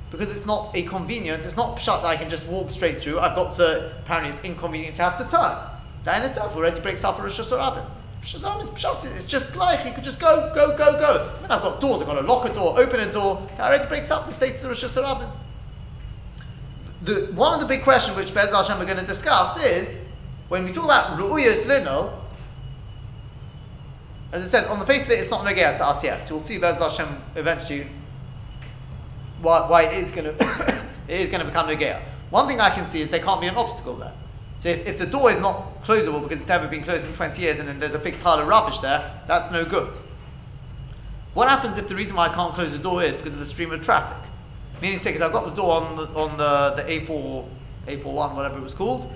because 0.10 0.32
it's 0.32 0.46
not 0.46 0.70
a 0.76 0.84
convenience, 0.84 1.44
it's 1.44 1.58
not 1.58 1.82
shut 1.82 2.04
that 2.04 2.08
I 2.08 2.16
can 2.16 2.30
just 2.30 2.48
walk 2.48 2.72
straight 2.72 3.02
through. 3.02 3.20
I've 3.20 3.36
got 3.36 3.56
to, 3.56 3.92
apparently 4.04 4.32
it's 4.32 4.44
inconvenient 4.44 4.96
to 4.98 5.02
have 5.02 5.18
to 5.18 5.26
turn. 5.26 5.58
That 6.06 6.22
in 6.22 6.30
itself 6.30 6.56
already 6.56 6.80
breaks 6.80 7.04
up 7.04 7.20
a 7.20 7.24
Rosh 7.24 7.40
Hashanah. 7.40 7.90
Hashanah 8.24 9.06
is 9.06 9.18
it's 9.18 9.26
just 9.26 9.56
like 9.56 9.86
you 9.86 9.92
could 9.92 10.04
just 10.04 10.20
go, 10.20 10.52
go, 10.56 10.78
go, 10.78 10.98
go. 10.98 11.36
I 11.38 11.42
mean, 11.42 11.52
I've 11.52 11.62
got 11.62 11.82
doors, 11.82 12.02
I've 12.02 12.08
got 12.08 12.20
to 12.20 12.26
lock 12.26 12.50
a 12.50 12.54
door, 12.54 12.80
open 12.80 13.02
a 13.02 13.12
door, 13.12 13.48
already 13.60 13.86
breaks 13.88 14.12
up 14.12 14.26
the 14.26 14.32
state 14.32 14.56
of 14.56 14.62
the 14.62 14.68
Rosh 14.70 14.84
Hashanah. 14.84 15.32
The, 17.02 17.32
one 17.36 17.54
of 17.54 17.60
the 17.60 17.66
big 17.66 17.84
questions 17.84 18.16
which 18.16 18.34
Bez 18.34 18.52
Hashem 18.52 18.80
we're 18.80 18.86
going 18.86 18.98
to 18.98 19.06
discuss 19.06 19.62
is, 19.62 20.06
when 20.48 20.64
we 20.64 20.72
talk 20.72 20.86
about 20.86 21.20
Ru'uyas 21.20 21.68
Lino, 21.68 22.22
as 24.32 24.42
I 24.42 24.46
said, 24.46 24.68
on 24.68 24.80
the 24.80 24.86
face 24.86 25.06
of 25.06 25.12
it, 25.12 25.20
it's 25.20 25.30
not 25.30 25.46
negaya 25.46 25.76
to 25.78 25.86
us 25.86 26.04
yet. 26.04 26.32
We'll 26.32 26.40
see 26.40 26.58
Bez 26.58 26.80
Hashem 26.80 27.22
eventually 27.36 27.88
why, 29.42 29.70
why 29.70 29.84
it 29.84 29.98
is 29.98 30.12
going 30.12 30.38
to 30.38 30.84
it 31.10 31.20
is 31.20 31.28
going 31.28 31.42
to 31.42 31.46
become 31.46 31.68
negaya. 31.68 32.02
One 32.30 32.48
thing 32.48 32.62
I 32.62 32.70
can 32.70 32.88
see 32.88 33.02
is 33.02 33.10
there 33.10 33.20
can't 33.20 33.42
be 33.42 33.48
an 33.48 33.56
obstacle 33.56 33.96
there. 33.96 34.14
So 34.64 34.70
if, 34.70 34.88
if 34.88 34.98
the 34.98 35.06
door 35.06 35.30
is 35.30 35.42
not 35.42 35.84
closable 35.84 36.24
because 36.24 36.40
it's 36.40 36.48
never 36.48 36.70
been 36.70 36.84
closed 36.84 37.06
in 37.06 37.12
20 37.12 37.42
years 37.42 37.60
and 37.60 37.68
then 37.68 37.80
there's 37.80 37.96
a 37.96 38.00
big 38.00 38.22
pile 38.22 38.40
of 38.40 38.48
rubbish 38.48 38.80
there, 38.80 39.22
that's 39.28 39.52
no 39.52 39.66
good. 39.66 39.94
What 41.34 41.50
happens 41.50 41.78
if 41.78 41.90
the 41.90 41.96
reason 41.96 42.16
why 42.16 42.28
I 42.28 42.34
can't 42.34 42.54
close 42.54 42.72
the 42.72 42.82
door 42.82 43.04
is 43.04 43.14
because 43.14 43.34
of 43.34 43.40
the 43.40 43.46
stream 43.46 43.74
of 43.74 43.84
traffic? 43.84 44.30
Meaning, 44.82 45.00
say, 45.00 45.12
because 45.12 45.22
I've 45.22 45.34
got 45.34 45.44
the 45.44 45.62
door 45.62 45.82
on 45.82 45.98
the, 45.98 46.04
on 46.18 46.38
the, 46.38 46.82
the 46.82 46.84
A4, 46.84 47.46
A41, 47.88 48.36
whatever 48.36 48.58
it 48.58 48.64
was 48.64 48.74
called, 48.74 49.12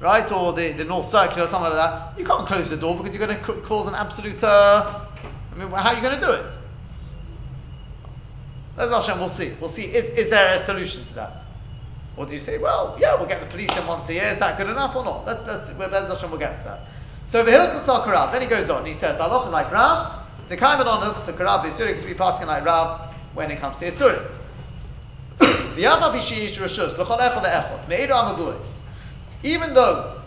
right, 0.00 0.32
or 0.32 0.52
the, 0.52 0.72
the 0.72 0.84
North 0.84 1.08
Circular, 1.08 1.44
or 1.44 1.46
something 1.46 1.70
like 1.70 1.78
that, 1.78 2.18
you 2.18 2.24
can't 2.24 2.48
close 2.48 2.68
the 2.68 2.76
door 2.76 2.96
because 2.96 3.14
you're 3.14 3.24
going 3.24 3.38
to 3.38 3.52
cause 3.60 3.86
an 3.86 3.94
absolute, 3.94 4.42
uh, 4.42 5.06
I 5.52 5.56
mean, 5.56 5.70
how 5.70 5.90
are 5.90 5.94
you 5.94 6.02
going 6.02 6.18
to 6.18 6.26
do 6.26 6.32
it? 6.32 6.58
That's 8.74 8.92
Hashem, 8.92 9.20
we'll 9.20 9.28
see. 9.28 9.52
We'll 9.60 9.68
see. 9.68 9.84
Is, 9.84 10.10
is 10.10 10.30
there 10.30 10.56
a 10.56 10.58
solution 10.58 11.04
to 11.04 11.14
that? 11.14 11.44
Or 12.18 12.26
do 12.26 12.32
you 12.32 12.40
say, 12.40 12.58
well, 12.58 12.96
yeah, 12.98 13.14
we'll 13.14 13.28
get 13.28 13.38
the 13.40 13.46
police 13.46 13.74
in 13.78 13.86
once 13.86 14.08
a 14.08 14.14
year. 14.14 14.24
Is 14.24 14.40
that 14.40 14.58
good 14.58 14.68
enough 14.68 14.96
or 14.96 15.04
not? 15.04 15.24
Let's, 15.24 15.46
let's, 15.46 15.70
Bez 15.70 16.22
we'll 16.24 16.36
get 16.36 16.58
to 16.58 16.64
that. 16.64 16.80
So 17.24 17.44
the 17.44 17.52
Hilchas 17.52 17.86
Karav, 18.04 18.32
then 18.32 18.42
he 18.42 18.48
goes 18.48 18.70
on, 18.70 18.84
he 18.84 18.92
says, 18.92 19.20
I 19.20 19.28
Allah 19.28 19.48
like 19.50 19.70
Rav, 19.70 20.26
the 20.48 20.56
Kaiman 20.56 20.86
on 20.86 21.00
Hilchas 21.02 21.32
Karav, 21.32 21.62
the 21.62 21.68
Isurim, 21.68 21.88
because 21.88 22.04
we 22.04 22.14
passing 22.14 22.48
like 22.48 22.64
Rav 22.64 23.14
when 23.34 23.52
it 23.52 23.60
comes 23.60 23.78
to 23.78 23.84
the 23.84 23.90
Isurim. 23.92 24.26
Even 29.44 29.74
though 29.74 30.20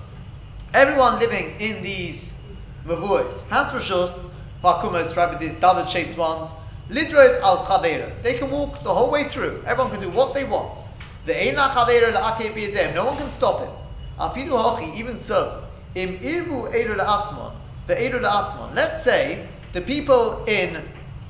everyone 0.73 1.19
living 1.19 1.59
in 1.59 1.83
these 1.83 2.39
mavuos 2.85 3.45
has 3.49 3.67
rishus, 3.73 4.29
is 4.63 5.07
described 5.07 5.33
with 5.33 5.41
these 5.41 5.59
dotted 5.59 5.89
shaped 5.89 6.17
ones, 6.17 6.51
lidros 6.89 7.41
al 7.41 7.65
chavera. 7.65 8.21
They 8.23 8.35
can 8.35 8.49
walk 8.49 8.81
the 8.83 8.93
whole 8.93 9.11
way 9.11 9.25
through. 9.27 9.63
Everyone 9.65 9.91
can 9.91 9.99
do 9.99 10.09
what 10.09 10.33
they 10.33 10.45
want. 10.45 10.85
The. 11.25 12.91
No 12.95 13.05
one 13.05 13.17
can 13.17 13.31
stop 13.31 13.59
him. 13.61 13.73
Afidu 14.19 14.51
hachi, 14.51 14.95
even 14.95 15.17
so, 15.17 15.63
im 15.95 16.17
irvu 16.19 16.71
la'atzmon, 16.71 17.53
the 17.87 17.95
la'atzmon. 17.95 18.75
Let's 18.75 19.03
say 19.03 19.47
the 19.73 19.81
people 19.81 20.43
in 20.45 20.81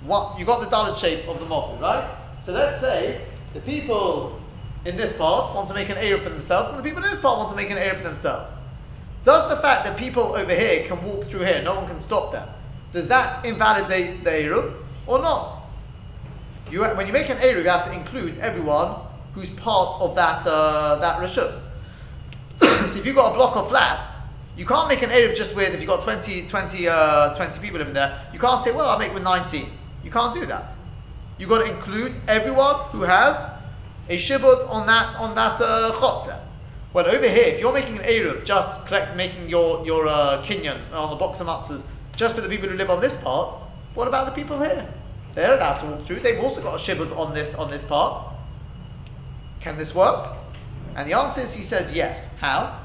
what 0.04 0.38
you 0.39 0.45
got 0.45 0.62
the 0.62 0.69
dotted 0.69 0.97
shape 0.97 1.27
of 1.27 1.39
the 1.39 1.45
mofu, 1.45 1.80
right? 1.80 2.08
So 2.43 2.54
let's 2.54 2.82
say 2.82 3.21
the 3.54 3.62
people 3.62 4.41
in 4.86 4.97
this 4.97 5.15
part 5.15 5.54
want 5.56 5.67
to 5.67 5.73
make 5.73 5.89
an 5.89 5.97
Eruv 5.97 6.23
for 6.23 6.30
themselves, 6.30 6.71
and 6.71 6.80
the 6.80 6.84
people 6.84 7.04
in 7.04 7.10
this 7.10 7.19
part 7.19 7.38
want 7.38 7.49
to 7.49 7.56
make 7.56 7.69
an 7.69 7.77
Eruv 7.77 7.97
for 7.97 8.04
themselves. 8.04 8.58
Does 9.23 9.49
the 9.49 9.58
fact 9.58 9.86
that 9.86 9.97
people 9.97 10.36
over 10.36 10.54
here 10.54 10.88
can 10.88 11.04
walk 11.04 11.25
through 11.27 11.41
here, 11.41 11.62
no 11.62 11.75
one 11.75 11.88
can 11.88 11.99
stop 11.99 12.32
them, 12.32 12.47
does 12.91 13.08
that 13.10 13.45
invalidate 13.45 14.23
the 14.23 14.32
Eruv 14.32 14.73
or 15.06 15.19
not? 15.19 15.60
You, 16.71 16.84
when 16.84 17.06
you 17.06 17.13
make 17.13 17.30
an 17.30 17.38
Eruv, 17.38 17.63
you 17.63 17.69
have 17.69 17.86
to 17.86 17.93
include 17.93 18.38
everyone 18.38 18.95
who's 19.34 19.50
part 19.50 20.00
of 20.02 20.15
that, 20.15 20.46
uh, 20.46 20.96
that 20.98 21.20
Rishus. 21.20 21.67
so 22.62 23.00
if 23.00 23.06
you've 23.06 23.15
got 23.15 23.32
a 23.32 23.36
block 23.36 23.56
of 23.56 23.70
flats, 23.70 24.17
you 24.58 24.65
can't 24.65 24.89
make 24.89 25.02
an 25.02 25.10
Eruv 25.10 25.36
just 25.36 25.56
with, 25.56 25.74
if 25.74 25.80
you've 25.80 25.89
got 25.89 26.04
20, 26.04 26.48
20, 26.48 26.88
uh, 26.88 27.36
20 27.36 27.60
people 27.60 27.80
living 27.80 27.94
there, 27.94 28.28
you 28.34 28.39
can't 28.39 28.63
say, 28.63 28.72
well, 28.72 28.89
I'll 28.89 29.00
make 29.00 29.13
with 29.13 29.24
19. 29.24 29.65
You 30.04 30.12
can't 30.12 30.34
do 30.34 30.46
that. 30.46 30.76
You've 31.38 31.50
got 31.50 31.65
to 31.65 31.74
include 31.74 32.15
everyone 32.28 32.76
who 32.91 33.02
has 33.02 33.50
a 34.10 34.17
shibud 34.17 34.70
on 34.70 34.86
that 34.88 35.15
on 35.15 35.34
that 35.36 35.60
uh, 35.62 35.91
chotzer. 35.94 36.39
Well, 36.94 37.08
over 37.08 37.28
here, 37.28 37.54
if 37.54 37.60
you're 37.62 37.74
making 37.74 37.98
an 38.00 38.04
eruv, 38.04 38.44
just 38.44 38.86
collect, 38.86 39.15
making 39.15 39.50
your 39.50 39.86
your 39.86 40.08
uh, 40.08 40.38
on 40.38 41.10
the 41.10 41.15
box 41.15 41.39
of 41.39 41.48
matzahs 41.48 41.86
just 42.17 42.36
for 42.36 42.41
the 42.41 42.50
people 42.50 42.67
who 42.67 42.76
live 42.76 42.89
on 42.89 43.00
this 43.00 43.15
part, 43.15 43.56
what 43.94 44.08
about 44.08 44.26
the 44.26 44.32
people 44.34 44.60
here? 44.60 44.88
They're 45.34 45.56
allowed 45.56 45.78
to 45.78 45.86
walk 45.86 46.02
through. 46.02 46.20
They've 46.20 46.39
also 46.39 46.62
got 46.62 46.76
a 46.76 46.78
shibud 46.78 47.17
on 47.17 47.34
this 47.34 47.56
on 47.56 47.72
this 47.72 47.86
part. 47.86 48.24
Can 49.62 49.78
this 49.78 49.93
work? 49.95 50.30
And 50.95 51.10
the 51.10 51.17
answer 51.17 51.41
is, 51.41 51.54
he 51.54 51.63
says 51.63 51.93
yes. 51.93 52.28
How? 52.39 52.80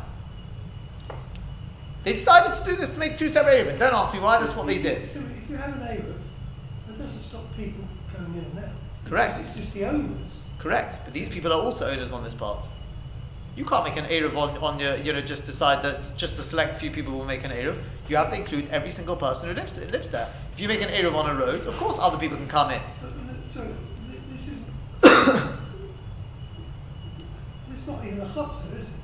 They 2.04 2.12
decided 2.12 2.56
to 2.56 2.64
do 2.64 2.76
this 2.76 2.94
to 2.94 3.00
make 3.00 3.18
two 3.18 3.28
separate 3.28 3.66
Eruv. 3.66 3.78
Don't 3.78 3.94
ask 3.94 4.12
me 4.14 4.20
why. 4.20 4.38
That's 4.38 4.54
what 4.54 4.66
they 4.66 4.78
did. 4.78 5.06
So 5.06 5.18
if 5.42 5.50
you 5.50 5.56
have 5.56 5.74
an 5.74 5.80
Eruv, 5.80 6.14
that 6.86 6.98
doesn't 6.98 7.22
stop 7.22 7.44
people 7.56 7.82
coming 8.14 8.38
in 8.38 8.44
and 8.44 8.58
out. 8.64 8.70
Correct. 9.06 9.40
It's 9.40 9.56
just 9.56 9.72
the 9.74 9.86
owners. 9.86 10.16
Correct. 10.58 10.98
But 11.04 11.12
these 11.12 11.28
people 11.28 11.52
are 11.52 11.60
also 11.60 11.90
owners 11.90 12.12
on 12.12 12.22
this 12.22 12.34
part. 12.34 12.68
You 13.56 13.64
can't 13.64 13.84
make 13.84 13.96
an 13.96 14.04
Eruv 14.04 14.36
on, 14.36 14.58
on 14.58 14.78
your, 14.78 14.96
you 14.96 15.12
know, 15.14 15.22
just 15.22 15.46
decide 15.46 15.82
that 15.82 16.12
just 16.16 16.38
a 16.38 16.42
select 16.42 16.76
few 16.76 16.90
people 16.90 17.14
will 17.14 17.24
make 17.24 17.42
an 17.42 17.50
Eruv. 17.50 17.82
You 18.06 18.16
have 18.16 18.28
to 18.28 18.36
include 18.36 18.68
every 18.68 18.90
single 18.90 19.16
person 19.16 19.48
who 19.48 19.54
lives, 19.54 19.78
lives 19.90 20.10
there. 20.10 20.28
If 20.52 20.60
you 20.60 20.68
make 20.68 20.82
an 20.82 20.90
Eruv 20.90 21.14
on 21.14 21.28
a 21.28 21.34
road, 21.34 21.66
of 21.66 21.76
course 21.78 21.96
other 21.98 22.18
people 22.18 22.36
can 22.36 22.48
come 22.48 22.70
in. 22.70 22.80
But, 23.00 23.12
but, 23.26 23.52
sorry, 23.52 23.68
this 24.30 24.48
isn't. 24.48 25.56
It's 27.86 27.94
not 27.94 28.04
even 28.04 28.20
a 28.20 28.26
chotzer, 28.26 28.80
is 28.80 28.88
it? 28.88 28.94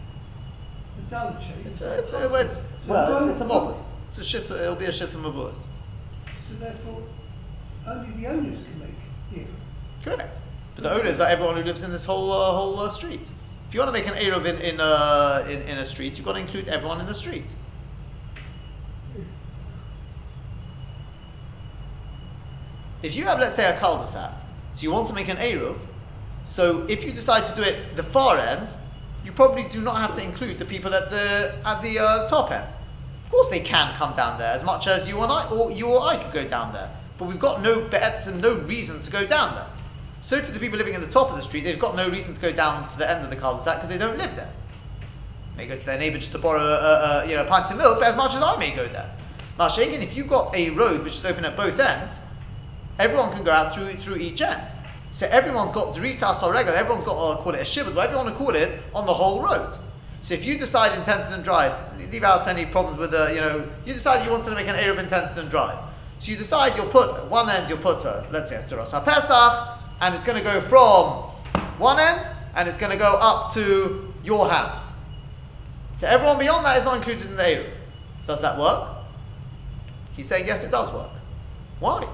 The 1.08 1.14
dalit 1.14 1.40
shape. 1.40 1.66
It's 1.66 1.80
a, 1.82 1.98
it's 2.00 2.12
a, 2.12 2.34
it's, 2.40 2.56
so 2.56 2.64
well, 2.88 3.22
it's, 3.22 3.30
it's 3.30 3.40
a 3.40 3.44
movel. 3.44 3.86
It's 4.08 4.18
a 4.18 4.24
shit. 4.24 4.50
It'll 4.50 4.74
be 4.74 4.86
a 4.86 4.92
shit 4.92 5.08
from 5.08 5.22
voice. 5.30 5.68
So 6.48 6.54
therefore, 6.58 7.04
only 7.86 8.10
the 8.20 8.26
owners 8.26 8.64
can 8.64 8.80
make 8.80 9.46
Eruv. 9.46 9.54
Correct. 10.02 10.40
But 10.74 10.82
the 10.82 10.90
owners 10.90 11.20
are 11.20 11.28
everyone 11.28 11.54
who 11.58 11.62
lives 11.62 11.84
in 11.84 11.92
this 11.92 12.04
whole 12.04 12.32
uh, 12.32 12.50
whole 12.50 12.80
uh, 12.80 12.88
street. 12.88 13.20
If 13.68 13.74
you 13.74 13.78
want 13.78 13.94
to 13.94 14.00
make 14.02 14.08
an 14.08 14.14
Eruv 14.14 14.46
in 14.46 14.58
in, 14.58 14.80
uh, 14.80 15.46
in 15.48 15.62
in 15.62 15.78
a 15.78 15.84
street, 15.84 16.16
you've 16.16 16.26
got 16.26 16.32
to 16.32 16.40
include 16.40 16.66
everyone 16.66 16.98
in 16.98 17.06
the 17.06 17.14
street. 17.14 17.54
If 23.04 23.14
you 23.14 23.26
have, 23.26 23.38
let's 23.38 23.54
say, 23.54 23.70
a 23.70 23.78
cul-de-sac, 23.78 24.32
so 24.72 24.82
you 24.82 24.90
want 24.90 25.06
to 25.06 25.12
make 25.12 25.28
an 25.28 25.36
Eruv, 25.36 25.78
so 26.44 26.86
if 26.88 27.04
you 27.04 27.12
decide 27.12 27.44
to 27.46 27.54
do 27.54 27.62
it 27.62 27.96
the 27.96 28.02
far 28.02 28.38
end, 28.38 28.72
you 29.24 29.32
probably 29.32 29.64
do 29.64 29.80
not 29.80 29.96
have 29.96 30.16
to 30.16 30.22
include 30.22 30.58
the 30.58 30.64
people 30.64 30.94
at 30.94 31.10
the 31.10 31.54
at 31.64 31.82
the 31.82 31.98
uh, 31.98 32.28
top 32.28 32.50
end. 32.50 32.74
Of 33.24 33.30
course, 33.30 33.48
they 33.48 33.60
can 33.60 33.94
come 33.94 34.14
down 34.14 34.38
there 34.38 34.52
as 34.52 34.64
much 34.64 34.86
as 34.86 35.08
you 35.08 35.22
and 35.22 35.32
I, 35.32 35.48
or 35.48 35.70
you 35.70 35.88
or 35.88 36.02
I 36.02 36.16
could 36.16 36.32
go 36.32 36.46
down 36.46 36.72
there. 36.72 36.90
But 37.18 37.28
we've 37.28 37.38
got 37.38 37.62
no 37.62 37.80
bets 37.80 38.26
and 38.26 38.42
no 38.42 38.54
reason 38.54 39.00
to 39.00 39.10
go 39.10 39.26
down 39.26 39.54
there. 39.54 39.68
So 40.22 40.40
to 40.40 40.52
the 40.52 40.60
people 40.60 40.78
living 40.78 40.94
at 40.94 41.00
the 41.00 41.10
top 41.10 41.30
of 41.30 41.36
the 41.36 41.42
street, 41.42 41.64
they've 41.64 41.78
got 41.78 41.96
no 41.96 42.08
reason 42.08 42.34
to 42.34 42.40
go 42.40 42.52
down 42.52 42.88
to 42.88 42.98
the 42.98 43.08
end 43.08 43.24
of 43.24 43.30
the 43.30 43.36
cul-de-sac 43.36 43.76
because 43.76 43.88
they 43.88 43.98
don't 43.98 44.18
live 44.18 44.36
there. 44.36 44.52
May 45.56 45.66
go 45.66 45.76
to 45.76 45.84
their 45.84 45.98
neighbour 45.98 46.18
just 46.18 46.32
to 46.32 46.38
borrow 46.38 46.60
a, 46.60 47.24
a, 47.24 47.28
you 47.28 47.34
know, 47.34 47.42
a 47.42 47.46
pint 47.46 47.70
of 47.70 47.76
milk, 47.76 47.98
but 47.98 48.08
as 48.08 48.16
much 48.16 48.34
as 48.34 48.42
I 48.42 48.56
may 48.56 48.70
go 48.70 48.86
there. 48.86 49.10
Mashakin, 49.58 50.00
if 50.00 50.16
you've 50.16 50.28
got 50.28 50.54
a 50.54 50.70
road 50.70 51.02
which 51.02 51.14
is 51.14 51.24
open 51.24 51.44
at 51.44 51.56
both 51.56 51.78
ends, 51.78 52.20
everyone 52.98 53.32
can 53.32 53.44
go 53.44 53.50
out 53.50 53.74
through 53.74 53.94
through 53.94 54.16
each 54.16 54.40
end. 54.40 54.72
So 55.12 55.26
everyone's 55.26 55.72
got 55.72 55.94
Drisa 55.94 56.34
Sorega, 56.34 56.68
everyone's 56.68 57.04
got 57.04 57.36
to 57.36 57.42
call 57.42 57.54
it 57.54 57.60
a 57.60 57.64
shibud, 57.64 57.94
whatever 57.94 58.14
you 58.14 58.18
want 58.18 58.30
to 58.30 58.34
call 58.34 58.54
it, 58.54 58.78
on 58.94 59.04
the 59.04 59.12
whole 59.12 59.42
road. 59.42 59.76
So 60.22 60.32
if 60.32 60.46
you 60.46 60.56
decide 60.56 60.96
in 60.96 61.04
Tennyson 61.04 61.42
Drive, 61.42 61.74
leave 61.98 62.24
out 62.24 62.48
any 62.48 62.64
problems 62.64 62.98
with 62.98 63.10
the, 63.10 63.30
you 63.34 63.40
know, 63.40 63.68
you 63.84 63.92
decide 63.92 64.24
you 64.24 64.30
want 64.30 64.44
to 64.44 64.54
make 64.54 64.68
an 64.68 64.76
Eruv 64.76 64.98
in 64.98 65.08
Tennyson 65.08 65.48
Drive. 65.50 65.78
So 66.18 66.30
you 66.30 66.38
decide 66.38 66.76
you'll 66.76 66.86
put, 66.86 67.14
at 67.14 67.26
one 67.28 67.50
end 67.50 67.68
you'll 67.68 67.78
put 67.78 68.04
a, 68.06 68.26
let's 68.30 68.48
say 68.48 68.56
a 68.56 68.60
Tzuras 68.60 68.90
HaPesach, 68.90 69.78
and 70.00 70.14
it's 70.14 70.24
going 70.24 70.38
to 70.38 70.44
go 70.44 70.60
from 70.62 71.30
one 71.78 72.00
end 72.00 72.30
and 72.54 72.66
it's 72.66 72.78
going 72.78 72.92
to 72.92 72.98
go 72.98 73.18
up 73.20 73.52
to 73.52 74.14
your 74.24 74.48
house. 74.48 74.90
So 75.96 76.06
everyone 76.06 76.38
beyond 76.38 76.64
that 76.64 76.78
is 76.78 76.84
not 76.84 76.96
included 76.96 77.26
in 77.26 77.36
the 77.36 77.42
Eruv. 77.42 77.74
Does 78.26 78.40
that 78.40 78.58
work? 78.58 78.88
He's 80.16 80.26
saying 80.26 80.46
yes, 80.46 80.64
it 80.64 80.70
does 80.70 80.90
work. 80.90 81.10
Why? 81.80 82.08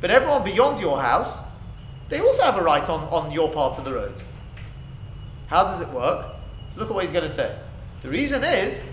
But 0.00 0.10
everyone 0.10 0.42
beyond 0.42 0.80
your 0.80 0.98
house, 1.00 1.40
they 2.10 2.20
also 2.20 2.42
have 2.42 2.56
a 2.58 2.62
right 2.62 2.86
on, 2.88 3.00
on 3.08 3.30
your 3.30 3.50
part 3.50 3.78
of 3.78 3.84
the 3.84 3.94
road. 3.94 4.14
How 5.46 5.64
does 5.64 5.80
it 5.80 5.88
work? 5.88 6.26
Look 6.76 6.88
at 6.88 6.94
what 6.94 7.04
he's 7.04 7.12
going 7.12 7.26
to 7.26 7.34
say. 7.34 7.56
The 8.02 8.10
reason 8.10 8.44
is, 8.44 8.84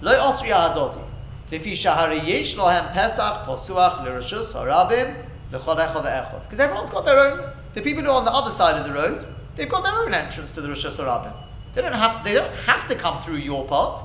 Lo 0.00 0.12
Osri 0.12 0.50
Adoti. 0.50 1.04
Lefi 1.50 1.72
Shahari 1.72 2.26
Yesh 2.26 2.56
Lohem 2.56 2.92
Pesach 2.92 3.46
Posuach 3.46 4.04
Lirashus 4.04 4.52
Harabim 4.52 5.24
because 5.50 6.60
everyone's 6.60 6.90
got 6.90 7.06
their 7.06 7.18
own. 7.18 7.50
The 7.72 7.80
people 7.80 8.02
who 8.02 8.10
are 8.10 8.18
on 8.18 8.24
the 8.26 8.32
other 8.32 8.50
side 8.50 8.78
of 8.78 8.86
the 8.86 8.92
road, 8.92 9.26
they've 9.56 9.68
got 9.68 9.82
their 9.82 9.94
own 9.94 10.12
entrance 10.12 10.54
to 10.54 10.60
the 10.60 10.68
Rosh 10.68 10.84
Hashanah. 10.84 11.34
They 11.74 11.82
don't 11.82 11.94
have. 11.94 12.24
They 12.24 12.34
don't 12.34 12.54
have 12.66 12.86
to 12.88 12.94
come 12.94 13.22
through 13.22 13.36
your 13.36 13.64
part, 13.66 14.02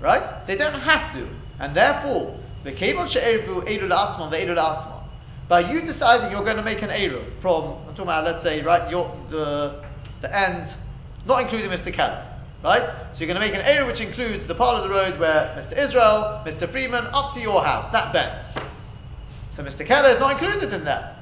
right? 0.00 0.46
They 0.46 0.56
don't 0.56 0.80
have 0.80 1.12
to, 1.14 1.28
and 1.58 1.74
therefore, 1.74 2.38
the 2.64 2.72
kebon 2.72 3.08
she'eruv 3.08 3.66
eirul 3.66 3.90
atzman 3.90 4.30
ve'eirul 4.30 4.56
atzman. 4.56 4.97
By 5.48 5.60
you 5.60 5.80
deciding 5.80 6.30
you're 6.30 6.44
going 6.44 6.58
to 6.58 6.62
make 6.62 6.82
an 6.82 6.90
eruv 6.90 7.26
from, 7.40 7.64
I'm 7.64 7.94
talking 7.94 8.02
about, 8.02 8.24
let's 8.24 8.42
say, 8.42 8.60
right, 8.62 8.88
your 8.90 9.16
the 9.30 9.82
the 10.20 10.36
end, 10.36 10.74
not 11.26 11.40
including 11.40 11.70
Mr. 11.70 11.92
Keller, 11.92 12.24
right? 12.62 12.86
So 13.12 13.24
you're 13.24 13.32
going 13.34 13.40
to 13.40 13.46
make 13.46 13.54
an 13.54 13.64
eruv 13.64 13.86
which 13.86 14.00
includes 14.00 14.46
the 14.46 14.54
part 14.54 14.76
of 14.76 14.82
the 14.82 14.90
road 14.90 15.18
where 15.18 15.54
Mr. 15.56 15.76
Israel, 15.76 16.42
Mr. 16.44 16.68
Freeman, 16.68 17.06
up 17.06 17.32
to 17.34 17.40
your 17.40 17.64
house, 17.64 17.90
that 17.90 18.12
bend. 18.12 18.46
So 19.50 19.64
Mr. 19.64 19.86
Keller 19.86 20.10
is 20.10 20.20
not 20.20 20.32
included 20.32 20.72
in 20.72 20.84
that. 20.84 21.16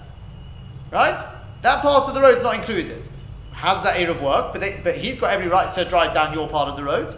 Right? 0.91 1.23
That 1.63 1.83
part 1.83 2.09
of 2.09 2.15
the 2.15 2.21
road 2.21 2.37
is 2.39 2.43
not 2.43 2.55
included. 2.55 3.09
How 3.53 3.75
does 3.75 3.85
that 3.85 3.97
Eruv 3.97 4.21
work? 4.21 4.53
But, 4.53 4.61
they, 4.61 4.81
but 4.85 4.97
he's 4.97 5.19
got 5.19 5.31
every 5.31 5.49
right 5.49 5.71
to 5.73 5.85
drive 5.85 6.13
down 6.13 6.35
your 6.35 6.49
part 6.49 6.69
of 6.69 6.77
the 6.77 6.85
road. 6.85 7.15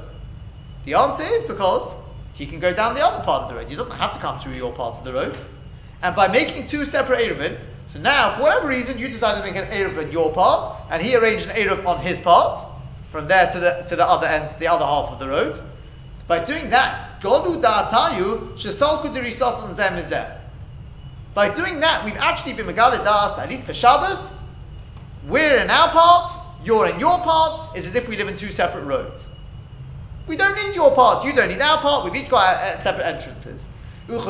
The 0.84 0.94
answer 0.94 1.24
is 1.24 1.44
because 1.44 1.94
he 2.34 2.46
can 2.46 2.60
go 2.60 2.72
down 2.72 2.94
the 2.94 3.04
other 3.04 3.24
part 3.24 3.42
of 3.42 3.48
the 3.48 3.56
road. 3.56 3.68
He 3.68 3.74
doesn't 3.74 3.92
have 3.92 4.12
to 4.14 4.20
come 4.20 4.38
through 4.38 4.54
your 4.54 4.72
part 4.72 4.96
of 4.96 5.04
the 5.04 5.12
road. 5.12 5.36
And 6.02 6.14
by 6.14 6.28
making 6.28 6.68
two 6.68 6.84
separate 6.84 7.20
Eruvin, 7.20 7.58
so 7.88 7.98
now, 7.98 8.36
for 8.36 8.42
whatever 8.42 8.68
reason, 8.68 8.98
you 8.98 9.08
decided 9.08 9.40
to 9.40 9.50
make 9.50 9.56
an 9.56 9.70
Eruv 9.70 9.96
in 10.02 10.12
your 10.12 10.30
part, 10.34 10.76
and 10.90 11.02
he 11.02 11.16
arranged 11.16 11.48
an 11.48 11.56
Eruv 11.56 11.86
on 11.86 12.02
his 12.02 12.20
part, 12.20 12.62
from 13.10 13.26
there 13.26 13.50
to 13.50 13.58
the, 13.58 13.82
to 13.88 13.96
the 13.96 14.06
other 14.06 14.26
end, 14.26 14.50
to 14.50 14.58
the 14.58 14.66
other 14.66 14.84
half 14.84 15.10
of 15.10 15.18
the 15.18 15.26
road. 15.26 15.58
By 16.26 16.44
doing 16.44 16.68
that, 16.68 17.22
Godu 17.22 17.62
Da'atayu, 17.62 18.52
Shesalku 18.58 19.14
Dirisasun 19.14 19.74
Zemizeh. 19.74 20.36
By 21.32 21.48
doing 21.48 21.80
that, 21.80 22.04
we've 22.04 22.16
actually 22.18 22.52
been 22.52 22.66
Megalid 22.66 23.04
Das, 23.04 23.38
at 23.38 23.48
least 23.48 23.64
for 23.64 23.72
Shabbos, 23.72 24.34
we're 25.26 25.56
in 25.56 25.70
our 25.70 25.88
part, 25.88 26.32
you're 26.62 26.88
in 26.88 27.00
your 27.00 27.18
part, 27.20 27.74
it's 27.74 27.86
as 27.86 27.94
if 27.94 28.06
we 28.06 28.18
live 28.18 28.28
in 28.28 28.36
two 28.36 28.52
separate 28.52 28.84
roads. 28.84 29.30
We 30.26 30.36
don't 30.36 30.54
need 30.56 30.74
your 30.74 30.94
part, 30.94 31.24
you 31.24 31.32
don't 31.32 31.48
need 31.48 31.62
our 31.62 31.80
part, 31.80 32.04
we've 32.04 32.22
each 32.22 32.28
got 32.28 32.54
our, 32.54 32.70
our 32.70 32.76
separate 32.76 33.06
entrances. 33.06 33.66
Let's 34.08 34.24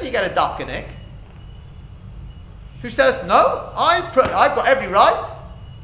say 0.00 0.06
you 0.06 0.12
get 0.12 0.24
a 0.24 0.34
Dafkanik 0.34 0.86
who 2.80 2.90
says, 2.90 3.14
No, 3.26 3.72
I 3.76 3.98
I've 3.98 4.56
got 4.56 4.66
every 4.66 4.88
right. 4.88 5.30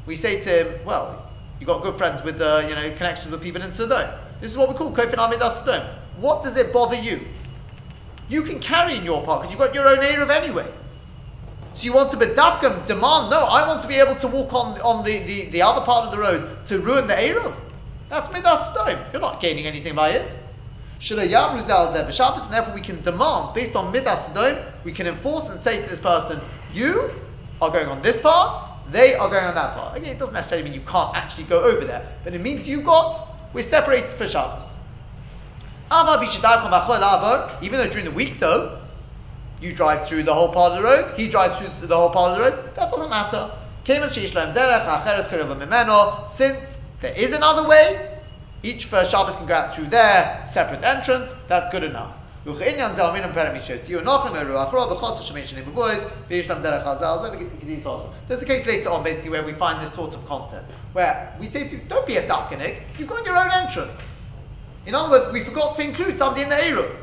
We 0.07 0.15
say 0.15 0.41
to 0.41 0.49
him, 0.49 0.85
Well, 0.85 1.23
You 1.59 1.67
got 1.67 1.83
good 1.83 1.95
friends 1.95 2.23
with, 2.23 2.41
uh, 2.41 2.65
you 2.67 2.73
know, 2.73 2.89
connections 2.95 3.31
with 3.31 3.43
people 3.43 3.61
in 3.61 3.71
Sodom. 3.71 4.09
This 4.41 4.51
is 4.51 4.57
what 4.57 4.69
we 4.69 4.75
call 4.75 4.91
Kofin 4.91 5.15
Amidas 5.15 5.63
Sodom. 5.63 5.85
What 6.17 6.41
does 6.41 6.57
it 6.57 6.73
bother 6.73 6.99
you? 6.99 7.25
You 8.29 8.43
can 8.43 8.59
carry 8.59 8.97
in 8.97 9.05
your 9.05 9.23
part 9.23 9.41
because 9.41 9.51
you've 9.51 9.59
got 9.59 9.75
your 9.75 9.87
own 9.87 9.99
Eruv 9.99 10.29
anyway. 10.29 10.73
So 11.73 11.85
you 11.85 11.93
want 11.93 12.09
to 12.11 12.17
be 12.17 12.25
dafkam, 12.25 12.87
demand, 12.87 13.29
no, 13.29 13.45
I 13.45 13.67
want 13.67 13.81
to 13.81 13.87
be 13.87 13.95
able 13.95 14.15
to 14.15 14.27
walk 14.27 14.53
on, 14.53 14.81
on 14.81 15.05
the, 15.05 15.19
the, 15.19 15.45
the 15.45 15.61
other 15.61 15.81
part 15.81 16.05
of 16.05 16.11
the 16.11 16.17
road 16.17 16.65
to 16.65 16.79
ruin 16.79 17.07
the 17.07 17.13
Eruv. 17.13 17.55
That's 18.07 18.31
midas 18.31 18.65
stone. 18.65 18.97
You're 19.11 19.21
not 19.21 19.39
gaining 19.39 19.67
anything 19.67 19.93
by 19.93 20.09
it. 20.09 20.35
Shabbos, 20.99 22.45
and 22.45 22.53
therefore 22.53 22.73
we 22.73 22.81
can 22.81 23.01
demand, 23.01 23.53
based 23.53 23.75
on 23.75 23.91
midas 23.91 24.25
stone, 24.25 24.63
we 24.83 24.91
can 24.91 25.07
enforce 25.07 25.49
and 25.49 25.59
say 25.59 25.81
to 25.81 25.89
this 25.89 25.99
person, 25.99 26.39
you 26.73 27.09
are 27.61 27.69
going 27.69 27.87
on 27.87 28.01
this 28.01 28.21
part, 28.21 28.61
they 28.91 29.15
are 29.15 29.29
going 29.29 29.45
on 29.45 29.55
that 29.55 29.75
part. 29.75 29.95
Again, 29.97 30.15
it 30.15 30.19
doesn't 30.19 30.33
necessarily 30.33 30.69
mean 30.69 30.79
you 30.79 30.85
can't 30.85 31.15
actually 31.15 31.45
go 31.45 31.61
over 31.63 31.85
there, 31.85 32.05
but 32.23 32.33
it 32.33 32.41
means 32.41 32.67
you've 32.67 32.83
got, 32.85 33.35
we're 33.53 33.63
separated 33.63 34.09
for 34.09 34.27
Shabbos. 34.27 34.75
Even 35.91 37.77
though 37.79 37.89
during 37.89 38.05
the 38.05 38.11
week 38.11 38.37
though, 38.39 38.81
you 39.61 39.73
drive 39.73 40.05
through 40.07 40.23
the 40.23 40.33
whole 40.33 40.51
part 40.53 40.73
of 40.73 40.77
the 40.77 40.83
road, 40.83 41.11
he 41.17 41.27
drives 41.27 41.55
through 41.55 41.69
the 41.87 41.95
whole 41.95 42.09
part 42.09 42.31
of 42.31 42.37
the 42.37 42.43
road, 42.43 42.75
that 42.75 42.91
doesn't 42.91 43.09
matter. 43.09 43.51
Since 46.29 46.79
there 47.01 47.13
is 47.15 47.31
another 47.31 47.67
way, 47.67 48.18
each 48.61 48.85
first 48.85 49.11
Shabbos 49.11 49.35
can 49.35 49.45
go 49.45 49.53
out 49.53 49.73
through 49.73 49.85
their 49.85 50.45
separate 50.47 50.83
entrance, 50.83 51.33
that's 51.47 51.71
good 51.71 51.83
enough. 51.83 52.15
There's 52.45 52.59
a 52.61 52.63
case 58.45 58.65
later 58.65 58.89
on, 58.89 59.03
basically, 59.03 59.31
where 59.31 59.43
we 59.43 59.53
find 59.53 59.81
this 59.81 59.93
sort 59.93 60.13
of 60.13 60.25
concept, 60.25 60.71
where 60.93 61.35
we 61.39 61.47
say 61.47 61.67
to 61.67 61.75
you, 61.75 61.81
don't 61.87 62.07
be 62.07 62.15
a 62.17 62.27
dafkanik, 62.27 62.81
you've 62.97 63.09
got 63.09 63.25
your 63.25 63.37
own 63.37 63.51
entrance. 63.51 64.09
In 64.85 64.95
other 64.95 65.11
words, 65.11 65.33
we 65.33 65.43
forgot 65.43 65.75
to 65.75 65.83
include 65.83 66.17
somebody 66.17 66.43
in 66.43 66.49
the 66.49 66.55
Eruv. 66.55 66.95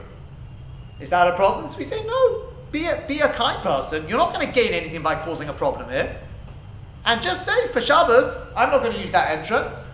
Is 1.01 1.11
that 1.11 1.29
a 1.29 1.37
problem? 1.37 1.69
So 1.69 1.79
we 1.79 1.85
say, 1.85 2.03
no, 2.07 2.47
be 2.73 2.87
a, 2.87 3.05
be 3.07 3.21
a 3.21 3.29
kind 3.29 3.63
person. 3.63 4.09
You're 4.09 4.19
not 4.19 4.35
going 4.35 4.47
to 4.47 4.53
gain 4.53 4.73
anything 4.73 5.03
by 5.03 5.15
causing 5.15 5.49
a 5.49 5.53
problem 5.53 5.91
here. 5.91 6.19
And 7.05 7.23
just 7.23 7.45
say, 7.45 7.69
for 7.69 7.81
Shabbos, 7.81 8.37
I'm 8.57 8.71
not 8.71 8.83
going 8.83 8.95
to 8.95 9.01
use 9.01 9.13
that 9.13 9.39
entrance 9.39 9.87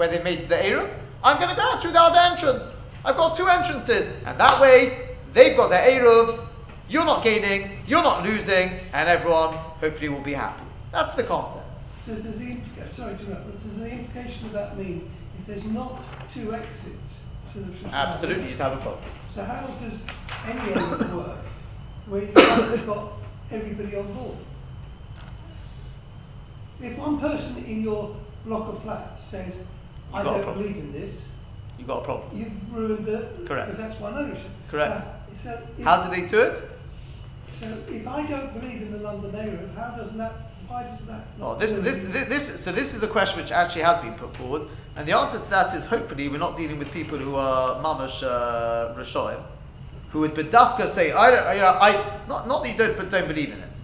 where 0.00 0.08
they 0.08 0.22
made 0.22 0.48
the 0.48 0.54
Eruv. 0.54 0.90
I'm 1.22 1.36
going 1.36 1.50
to 1.50 1.54
go 1.54 1.76
through 1.76 1.92
the 1.92 2.00
other 2.00 2.18
entrance. 2.18 2.74
I've 3.04 3.18
got 3.18 3.36
two 3.36 3.46
entrances. 3.46 4.10
And 4.24 4.40
that 4.40 4.58
way, 4.58 5.10
they've 5.34 5.54
got 5.54 5.68
their 5.68 5.86
Eruv, 5.90 6.40
you're 6.88 7.04
not 7.04 7.22
gaining, 7.22 7.82
you're 7.86 8.02
not 8.02 8.24
losing, 8.24 8.72
and 8.94 9.10
everyone 9.10 9.52
hopefully 9.52 10.08
will 10.08 10.22
be 10.22 10.32
happy. 10.32 10.64
That's 10.90 11.14
the 11.16 11.22
concept. 11.22 11.66
So 12.00 12.14
does 12.14 12.38
the 12.38 12.46
implication, 12.46 12.90
sorry 12.90 13.14
to 13.14 13.24
interrupt, 13.24 13.44
but 13.44 13.62
does 13.62 13.78
the 13.78 13.90
implication 13.90 14.46
of 14.46 14.52
that 14.52 14.78
mean 14.78 15.10
if 15.38 15.46
there's 15.46 15.66
not 15.66 16.02
two 16.30 16.54
exits 16.54 17.20
to 17.52 17.58
the 17.58 17.70
Shushan 17.70 17.92
Absolutely, 17.92 18.48
you'd 18.48 18.58
have 18.58 18.72
a 18.72 18.76
problem. 18.80 19.04
So 19.28 19.44
how 19.44 19.66
does 19.66 20.00
any 20.46 20.72
of 20.72 21.14
work 21.14 21.44
where 22.06 22.22
you've 22.22 22.86
got 22.86 23.12
everybody 23.50 23.96
on 23.96 24.10
board? 24.14 24.38
If 26.80 26.96
one 26.96 27.20
person 27.20 27.62
in 27.64 27.82
your 27.82 28.16
block 28.46 28.66
of 28.66 28.82
flats 28.82 29.22
says, 29.22 29.62
I 30.12 30.22
don't 30.22 30.44
believe 30.44 30.76
in 30.76 30.92
this, 30.92 31.28
you've 31.78 31.88
got 31.88 32.02
a 32.02 32.04
problem. 32.04 32.36
You've 32.36 32.74
ruined 32.74 33.08
it. 33.08 33.46
Correct. 33.46 33.70
Because 33.70 33.78
that's 33.78 34.00
one 34.00 34.14
ownership. 34.14 34.50
Correct. 34.68 35.06
So, 35.42 35.62
so 35.76 35.84
how 35.84 36.02
do 36.02 36.10
they 36.10 36.26
do 36.28 36.40
it? 36.42 36.62
So 37.52 37.66
if 37.88 38.06
I 38.08 38.26
don't 38.26 38.58
believe 38.58 38.82
in 38.82 38.92
the 38.92 38.98
London 38.98 39.32
Eruv, 39.32 39.74
how 39.76 39.96
does 39.96 40.12
that? 40.12 40.32
Why 40.66 40.84
does 40.84 41.00
that? 41.06 41.26
Oh, 41.40 41.56
this, 41.56 41.74
this, 41.74 41.96
this, 41.98 42.26
this, 42.26 42.60
so 42.60 42.72
this 42.72 42.94
is 42.94 43.02
a 43.02 43.08
question 43.08 43.40
which 43.40 43.50
actually 43.50 43.82
has 43.82 43.98
been 43.98 44.14
put 44.14 44.34
forward, 44.36 44.68
and 44.96 45.06
the 45.06 45.16
answer 45.16 45.38
to 45.38 45.50
that 45.50 45.74
is 45.74 45.84
hopefully 45.84 46.28
we're 46.28 46.38
not 46.38 46.56
dealing 46.56 46.78
with 46.78 46.92
people 46.92 47.18
who 47.18 47.34
are 47.36 47.82
mamash 47.82 48.22
uh, 48.22 48.94
rishoyim, 48.94 49.42
who 50.10 50.20
would 50.20 50.34
bedafka 50.34 50.88
say, 50.88 51.12
I 51.12 51.30
don't, 51.30 51.54
you 51.56 51.60
know, 51.60 51.76
I 51.80 52.20
not 52.28 52.46
not 52.46 52.62
that 52.62 52.70
you 52.70 52.78
don't 52.78 52.96
but 52.96 53.10
don't 53.10 53.28
believe 53.28 53.50
in 53.50 53.58
it, 53.58 53.76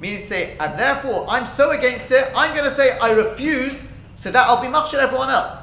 meaning 0.00 0.18
to 0.18 0.26
say, 0.26 0.56
and 0.58 0.78
therefore 0.78 1.26
I'm 1.28 1.46
so 1.46 1.70
against 1.70 2.10
it, 2.10 2.30
I'm 2.34 2.52
going 2.54 2.68
to 2.68 2.74
say 2.74 2.98
I 2.98 3.12
refuse, 3.12 3.88
so 4.16 4.30
that 4.30 4.48
I'll 4.48 4.60
be 4.60 4.68
machshir 4.68 4.98
everyone 4.98 5.30
else, 5.30 5.62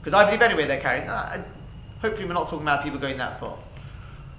because 0.00 0.14
I 0.14 0.24
believe 0.24 0.42
anyway 0.42 0.66
they're 0.66 0.80
carrying. 0.80 1.06
that. 1.06 1.46
hopefully 2.00 2.26
we're 2.26 2.34
not 2.34 2.48
talking 2.48 2.62
about 2.62 2.84
people 2.84 2.98
going 2.98 3.18
that 3.18 3.40
far. 3.40 3.58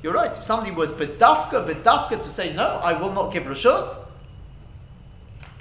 You're 0.02 0.14
right. 0.14 0.32
If 0.32 0.44
somebody 0.44 0.72
was 0.72 0.92
bedafka, 0.92 1.68
bedafka 1.68 2.10
to 2.10 2.22
say 2.22 2.54
no, 2.54 2.64
I 2.64 3.00
will 3.00 3.12
not 3.12 3.34
give 3.34 3.44
rishus, 3.44 3.98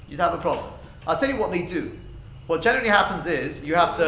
you'd 0.07 0.19
have 0.19 0.33
a 0.33 0.37
problem. 0.37 0.71
I'll 1.07 1.17
tell 1.17 1.29
you 1.29 1.37
what 1.37 1.51
they 1.51 1.65
do. 1.65 1.99
What 2.47 2.61
generally 2.61 2.89
happens 2.89 3.25
is 3.25 3.65
you 3.65 3.73
have 3.75 3.97
to. 3.97 4.03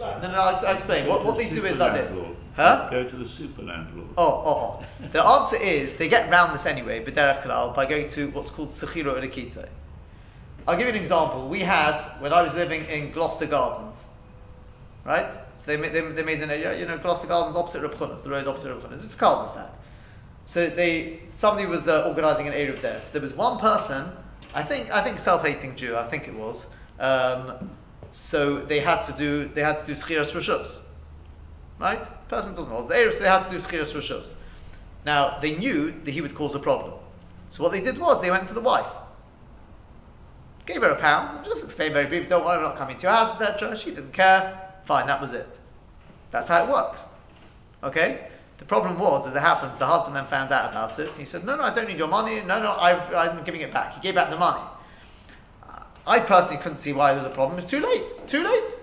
No, 0.00 0.20
no, 0.22 0.32
no 0.32 0.40
I'll, 0.40 0.66
I'll 0.66 0.74
explain. 0.74 1.06
What, 1.06 1.24
what 1.24 1.38
they 1.38 1.48
do 1.48 1.64
is 1.64 1.78
like 1.78 1.92
this. 1.92 2.18
Huh? 2.56 2.88
Go 2.90 3.04
to 3.04 3.16
the 3.16 3.28
super 3.28 3.62
landlord. 3.62 4.08
Oh, 4.16 4.42
oh, 4.44 4.82
oh. 4.82 5.06
The 5.12 5.22
answer 5.22 5.56
is 5.56 5.96
they 5.98 6.08
get 6.08 6.30
round 6.30 6.54
this 6.54 6.64
anyway, 6.64 7.04
b'derech 7.04 7.42
kalal, 7.42 7.76
by 7.76 7.84
going 7.84 8.08
to 8.10 8.30
what's 8.30 8.50
called 8.50 8.68
sechiro 8.68 9.14
ulikite. 9.20 9.68
I'll 10.66 10.76
give 10.76 10.86
you 10.86 10.92
an 10.92 10.98
example. 10.98 11.48
We 11.48 11.60
had 11.60 12.00
when 12.18 12.32
I 12.32 12.42
was 12.42 12.54
living 12.54 12.84
in 12.86 13.12
Gloucester 13.12 13.46
Gardens, 13.46 14.08
right? 15.04 15.30
So 15.30 15.66
they 15.66 15.76
made, 15.76 15.92
they, 15.92 16.00
they 16.00 16.22
made 16.22 16.42
an 16.42 16.50
area, 16.50 16.78
you 16.78 16.86
know, 16.86 16.98
Gloucester 16.98 17.28
Gardens 17.28 17.56
opposite 17.56 17.82
Reb 17.82 17.96
the 17.96 18.30
road 18.30 18.48
opposite 18.48 18.74
Reb 18.74 18.92
It's 18.92 19.14
a 19.14 19.16
cul-de-sac. 19.16 19.70
So 20.44 20.68
they 20.68 21.20
somebody 21.28 21.66
was 21.66 21.88
uh, 21.88 22.08
organising 22.08 22.48
an 22.48 22.54
area 22.54 22.72
of 22.72 22.82
there. 22.82 23.00
So 23.00 23.12
there 23.12 23.22
was 23.22 23.34
one 23.34 23.58
person, 23.58 24.10
I 24.54 24.62
think 24.62 24.90
I 24.90 25.02
think 25.02 25.18
self-hating 25.18 25.76
Jew, 25.76 25.96
I 25.96 26.04
think 26.04 26.28
it 26.28 26.34
was. 26.34 26.68
Um, 26.98 27.70
so 28.12 28.58
they 28.58 28.80
had 28.80 29.02
to 29.02 29.12
do 29.12 29.46
they 29.46 29.60
had 29.62 29.78
to 29.78 29.86
do 29.86 29.92
schiras 29.92 30.34
rishus, 30.34 30.80
right? 31.78 32.02
Person 32.28 32.54
doesn't 32.54 32.70
know 32.70 32.86
the 32.86 32.96
area, 32.96 33.12
so 33.12 33.22
they 33.22 33.28
had 33.28 33.42
to 33.42 33.50
do 33.50 33.56
schiras 33.56 33.94
rishus. 33.94 34.36
Now 35.04 35.38
they 35.38 35.56
knew 35.56 35.92
that 36.04 36.10
he 36.10 36.20
would 36.20 36.34
cause 36.34 36.54
a 36.54 36.60
problem, 36.60 36.94
so 37.50 37.62
what 37.62 37.72
they 37.72 37.80
did 37.80 37.98
was 37.98 38.22
they 38.22 38.30
went 38.30 38.46
to 38.48 38.54
the 38.54 38.60
wife, 38.60 38.88
gave 40.66 40.82
her 40.82 40.90
a 40.90 41.00
pound, 41.00 41.44
just 41.44 41.64
explained 41.64 41.94
very 41.94 42.06
briefly, 42.06 42.28
don't 42.28 42.44
worry, 42.44 42.56
I'm 42.56 42.62
not 42.62 42.76
coming 42.76 42.96
to 42.96 43.02
your 43.04 43.12
house, 43.12 43.40
etc. 43.40 43.76
She 43.76 43.90
didn't 43.90 44.12
care. 44.12 44.60
Fine, 44.84 45.06
that 45.06 45.20
was 45.20 45.32
it. 45.32 45.60
That's 46.30 46.48
how 46.48 46.64
it 46.64 46.70
works. 46.70 47.06
Okay. 47.82 48.28
The 48.58 48.64
problem 48.64 48.98
was, 48.98 49.26
as 49.26 49.34
it 49.34 49.40
happens, 49.40 49.78
the 49.78 49.86
husband 49.86 50.16
then 50.16 50.24
found 50.24 50.50
out 50.50 50.70
about 50.70 50.98
it. 50.98 51.14
He 51.14 51.24
said, 51.24 51.44
"No, 51.44 51.56
no, 51.56 51.62
I 51.62 51.74
don't 51.74 51.86
need 51.86 51.98
your 51.98 52.08
money. 52.08 52.40
No, 52.40 52.60
no, 52.60 52.72
I've, 52.72 53.14
I'm 53.14 53.44
giving 53.44 53.60
it 53.60 53.72
back." 53.72 53.94
He 53.94 54.00
gave 54.00 54.14
back 54.14 54.30
the 54.30 54.38
money. 54.38 54.62
Uh, 55.62 55.80
I 56.06 56.20
personally 56.20 56.62
couldn't 56.62 56.78
see 56.78 56.94
why 56.94 57.12
it 57.12 57.16
was 57.16 57.26
a 57.26 57.30
problem. 57.30 57.58
It's 57.58 57.68
too 57.68 57.80
late. 57.80 58.26
Too 58.26 58.42
late. 58.42 58.76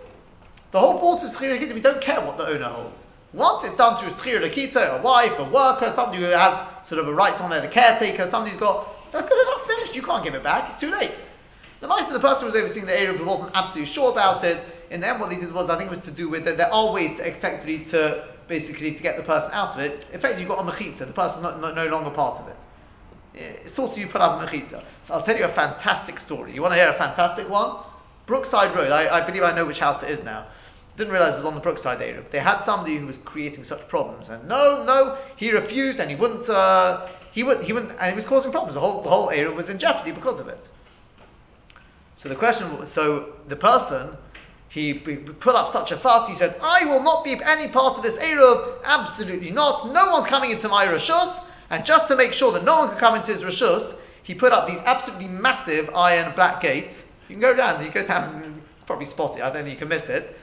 The 0.72 0.80
whole 0.80 1.00
thought 1.00 1.24
of 1.24 1.32
schira 1.32 1.58
lakita, 1.58 1.74
we 1.74 1.82
don't 1.82 2.02
care 2.02 2.22
what 2.22 2.38
the 2.38 2.46
owner 2.46 2.66
holds. 2.66 3.08
Once 3.34 3.64
it's 3.64 3.76
done 3.76 3.98
through 3.98 4.10
schira 4.10 4.42
lakita, 4.42 5.00
a 5.00 5.02
wife, 5.02 5.40
a 5.40 5.44
worker, 5.44 5.90
somebody 5.90 6.20
who 6.20 6.30
has 6.30 6.64
sort 6.88 7.02
of 7.02 7.08
a 7.08 7.14
right 7.14 7.40
on 7.42 7.50
there, 7.50 7.62
the 7.62 7.68
caretaker, 7.68 8.28
somebody 8.28 8.52
who's 8.52 8.60
got 8.60 8.88
that's 9.12 9.28
good 9.28 9.42
enough. 9.42 9.62
Finished. 9.68 9.96
You 9.96 10.02
can't 10.02 10.24
give 10.24 10.34
it 10.34 10.44
back. 10.44 10.72
It's 10.72 10.80
too 10.80 10.92
late. 10.92 11.24
The 11.84 11.90
mice 11.90 12.08
the 12.08 12.18
person 12.18 12.46
was 12.46 12.56
overseeing 12.56 12.86
the 12.86 12.98
area 12.98 13.12
who 13.12 13.26
wasn't 13.26 13.52
absolutely 13.56 13.92
sure 13.92 14.10
about 14.10 14.46
it. 14.46 14.66
In 14.90 15.02
the 15.02 15.08
end, 15.10 15.20
what 15.20 15.30
they 15.30 15.36
did 15.36 15.52
was, 15.52 15.70
I 15.70 15.76
think 15.76 15.88
it 15.88 15.98
was 15.98 16.06
to 16.06 16.12
do 16.12 16.30
with 16.30 16.46
that 16.46 16.56
there 16.56 16.74
are 16.74 16.94
ways 16.94 17.18
to 17.18 17.28
effectively 17.28 17.80
to 17.88 18.26
basically 18.48 18.94
to 18.94 19.04
get 19.04 19.18
the 19.18 19.24
person 19.24 19.52
out 19.52 19.74
of 19.74 19.80
it. 19.82 20.06
Effectively, 20.14 20.44
you've 20.44 20.50
got 20.50 20.60
a 20.60 20.72
mechitza. 20.72 21.00
The 21.00 21.12
person's 21.12 21.44
not, 21.44 21.60
not, 21.60 21.76
no 21.76 21.88
longer 21.88 22.10
part 22.10 22.40
of 22.40 22.48
it. 22.48 22.56
It's 23.34 23.74
sort 23.74 23.92
of 23.92 23.98
you 23.98 24.08
put 24.08 24.22
up 24.22 24.42
a 24.42 24.48
mechitza. 24.48 24.82
So 25.04 25.14
I'll 25.14 25.22
tell 25.22 25.36
you 25.36 25.44
a 25.44 25.50
fantastic 25.50 26.20
story. 26.20 26.54
You 26.54 26.62
want 26.62 26.74
to 26.74 26.78
hear 26.78 26.88
a 26.88 26.94
fantastic 26.94 27.50
one? 27.50 27.76
Brookside 28.28 28.74
Road. 28.74 28.94
I, 28.94 29.18
I 29.18 29.20
believe 29.20 29.44
I 29.44 29.54
know 29.54 29.66
which 29.66 29.80
house 29.80 30.04
it 30.04 30.10
is 30.10 30.24
now. 30.24 30.46
Didn't 30.96 31.12
realize 31.12 31.34
it 31.34 31.38
was 31.38 31.46
on 31.46 31.56
the 31.56 31.60
Brookside 31.60 32.02
area. 32.02 32.24
They 32.32 32.40
had 32.40 32.60
somebody 32.60 32.96
who 32.96 33.08
was 33.08 33.18
creating 33.18 33.66
such 33.66 33.90
problems, 33.90 34.30
and 34.30 34.48
no, 34.48 34.86
no, 34.86 35.18
he 35.36 35.52
refused, 35.52 36.00
and 36.00 36.10
he 36.10 36.16
wouldn't. 36.16 36.50
Uh, 36.50 37.10
he 37.34 37.44
would. 37.44 37.62
He 37.62 37.74
wouldn't, 37.74 37.92
and 38.00 38.10
he 38.10 38.16
was 38.16 38.26
causing 38.26 38.54
problems. 38.54 38.76
The 38.76 38.80
whole 38.80 39.02
the 39.02 39.10
whole 39.10 39.30
area 39.32 39.52
was 39.52 39.70
in 39.70 39.80
jeopardy 39.80 40.14
because 40.14 40.40
of 40.40 40.48
it. 40.48 40.70
So 42.16 42.30
the 42.30 42.36
question 42.36 42.86
so 42.86 43.34
the 43.48 43.56
person 43.56 44.18
he 44.74 44.96
put 44.96 45.54
up 45.56 45.70
such 45.70 45.92
a 45.92 45.98
fuss. 45.98 46.28
He 46.28 46.34
said, 46.34 46.56
"I 46.64 46.86
will 46.86 47.04
not 47.04 47.24
be 47.24 47.40
any 47.46 47.68
part 47.68 47.96
of 47.96 48.02
this 48.02 48.18
eruv. 48.18 48.84
Absolutely 48.84 49.52
not. 49.52 49.92
No 49.92 50.10
one's 50.10 50.26
coming 50.26 50.50
into 50.50 50.68
my 50.68 50.88
rishus." 50.88 51.46
And 51.70 51.86
just 51.86 52.08
to 52.08 52.16
make 52.16 52.34
sure 52.34 52.52
that 52.54 52.64
no 52.64 52.80
one 52.80 52.90
could 52.90 52.98
come 52.98 53.14
into 53.16 53.32
his 53.32 53.44
rishus, 53.44 53.96
he 54.24 54.34
put 54.34 54.52
up 54.52 54.68
these 54.68 54.80
absolutely 54.80 55.28
massive 55.28 55.92
iron 55.96 56.34
black 56.34 56.60
gates. 56.60 57.12
You 57.30 57.36
can 57.36 57.42
go 57.42 57.56
down, 57.56 57.84
you 57.86 57.92
go 57.92 58.06
down, 58.06 58.44
you 58.44 58.62
probably 58.88 59.06
spot 59.06 59.38
it. 59.38 59.44
I 59.44 59.52
don't 59.52 59.64
think 59.64 59.70
you 59.70 59.76
can 59.76 59.90
miss 59.90 60.10
it. 60.10 60.36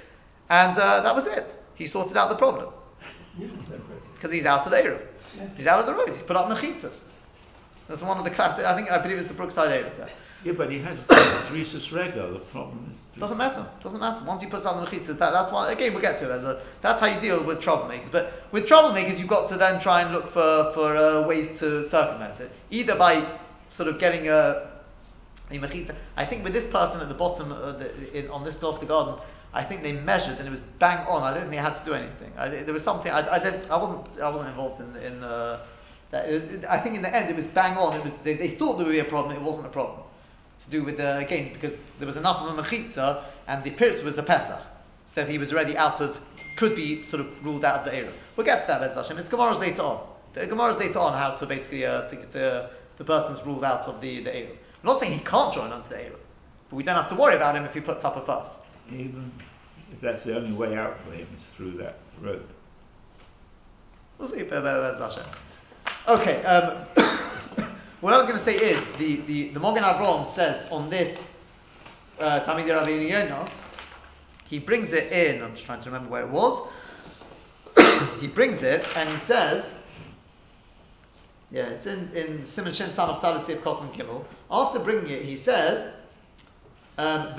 And 0.49 0.79
uh, 0.79 1.01
that 1.01 1.15
was 1.15 1.27
it. 1.27 1.57
He 1.75 1.87
sorted 1.87 2.17
out 2.17 2.29
the 2.29 2.37
problem 2.37 2.69
because 4.15 4.31
he's 4.31 4.47
out 4.47 4.65
of 4.65 4.71
the 4.71 4.79
eruv. 4.79 5.01
He's 5.57 5.67
out 5.67 5.81
of 5.81 5.87
the 5.87 5.95
road. 5.95 6.09
He's 6.09 6.23
put 6.23 6.37
up 6.37 6.49
mechitzas. 6.49 7.05
That's 7.89 8.03
one 8.03 8.19
of 8.19 8.25
the 8.25 8.31
classic. 8.31 8.65
I 8.65 8.77
think 8.77 8.93
I 8.93 8.99
believe 8.99 9.19
it's 9.19 9.29
the 9.29 9.35
Brookside 9.35 9.71
eruv 9.71 9.97
there. 9.97 10.09
Yeah, 10.43 10.53
but 10.53 10.71
he 10.71 10.79
has 10.79 10.99
Drissus 11.49 11.89
Rego. 11.91 12.33
The 12.33 12.39
problem 12.39 12.91
is 12.91 13.21
doesn't 13.21 13.37
matter. 13.37 13.67
Doesn't 13.83 14.01
matter. 14.01 14.25
Once 14.25 14.43
he 14.43 14.49
puts 14.49 14.65
on 14.65 14.83
the 14.83 14.91
mechitzas, 14.91 15.19
that, 15.19 15.33
that's 15.33 15.53
why. 15.53 15.71
Again, 15.71 15.93
we'll 15.93 16.01
get 16.01 16.17
to 16.19 16.31
it. 16.31 16.33
As 16.33 16.45
a, 16.45 16.63
that's 16.81 17.01
how 17.01 17.07
you 17.07 17.21
deal 17.21 17.43
with 17.45 17.61
troublemakers. 17.61 18.11
But 18.11 18.33
with 18.51 18.67
troublemakers, 18.67 19.19
you've 19.19 19.29
got 19.29 19.49
to 19.51 19.59
then 19.59 19.81
try 19.81 20.01
and 20.01 20.13
look 20.13 20.29
for 20.29 20.73
for 20.73 20.97
uh, 20.97 21.27
ways 21.27 21.59
to 21.59 21.85
circumvent 21.85 22.41
it, 22.41 22.51
either 22.71 22.97
by 22.97 23.23
sort 23.71 23.91
of 23.91 23.99
getting 23.99 24.29
a 24.29 24.71
a 25.51 25.59
mechitza. 25.59 25.95
I 26.17 26.25
think 26.25 26.45
with 26.45 26.55
this 26.55 26.67
person 26.67 27.03
at 27.03 27.09
the 27.09 27.15
bottom 27.15 27.51
the, 27.51 28.19
in, 28.19 28.31
on 28.31 28.43
this 28.43 28.57
Gloucester 28.57 28.87
Garden, 28.87 29.17
I 29.53 29.63
think 29.63 29.83
they 29.83 29.93
measured 29.93 30.39
and 30.39 30.49
it 30.49 30.51
was 30.51 30.61
bang 30.79 31.07
on. 31.07 31.23
I 31.23 31.33
don't 31.33 31.41
think 31.41 31.51
they 31.51 31.59
had 31.59 31.75
to 31.75 31.85
do 31.85 31.93
anything. 31.93 32.33
I, 32.39 32.49
there 32.49 32.73
was 32.73 32.85
something 32.85 33.13
I, 33.13 33.35
I, 33.35 33.39
didn't, 33.39 33.71
I 33.71 33.77
wasn't 33.77 34.21
I 34.21 34.31
wasn't 34.31 34.49
involved 34.49 34.81
in 34.81 34.97
in 34.97 35.21
the 35.21 35.61
that 36.13 36.29
was, 36.29 36.43
I 36.65 36.79
think 36.79 36.97
in 36.97 37.03
the 37.03 37.15
end 37.15 37.29
it 37.29 37.37
was 37.37 37.47
bang 37.47 37.77
on. 37.77 37.97
It 37.99 38.05
was 38.05 38.17
they, 38.19 38.35
they 38.35 38.49
thought 38.49 38.79
there 38.79 38.87
would 38.87 38.93
be 38.93 39.01
a 39.01 39.05
problem. 39.05 39.37
It 39.37 39.43
wasn't 39.43 39.67
a 39.67 39.71
problem 39.71 40.01
to 40.61 40.71
do 40.71 40.85
with 40.85 40.97
the 40.97 41.19
again 41.19 41.53
because 41.53 41.77
there 41.99 42.07
was 42.07 42.17
enough 42.17 42.43
of 42.43 42.59
a 42.59 42.63
mechitza 42.63 43.23
and 43.47 43.63
the 43.65 43.71
piritz 43.71 44.05
was 44.05 44.19
a 44.19 44.23
pesach, 44.23 44.61
so 45.07 45.25
he 45.25 45.39
was 45.39 45.53
already 45.53 45.77
out 45.77 46.01
of 46.01 46.21
could 46.57 46.77
be 46.77 47.03
sort 47.03 47.21
of 47.21 47.45
ruled 47.45 47.65
out 47.65 47.81
of 47.81 47.85
the 47.85 47.95
era. 47.95 48.13
We'll 48.37 48.45
get 48.45 48.61
to 48.63 48.67
that, 48.69 48.81
Bez 48.81 48.95
Hashem. 48.95 49.19
It's 49.19 49.29
Gemara's 49.29 49.59
later 49.59 49.83
on. 49.83 50.07
The 50.35 50.47
Gemara's 50.47 50.79
later 50.79 50.99
on 50.99 51.13
how 51.15 51.31
to 51.31 51.47
basically 51.47 51.87
uh, 51.87 52.03
to, 52.03 52.27
to, 52.27 52.71
the 52.99 53.05
person's 53.05 53.45
ruled 53.47 53.65
out 53.65 53.89
of 53.89 54.01
the 54.01 54.23
the 54.23 54.37
era. 54.37 54.51
I'm 54.51 54.87
not 54.87 55.01
saying 55.01 55.13
he 55.13 55.25
can't 55.25 55.53
join 55.53 55.73
onto 55.73 55.91
the 55.91 56.03
era, 56.03 56.17
but 56.69 56.77
we 56.77 56.83
don't 56.83 56.97
have 56.97 57.09
to 57.09 57.15
worry 57.15 57.37
about 57.37 57.57
him 57.57 57.65
if 57.65 57.75
he 57.75 57.81
puts 57.81 58.05
up 58.05 58.17
a 58.17 58.21
fuss. 58.21 58.59
Even 58.91 59.33
if 59.93 60.01
that's 60.01 60.25
the 60.25 60.37
only 60.37 60.53
way 60.53 60.77
out 60.77 60.99
for 61.05 61.13
him 61.13 61.27
is 61.37 61.45
through 61.57 61.73
that 61.73 61.99
road. 62.21 62.47
We'll 64.19 64.29
see. 64.29 64.43
Okay. 66.07 66.43
Um, 66.45 66.87
what 68.01 68.15
I 68.15 68.19
was 68.19 68.27
going 68.27 68.39
to 68.39 68.45
say 68.45 68.57
is 68.57 68.85
the 68.99 69.17
the 69.27 69.49
the 69.51 69.61
Mogen 69.61 69.83
Avram 69.83 70.27
says 70.27 70.71
on 70.71 70.89
this 70.91 71.35
uh, 72.19 72.41
Tamid 72.41 72.69
Rabbi 72.69 73.49
he 74.49 74.59
brings 74.59 74.93
it 74.93 75.13
in. 75.13 75.43
I'm 75.43 75.55
just 75.55 75.65
trying 75.65 75.81
to 75.81 75.91
remember 75.91 76.11
where 76.11 76.23
it 76.23 76.29
was. 76.29 76.69
he 78.21 78.27
brings 78.27 78.63
it 78.63 78.85
and 78.97 79.09
he 79.09 79.17
says. 79.17 79.77
Yeah, 81.53 81.67
it's 81.67 81.87
in, 81.87 82.11
in 82.15 82.45
Simon 82.47 82.73
Shin 82.73 82.91
Samach 82.91 83.21
Talasif 83.21 83.63
Cotton 83.63 83.91
Kimmel. 83.91 84.25
After 84.51 84.79
bringing 84.79 85.11
it, 85.11 85.23
he 85.25 85.37
says, 85.37 85.93
um. 86.97 87.35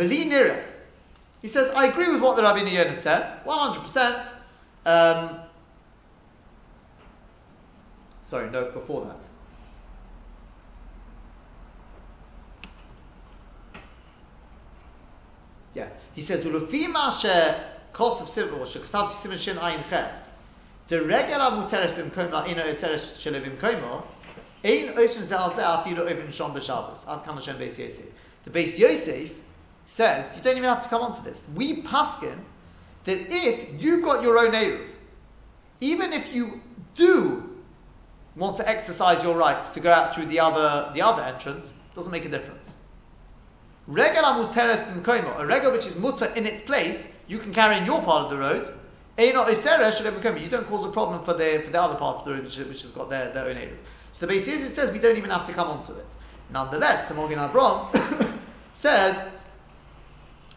He 1.41 1.47
says, 1.47 1.71
I 1.75 1.87
agree 1.87 2.09
with 2.09 2.21
what 2.21 2.35
the 2.35 2.43
Rabbi 2.43 2.61
Yonah 2.61 2.95
said, 2.95 3.43
100%. 3.45 4.33
Um, 4.85 5.39
sorry, 8.21 8.49
no, 8.51 8.65
before 8.65 9.05
that. 9.05 9.30
Yeah, 15.73 15.87
he 16.13 16.21
says, 16.21 16.43
"Ulufi 16.43 16.87
mashe 16.87 17.59
kosov 17.93 18.27
silver 18.27 18.57
or 18.57 18.65
sheksav 18.65 19.09
simen 19.09 19.39
shin 19.39 19.57
ayin 19.57 19.87
ches." 19.89 20.31
The 20.87 21.01
regular 21.01 21.51
muteres 21.51 21.93
bimkoma 21.93 22.47
ina 22.47 22.63
eseres 22.63 23.17
shele 23.17 23.41
bimkoma. 23.41 24.03
Ein 24.63 24.93
oisven 24.95 25.25
zal 25.25 25.53
ze 25.55 25.61
afilu 25.61 26.09
even 26.11 26.31
shon 26.31 26.53
b'shabbos. 26.53 27.07
Ad 27.07 27.23
kan 27.23 27.35
Hashem 27.35 27.57
beis 27.57 27.79
Yosef. 27.79 28.05
The 28.43 28.49
beis 28.49 28.77
Yosef 28.77 29.31
says 29.85 30.31
you 30.35 30.41
don't 30.41 30.57
even 30.57 30.69
have 30.69 30.83
to 30.83 30.89
come 30.89 31.01
onto 31.01 31.23
this. 31.23 31.45
We 31.55 31.81
paskin 31.83 32.37
that 33.05 33.17
if 33.29 33.81
you 33.81 34.01
got 34.01 34.21
your 34.21 34.37
own 34.37 34.51
eruv, 34.51 34.89
even 35.79 36.11
if 36.11 36.33
you 36.33 36.61
do 36.95 37.49
want 38.35 38.57
to 38.57 38.67
exercise 38.67 39.23
your 39.23 39.37
rights 39.37 39.69
to 39.69 39.79
go 39.79 39.91
out 39.91 40.13
through 40.13 40.25
the 40.25 40.39
other 40.41 40.91
the 40.93 41.01
other 41.01 41.23
entrance, 41.23 41.73
doesn't 41.95 42.11
make 42.11 42.25
a 42.25 42.29
difference. 42.29 42.75
Regel 43.87 44.23
muteres 44.23 44.81
b'mkoimo, 44.83 45.39
a 45.39 45.45
regel 45.45 45.71
which 45.71 45.87
is 45.87 45.95
mutter 45.95 46.31
in 46.35 46.45
its 46.45 46.61
place, 46.61 47.13
you 47.27 47.39
can 47.39 47.53
carry 47.53 47.77
in 47.77 47.85
your 47.85 48.01
part 48.03 48.25
of 48.25 48.29
the 48.29 48.37
road. 48.37 48.71
You 49.17 49.33
don't 50.49 50.67
cause 50.67 50.85
a 50.85 50.89
problem 50.89 51.23
for 51.23 51.33
the 51.33 51.61
for 51.65 51.71
the 51.71 51.81
other 51.81 51.95
part 51.95 52.19
of 52.19 52.25
the 52.25 52.31
road, 52.31 52.43
which, 52.43 52.57
which 52.57 52.83
has 52.83 52.91
got 52.91 53.09
their, 53.09 53.31
their 53.31 53.45
own 53.45 53.57
area. 53.57 53.77
So 54.13 54.25
the 54.25 54.27
basis 54.27 54.55
is 54.55 54.63
it 54.63 54.71
says 54.71 54.91
we 54.91 54.99
don't 54.99 55.17
even 55.17 55.29
have 55.31 55.45
to 55.47 55.53
come 55.53 55.67
onto 55.67 55.93
it. 55.93 56.15
Nonetheless, 56.51 57.07
the 57.07 57.15
Mogen 57.15 57.37
Avram 57.37 57.91
says 58.73 59.17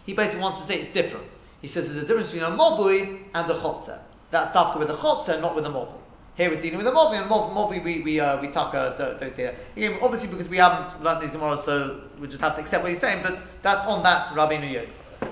he 0.07 0.13
basically 0.13 0.43
wants 0.43 0.61
to 0.61 0.67
say 0.67 0.81
it's 0.81 0.93
different. 0.93 1.27
He 1.63 1.67
says 1.67 1.89
there's 1.89 2.05
a 2.05 2.07
difference 2.07 2.33
between 2.33 2.53
a 2.53 2.57
mobui 2.57 3.25
and 3.35 3.51
a 3.51 3.55
chotzer. 3.55 3.99
That's 4.31 4.51
dafka 4.51 4.79
with 4.79 4.91
a 4.91 4.95
chotzer, 4.95 5.41
not 5.41 5.55
with 5.55 5.67
a 5.67 5.71
mobui. 5.71 6.04
Here 6.37 6.51
we're 6.51 6.59
dealing 6.59 6.79
with 6.79 6.89
a 6.89 6.91
Movi, 6.91 7.21
and 7.21 7.31
Movi, 7.31 7.85
we, 7.85 8.01
we, 8.01 8.19
uh, 8.19 8.41
we 8.41 8.49
taka, 8.49 8.97
don't, 8.99 9.21
don't 9.21 9.33
say 9.33 9.45
that. 9.45 9.55
Again, 9.77 9.97
obviously 10.03 10.29
because 10.29 10.49
we 10.49 10.57
haven't 10.57 11.01
learned 11.01 11.23
these 11.23 11.31
tomorrow, 11.31 11.55
so 11.55 12.01
we 12.19 12.27
just 12.27 12.41
have 12.41 12.57
to 12.57 12.61
accept 12.61 12.83
what 12.83 12.89
he's 12.91 12.99
saying, 12.99 13.23
but 13.23 13.41
that's 13.63 13.87
on 13.87 14.03
that 14.03 14.27
Rabbeinu 14.27 14.69
Yonah. 14.69 14.89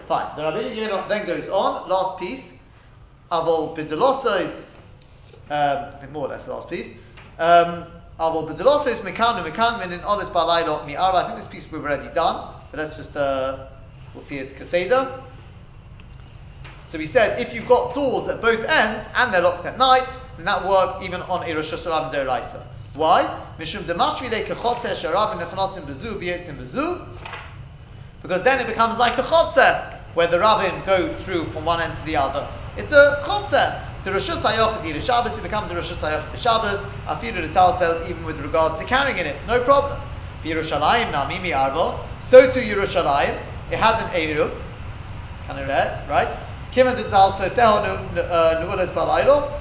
Fine. 0.06 0.36
The 0.36 0.42
Rabbeinu 0.42 0.76
Yonah 0.76 1.06
then 1.08 1.26
goes 1.26 1.48
on, 1.48 1.88
last 1.88 2.20
piece, 2.20 2.56
Avol 3.32 3.76
Bidelosos, 3.76 4.76
um, 5.50 5.92
I 5.92 5.96
think 5.98 6.12
more 6.12 6.26
or 6.26 6.28
less 6.28 6.44
the 6.44 6.54
last 6.54 6.70
piece, 6.70 6.92
um, 7.40 7.84
Avol 8.20 8.48
Bidelosos, 8.48 9.00
Mekanu, 9.00 9.44
Mekanmin, 9.44 9.90
in 9.90 9.98
Olis 10.02 10.30
Balailot, 10.30 10.86
Mi'ara. 10.86 11.16
I 11.16 11.24
think 11.24 11.36
this 11.36 11.48
piece 11.48 11.70
we've 11.72 11.82
already 11.82 12.14
done, 12.14 12.54
but 12.70 12.78
let's 12.78 12.96
just, 12.96 13.16
uh, 13.16 13.66
we'll 14.14 14.22
see 14.22 14.38
it 14.38 14.54
Kaseda. 14.54 15.20
So 16.84 16.98
we 16.98 17.06
said 17.06 17.40
if 17.40 17.54
you've 17.54 17.66
got 17.66 17.94
doors 17.94 18.28
at 18.28 18.42
both 18.42 18.64
ends 18.66 19.08
and 19.16 19.32
they're 19.32 19.40
locked 19.40 19.64
at 19.64 19.78
night, 19.78 20.06
then 20.42 20.46
that 20.46 20.68
work 20.68 21.00
even 21.02 21.22
on 21.22 21.48
a 21.48 21.54
Rosh 21.54 21.72
Hashanah 21.72 22.12
Deraisa. 22.12 22.64
Why? 22.94 23.22
Mishum 23.60 23.82
kechotzer 23.82 24.96
sharab 24.96 25.38
bezu 25.38 26.18
bezu. 26.18 27.06
Because 28.22 28.42
then 28.42 28.58
it 28.58 28.66
becomes 28.66 28.98
like 28.98 29.16
a 29.18 29.22
chotzer, 29.22 30.00
where 30.14 30.26
the 30.26 30.40
rabbin 30.40 30.84
go 30.84 31.14
through 31.14 31.46
from 31.46 31.64
one 31.64 31.80
end 31.80 31.94
to 31.96 32.04
the 32.04 32.16
other. 32.16 32.48
It's 32.76 32.92
a 32.92 33.20
chotzer. 33.22 33.84
To 34.02 34.10
Rosh 34.10 34.30
Hashanah 34.30 35.00
Shabbos, 35.00 35.38
it 35.38 35.42
becomes 35.44 35.70
a 35.70 35.76
Rosh 35.76 35.92
Hashanah 35.92 36.36
Shabbos. 36.36 36.82
Afilu 37.06 37.52
the 37.52 38.10
even 38.10 38.24
with 38.24 38.40
regard 38.40 38.76
to 38.78 38.84
carrying 38.84 39.18
in 39.18 39.26
it, 39.26 39.36
no 39.46 39.62
problem. 39.62 40.00
Yerushalayim 40.42 41.12
namimi 41.12 41.52
arbo. 41.52 42.04
So 42.20 42.50
to 42.50 42.60
Yerushalayim, 42.60 43.38
it 43.70 43.78
has 43.78 44.02
an 44.02 44.08
eruv. 44.08 44.50
Can 45.46 45.54
I 45.56 45.68
read? 45.68 46.08
Right? 46.10 46.36
Did 46.74 47.12
also 47.12 47.46
sell 47.46 47.84
nu'ulas 47.84 48.88
uh, 48.88 48.94
balaylo, 48.94 49.60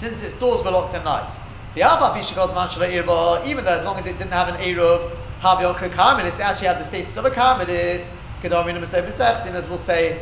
since 0.00 0.22
its 0.22 0.34
doors 0.36 0.64
were 0.64 0.70
locked 0.70 0.94
at 0.94 1.04
night. 1.04 1.30
The 1.74 1.82
Manshala 1.82 3.46
even 3.46 3.64
though 3.64 3.70
as 3.70 3.84
long 3.84 3.98
as 3.98 4.06
it 4.06 4.16
didn't 4.16 4.32
have 4.32 4.48
an 4.48 4.56
Eruv, 4.56 5.10
Habion 5.42 5.74
Karmelis, 5.74 6.36
it 6.36 6.40
actually 6.40 6.68
had 6.68 6.80
the 6.80 6.84
status 6.84 7.14
of 7.18 7.26
a 7.26 7.30
Karmelis, 7.30 8.10
Kedomin 8.42 8.80
Maseh 8.80 9.54
as 9.54 9.68
we'll 9.68 9.76
say, 9.76 10.18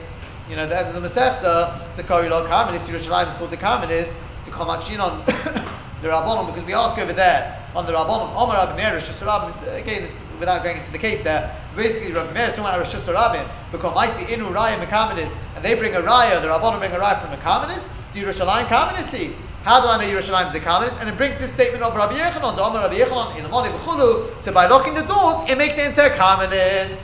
you 0.50 0.56
know, 0.56 0.66
the 0.66 0.76
end 0.76 0.88
of 0.88 1.00
the 1.00 1.08
Masechta, 1.08 1.88
it's 1.90 1.98
a 2.00 2.02
Korilog 2.02 2.48
Karmelis, 2.48 2.88
Yerushalayim 2.88 3.28
is 3.28 3.34
called 3.34 3.50
the 3.50 3.56
Karmelis, 3.56 4.18
to 4.46 4.50
Komakshin 4.50 4.98
on 4.98 5.24
the 6.02 6.08
Rabbonim, 6.08 6.46
because 6.46 6.64
we 6.64 6.74
ask 6.74 6.98
over 6.98 7.12
there 7.12 7.64
on 7.76 7.86
the 7.86 7.92
Rabbonim, 7.92 8.34
Omar 8.34 8.56
Rabbi 8.56 8.76
Meir, 8.76 8.96
again, 8.96 10.02
it's 10.02 10.20
without 10.40 10.64
going 10.64 10.78
into 10.78 10.90
the 10.90 10.98
case 10.98 11.22
there, 11.22 11.54
basically 11.76 12.10
Rabbi 12.10 12.32
Meir 12.32 12.48
is 12.48 12.56
talking 12.56 12.64
about 12.64 12.78
Rosh 12.80 12.94
Hashanah 12.96 13.48
because 13.70 13.96
I 13.96 14.08
see 14.08 14.24
Inu 14.24 14.50
Raya 14.52 14.76
Mekamenis, 14.84 15.36
and 15.54 15.64
they 15.64 15.74
bring 15.74 15.94
a 15.94 16.00
Raya, 16.00 16.42
the 16.42 16.48
Rabbanim 16.48 16.80
bring 16.80 16.92
a 16.92 16.98
Raya 16.98 17.20
from 17.20 17.30
Mekamenis, 17.30 17.88
do 18.12 18.24
Yerushalayim 18.24 18.66
Kamenisi? 18.66 19.34
How 19.68 19.82
do 19.82 19.88
I 19.88 19.98
know 19.98 20.04
Yerushalayim 20.10 20.48
is 20.48 20.54
a 20.54 20.60
Karmelis? 20.60 20.98
And 20.98 21.10
it 21.10 21.18
brings 21.18 21.38
this 21.40 21.52
statement 21.52 21.82
of 21.82 21.94
Rabbi 21.94 22.14
Yechanan, 22.14 22.56
the 22.56 22.62
Omer 22.62 22.78
Rabbi 22.78 22.94
Yechanan, 22.94 23.36
in 23.36 23.44
Amali 23.44 23.68
V'chulu, 23.68 24.40
so 24.40 24.50
by 24.50 24.66
locking 24.66 24.94
the 24.94 25.02
doors, 25.02 25.46
it 25.46 25.58
makes 25.58 25.76
it 25.76 25.84
into 25.84 26.06
a 26.06 26.08
Karmelis. 26.08 26.98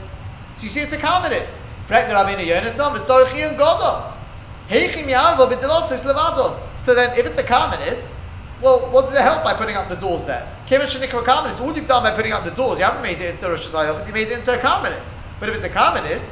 So 0.55 0.63
you 0.63 0.69
see 0.69 0.79
it's 0.79 0.91
a 0.91 0.97
Karmelis. 0.97 1.55
Frek 1.87 2.07
the 2.07 2.15
Rabbeinu 2.15 2.43
Yonason, 2.43 2.97
V'sorichi 2.97 3.47
and 3.47 3.55
Godom. 3.55 4.11
Heichim 4.67 5.05
Yarvo 5.05 5.47
B'dilosis 5.47 6.11
Levadon. 6.11 6.57
So 6.79 6.95
then, 6.95 7.15
if 7.15 7.27
it's 7.27 7.37
a 7.37 7.43
Karmelis, 7.43 8.11
well, 8.63 8.91
what 8.91 9.05
does 9.05 9.13
it 9.13 9.21
help 9.21 9.43
by 9.43 9.53
putting 9.53 9.75
up 9.75 9.87
the 9.87 9.97
doors 9.97 10.25
there? 10.25 10.51
It's 10.67 11.61
all 11.61 11.75
you've 11.75 11.87
done 11.87 12.01
by 12.01 12.15
putting 12.15 12.31
up 12.31 12.45
the 12.45 12.49
doors. 12.49 12.79
You 12.79 12.85
haven't 12.85 13.03
made 13.03 13.21
it 13.21 13.29
into 13.29 13.45
a 13.45 13.51
Rosh 13.51 13.67
Hashanah, 13.67 14.07
you 14.07 14.13
made 14.13 14.29
it 14.29 14.39
into 14.39 14.51
a 14.51 14.57
Karmelis. 14.57 15.13
But 15.39 15.49
if 15.49 15.55
it's 15.55 15.65
a 15.65 15.69
Karmelis, 15.69 16.27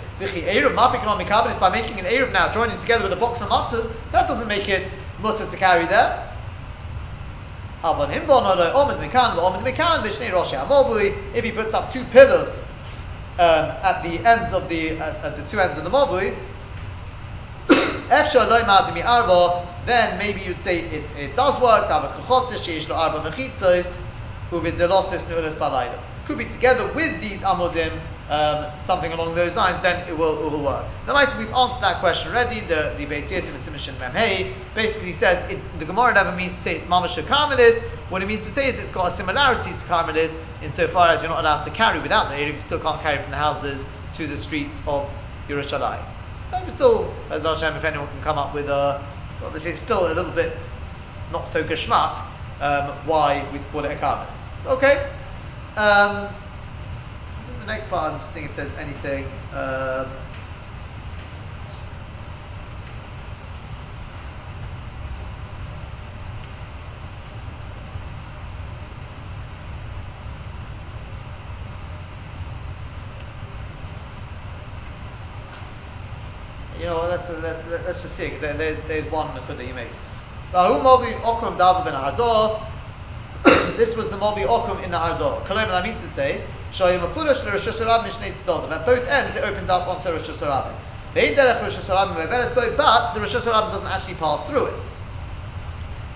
by 1.60 1.70
making 1.70 2.00
an 2.00 2.06
Eruv 2.06 2.32
now, 2.32 2.52
joining 2.52 2.80
together 2.80 3.04
with 3.04 3.14
a 3.14 3.18
box 3.18 3.40
of 3.42 3.50
matzahs, 3.50 3.92
that 4.12 4.28
doesn't 4.28 4.48
make 4.48 4.68
it 4.68 4.92
mutter 5.24 5.50
to 5.50 5.58
carry 5.58 5.88
there. 5.88 6.30
If 11.34 11.44
he 11.44 11.52
puts 11.52 11.74
up 11.74 11.92
two 11.92 12.04
pillars 12.06 12.62
um, 13.40 13.72
at 13.82 14.04
the 14.04 14.20
ends 14.26 14.54
of 14.54 14.70
the 14.70 14.92
at, 14.92 15.16
at 15.26 15.38
the 15.38 15.44
two 15.44 15.60
ends 15.60 15.78
of 15.78 15.84
the 15.84 15.90
mobui, 15.90 16.36
then 19.86 20.18
maybe 20.18 20.42
you'd 20.42 20.60
say 20.60 20.82
it, 20.82 21.16
it 21.18 21.36
does 21.36 21.60
work. 21.60 21.90
Could 26.26 26.38
be 26.38 26.46
together 26.46 26.88
with 26.94 27.20
these 27.20 27.42
amodim, 27.42 28.00
um, 28.30 28.80
something 28.80 29.12
along 29.12 29.36
those 29.36 29.56
lines, 29.56 29.82
then 29.82 30.08
it 30.08 30.18
will, 30.18 30.46
it 30.46 30.52
will 30.52 30.64
work. 30.64 30.86
Now, 31.06 31.16
we've 31.38 31.54
answered 31.54 31.82
that 31.82 31.98
question 32.00 32.32
already. 32.32 32.62
The 32.62 32.96
the 32.98 33.06
Beis 33.06 33.30
Yosef 33.30 33.54
Simishin 33.56 33.96
Memhei 33.96 34.54
basically 34.74 35.12
says 35.12 35.52
it, 35.52 35.60
the 35.80 35.86
Gemara 35.86 36.14
never 36.14 36.32
means 36.32 36.54
to 36.54 36.62
say 36.62 36.76
it's 36.76 36.86
mamash 36.86 37.22
karmelis. 37.24 37.82
What 38.10 38.22
it 38.22 38.28
means 38.28 38.46
to 38.46 38.52
say 38.52 38.70
is 38.70 38.80
it's 38.80 38.92
got 38.92 39.08
a 39.08 39.12
similarity 39.12 39.72
to 39.72 39.86
karmelis 39.86 40.40
insofar 40.62 41.10
as 41.10 41.22
you're 41.22 41.30
not 41.30 41.42
allowed 41.42 41.64
to 41.64 41.72
carry 41.72 42.00
without 42.00 42.30
the 42.30 42.36
Eruv, 42.36 42.54
you 42.54 42.60
still 42.60 42.80
can't 42.80 43.02
carry 43.02 43.22
from 43.22 43.32
the 43.32 43.38
houses 43.38 43.86
to 44.14 44.28
the 44.28 44.38
streets 44.38 44.82
of 44.88 45.10
Yerushalayim. 45.50 46.04
But 46.52 46.72
still, 46.72 47.14
as 47.30 47.44
Hashem, 47.44 47.76
if 47.76 47.84
anyone 47.84 48.08
can 48.08 48.22
come 48.22 48.38
up 48.38 48.54
with 48.54 48.70
a 48.70 49.04
obviously 49.44 49.72
it's 49.72 49.82
still 49.82 50.12
a 50.12 50.14
little 50.14 50.32
bit 50.32 50.66
not 51.32 51.48
so 51.48 51.64
geschmack 51.64 52.24
um, 52.62 52.90
why 53.06 53.46
we'd 53.52 53.68
call 53.72 53.84
it 53.84 53.92
a 53.92 53.96
karmelis. 53.96 54.40
Okay. 54.66 55.10
Um, 55.76 56.30
the 57.66 57.72
next 57.72 57.90
part, 57.90 58.12
I'm 58.12 58.20
just 58.20 58.34
seeing 58.34 58.46
if 58.46 58.56
there's 58.56 58.74
anything. 58.74 59.26
Um, 59.54 60.08
you 76.80 76.86
know, 76.86 77.02
let's, 77.04 77.30
let's, 77.30 77.66
let's 77.86 78.02
just 78.02 78.16
see, 78.16 78.26
because 78.30 78.42
there's, 78.58 78.84
there's 78.86 79.10
one 79.10 79.34
that 79.36 79.60
he 79.60 79.72
makes. 79.72 80.00
Okum 83.74 83.78
This 83.78 83.96
was 83.96 84.10
the 84.10 84.18
Mobi 84.18 84.46
Okum 84.46 84.84
in 84.84 84.92
the 84.92 84.98
Ardor. 84.98 85.46
Kalem, 85.46 85.68
that 85.70 85.84
means 85.84 86.02
to 86.02 86.08
say, 86.08 86.42
Shoyim 86.72 87.00
Afulish, 87.00 87.46
Rosh 87.46 87.68
Hashanah, 87.68 88.04
Mishnei 88.04 88.32
Tzdodim. 88.32 88.72
At 88.72 88.86
both 88.86 89.08
ends, 89.08 89.36
it 89.36 89.44
opens 89.44 89.70
up 89.70 89.88
onto 89.88 90.10
Rosh 90.10 90.30
Hashanah. 90.30 90.74
But 91.14 91.36
the 91.36 91.60
Rosh 93.20 93.36
Hashanah 93.36 93.72
doesn't 93.72 93.88
actually 93.88 94.16
pass 94.16 94.48
through 94.48 94.66
it. 94.66 94.84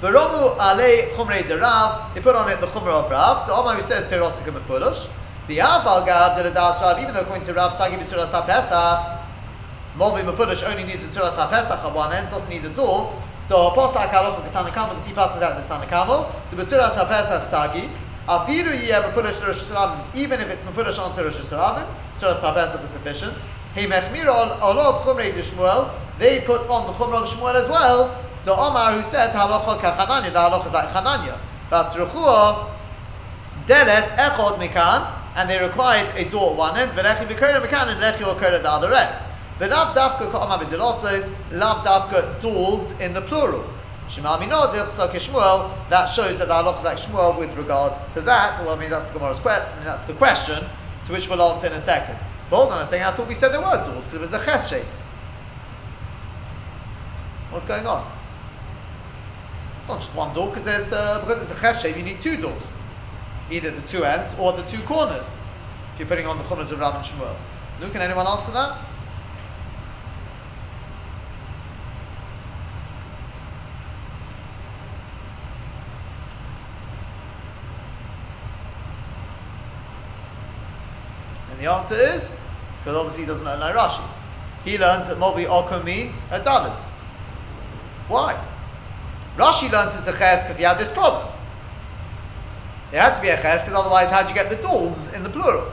V'romu 0.01 0.57
alei 0.57 1.11
chumrei 1.13 1.43
derav, 1.43 2.13
they 2.13 2.21
put 2.21 2.35
on 2.35 2.49
it 2.49 2.59
the 2.61 2.67
chumrah 2.67 3.05
of 3.05 3.11
Rav. 3.11 3.47
To 3.47 3.53
Omar 3.53 3.75
who 3.75 3.81
says 3.81 4.05
terosika 4.11 4.51
mefudosh. 4.51 5.07
V'yav 5.47 5.85
al 5.85 6.05
gav 6.05 6.43
the 6.43 6.49
das 6.51 6.81
Rav, 6.81 6.99
even 6.99 7.13
though 7.13 7.21
according 7.21 7.45
to 7.45 7.53
Rav 7.53 7.73
sagi 7.73 7.95
b'tzuras 7.95 8.29
ha-pesach, 8.29 9.23
Movi 9.97 10.21
mefudosh 10.23 10.63
only 10.69 10.83
needs 10.83 11.03
a 11.03 11.07
tzuras 11.07 11.35
ha-pesach 11.35 11.83
at 11.83 11.93
one 11.93 12.13
end, 12.13 12.29
doesn't 12.29 12.49
need 12.49 12.63
a 12.65 12.69
door. 12.69 13.21
So, 13.47 13.69
the 13.69 13.75
posak 13.79 14.09
halacha 14.09 14.43
k'tana 14.49 14.73
kamo, 14.73 14.89
because 14.89 15.07
he 15.07 15.13
passes 15.13 15.41
out 15.41 15.55
the 15.55 15.67
tana 15.69 15.87
kamo. 15.87 16.29
To 16.49 16.55
b'tzuras 16.57 16.95
ha-pesach 16.95 17.47
sagi, 17.47 17.89
afiru 18.27 18.75
yiyah 18.75 19.09
mefudosh 19.09 19.41
Rosh 19.47 19.69
Hashanah, 19.69 20.15
even 20.15 20.41
if 20.41 20.49
it's 20.49 20.63
mefudosh 20.63 20.99
on 20.99 21.15
Rosh 21.15 21.35
Hashanah, 21.35 21.87
tzuras 22.13 22.41
ha-pesach 22.41 22.83
is 22.83 22.89
sufficient. 22.89 23.37
Hey 23.73 23.87
mechmir 23.87 24.25
olov 24.25 25.03
chumrei 25.03 25.33
de 25.33 25.41
they 26.19 26.41
put 26.41 26.67
on 26.67 26.87
the 26.87 26.93
chumrah 26.93 27.21
of 27.21 27.29
Shmuel 27.29 27.55
as 27.55 27.69
well, 27.69 28.21
so 28.41 28.53
Omar, 28.53 28.91
who 28.91 29.03
said 29.09 29.31
halacha 29.31 29.79
kachananya, 29.79 30.33
the 30.33 30.39
halacha 30.39 30.65
is 30.65 30.73
like 30.73 30.89
Chananya. 30.89 31.37
But 31.69 31.85
Tzruchua, 31.85 32.69
deles 33.65 34.09
echod 34.17 34.57
mikan, 34.57 35.09
and 35.35 35.49
they 35.49 35.57
required 35.57 36.13
a 36.17 36.29
door 36.29 36.51
at 36.51 36.57
one 36.57 36.77
end, 36.77 36.91
v'lechi 36.91 37.25
b'kora 37.27 37.65
mikan, 37.65 37.87
and 37.87 38.01
lechi 38.01 38.27
or 38.27 38.37
the 38.37 38.69
other 38.69 38.93
end. 38.93 39.25
But 39.59 39.71
lav 39.71 39.95
dafka 39.95 40.31
ka'omar 40.31 40.59
b'dilosos, 40.59 41.33
lav 41.51 41.83
dafka 41.83 42.41
doors 42.41 42.91
in 42.99 43.13
the 43.13 43.21
plural. 43.21 43.65
Shema 44.09 44.37
minod 44.37 44.73
Shmuel. 44.73 45.89
That 45.89 46.07
shows 46.13 46.37
that 46.39 46.47
the 46.47 46.53
halacha 46.53 46.77
is 46.77 46.83
like 46.83 46.97
Shmuel 46.97 47.39
with 47.39 47.55
regard 47.57 47.93
to 48.13 48.21
that. 48.21 48.63
Well, 48.63 48.75
I 48.75 48.79
mean 48.79 48.89
that's 48.89 49.05
the 49.07 49.13
Gemara's 49.13 49.39
question. 49.39 49.71
I 49.73 49.75
mean, 49.75 49.85
that's 49.85 50.03
the 50.03 50.13
question 50.13 50.63
to 51.07 51.11
which 51.11 51.29
we'll 51.29 51.41
answer 51.41 51.67
in 51.67 51.73
a 51.73 51.81
second. 51.81 52.17
But 52.49 52.57
hold 52.57 52.71
on, 52.71 52.81
a 52.81 52.85
second, 52.85 53.07
I 53.07 53.11
thought 53.11 53.27
we 53.27 53.33
said 53.33 53.51
there 53.51 53.61
were 53.61 53.77
doors 53.77 54.05
because 54.05 54.13
it 54.13 54.21
was 54.21 54.31
the 54.31 54.39
ches 54.39 54.69
shape. 54.69 54.85
What's 57.49 57.65
going 57.65 57.87
on? 57.87 58.09
Not 59.87 60.01
just 60.01 60.13
one 60.13 60.33
door, 60.33 60.47
because 60.47 60.65
there's 60.65 60.91
uh, 60.91 61.19
because 61.25 61.41
it's 61.41 61.57
a 61.57 61.61
ches 61.61 61.81
shape, 61.81 61.97
you 61.97 62.03
need 62.03 62.21
two 62.21 62.37
doors, 62.37 62.71
either 63.49 63.71
the 63.71 63.81
two 63.81 64.05
ends 64.05 64.35
or 64.37 64.53
the 64.53 64.63
two 64.63 64.79
corners. 64.83 65.33
If 65.93 65.99
you're 65.99 66.07
putting 66.07 66.27
on 66.27 66.37
the 66.37 66.43
chumras 66.43 66.71
of 66.71 66.79
Rav 66.79 66.95
and 66.95 67.03
Shmuel, 67.03 67.35
Luke, 67.81 67.91
can 67.93 68.01
anyone 68.01 68.27
answer 68.27 68.51
that? 68.51 68.77
The 81.67 81.73
answer 81.73 81.95
is 81.95 82.33
because 82.79 82.95
obviously 82.95 83.23
he 83.23 83.27
doesn't 83.27 83.43
know 83.43 83.73
Rashi. 83.75 84.03
He 84.63 84.77
learns 84.77 85.07
that 85.07 85.17
Mobi 85.17 85.45
Okum 85.45 85.83
means 85.83 86.23
a 86.31 86.39
dalit. 86.39 86.81
Why? 88.07 88.41
Rashi 89.35 89.69
learns 89.69 89.95
it's 89.95 90.07
a 90.07 90.17
ches 90.17 90.43
because 90.43 90.55
he 90.55 90.63
had 90.63 90.77
this 90.77 90.91
problem. 90.91 91.27
It 92.93 92.99
had 92.99 93.15
to 93.15 93.21
be 93.21 93.27
a 93.27 93.35
ches 93.35 93.63
because 93.63 93.77
otherwise, 93.77 94.09
how'd 94.09 94.29
you 94.29 94.35
get 94.35 94.49
the 94.49 94.55
doors 94.55 95.11
in 95.11 95.23
the 95.23 95.29
plural? 95.29 95.69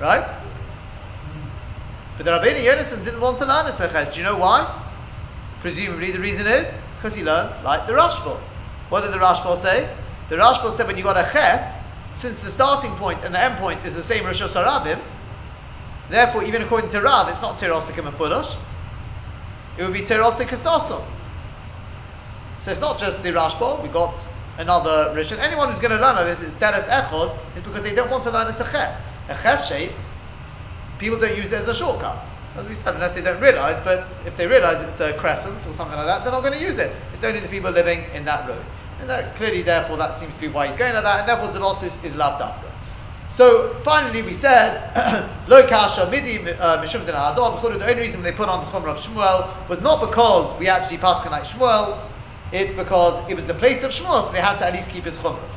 Right? 0.00 0.26
But 2.16 2.24
the 2.26 2.32
Rabbeinu 2.32 2.64
Yonason 2.64 3.04
didn't 3.04 3.20
want 3.20 3.38
to 3.38 3.46
learn 3.46 3.68
it's 3.68 3.78
a 3.78 3.88
ches. 3.88 4.10
Do 4.10 4.18
you 4.18 4.24
know 4.24 4.36
why? 4.36 4.66
Presumably, 5.60 6.10
the 6.10 6.18
reason 6.18 6.48
is 6.48 6.74
because 6.96 7.14
he 7.14 7.22
learns 7.22 7.54
like 7.62 7.86
the 7.86 7.92
Rashba. 7.92 8.36
What 8.88 9.02
did 9.02 9.12
the 9.12 9.18
Rashba 9.18 9.56
say? 9.56 9.88
The 10.28 10.36
Rashba 10.36 10.72
said 10.72 10.88
when 10.88 10.96
you 10.96 11.04
got 11.04 11.16
a 11.16 11.30
ches, 11.32 11.78
since 12.14 12.40
the 12.40 12.50
starting 12.50 12.92
point 12.92 13.24
and 13.24 13.34
the 13.34 13.40
end 13.40 13.58
point 13.58 13.84
is 13.84 13.94
the 13.94 14.02
same 14.02 14.24
Rosh 14.24 14.42
Hashanah, 14.42 15.00
therefore, 16.10 16.44
even 16.44 16.62
according 16.62 16.90
to 16.90 17.00
Rav, 17.00 17.28
it's 17.28 17.40
not 17.40 17.58
Tirosik 17.58 17.98
and 17.98 18.08
It 19.78 19.82
would 19.82 19.92
be 19.92 20.02
Tirosik. 20.02 20.50
So 22.60 22.70
it's 22.70 22.80
not 22.80 23.00
just 23.00 23.22
the 23.22 23.30
Rashba, 23.30 23.82
we 23.82 23.88
got 23.88 24.14
another 24.58 25.14
Rishon. 25.16 25.38
Anyone 25.38 25.70
who's 25.70 25.80
going 25.80 25.90
to 25.90 26.00
learn 26.00 26.16
this 26.26 26.42
is 26.42 26.54
Deres 26.54 26.84
Echod, 26.84 27.36
is 27.56 27.62
because 27.62 27.82
they 27.82 27.94
don't 27.94 28.10
want 28.10 28.22
to 28.24 28.30
learn 28.30 28.46
as 28.46 28.60
a 28.60 28.64
Ches. 28.64 29.02
A 29.28 29.34
Ches 29.34 29.68
shape, 29.68 29.92
people 30.98 31.18
don't 31.18 31.36
use 31.36 31.52
it 31.52 31.60
as 31.60 31.68
a 31.68 31.74
shortcut. 31.74 32.28
As 32.54 32.66
we 32.66 32.74
said, 32.74 32.94
unless 32.94 33.14
they 33.14 33.22
don't 33.22 33.40
realise, 33.40 33.78
but 33.80 34.12
if 34.26 34.36
they 34.36 34.46
realise 34.46 34.82
it's 34.82 35.00
a 35.00 35.14
crescent 35.14 35.66
or 35.66 35.72
something 35.72 35.96
like 35.96 36.06
that, 36.06 36.22
they're 36.22 36.32
not 36.32 36.42
going 36.42 36.52
to 36.52 36.60
use 36.60 36.76
it. 36.76 36.94
It's 37.14 37.24
only 37.24 37.40
the 37.40 37.48
people 37.48 37.70
living 37.70 38.04
in 38.12 38.26
that 38.26 38.46
road. 38.46 38.62
And 39.02 39.10
that, 39.10 39.34
clearly, 39.34 39.62
therefore, 39.62 39.96
that 39.96 40.14
seems 40.14 40.32
to 40.36 40.40
be 40.40 40.46
why 40.46 40.68
he's 40.68 40.76
going 40.76 40.94
like 40.94 41.02
that, 41.02 41.18
and 41.20 41.28
therefore, 41.28 41.52
the 41.52 41.58
loss 41.58 41.82
is, 41.82 41.98
is 42.04 42.16
after. 42.16 42.68
So 43.28 43.74
finally, 43.82 44.22
we 44.22 44.32
said 44.32 44.78
lo 45.48 45.66
kasha 45.66 46.08
midi 46.08 46.38
uh, 46.52 46.80
mishum 46.80 47.04
The 47.04 47.84
only 47.88 48.00
reason 48.00 48.22
they 48.22 48.30
put 48.30 48.48
on 48.48 48.64
the 48.64 48.70
chumrah 48.70 48.92
of 48.92 48.98
Shmuel 48.98 49.68
was 49.68 49.80
not 49.80 50.00
because 50.00 50.56
we 50.60 50.68
actually 50.68 50.98
pass 50.98 51.26
like 51.26 51.42
Shmuel, 51.42 51.98
it's 52.52 52.76
because 52.76 53.28
it 53.28 53.34
was 53.34 53.46
the 53.48 53.54
place 53.54 53.82
of 53.82 53.90
Shmuel, 53.90 54.24
so 54.24 54.30
they 54.30 54.40
had 54.40 54.58
to 54.58 54.66
at 54.66 54.72
least 54.72 54.90
keep 54.90 55.02
his 55.02 55.18
chumras. 55.18 55.50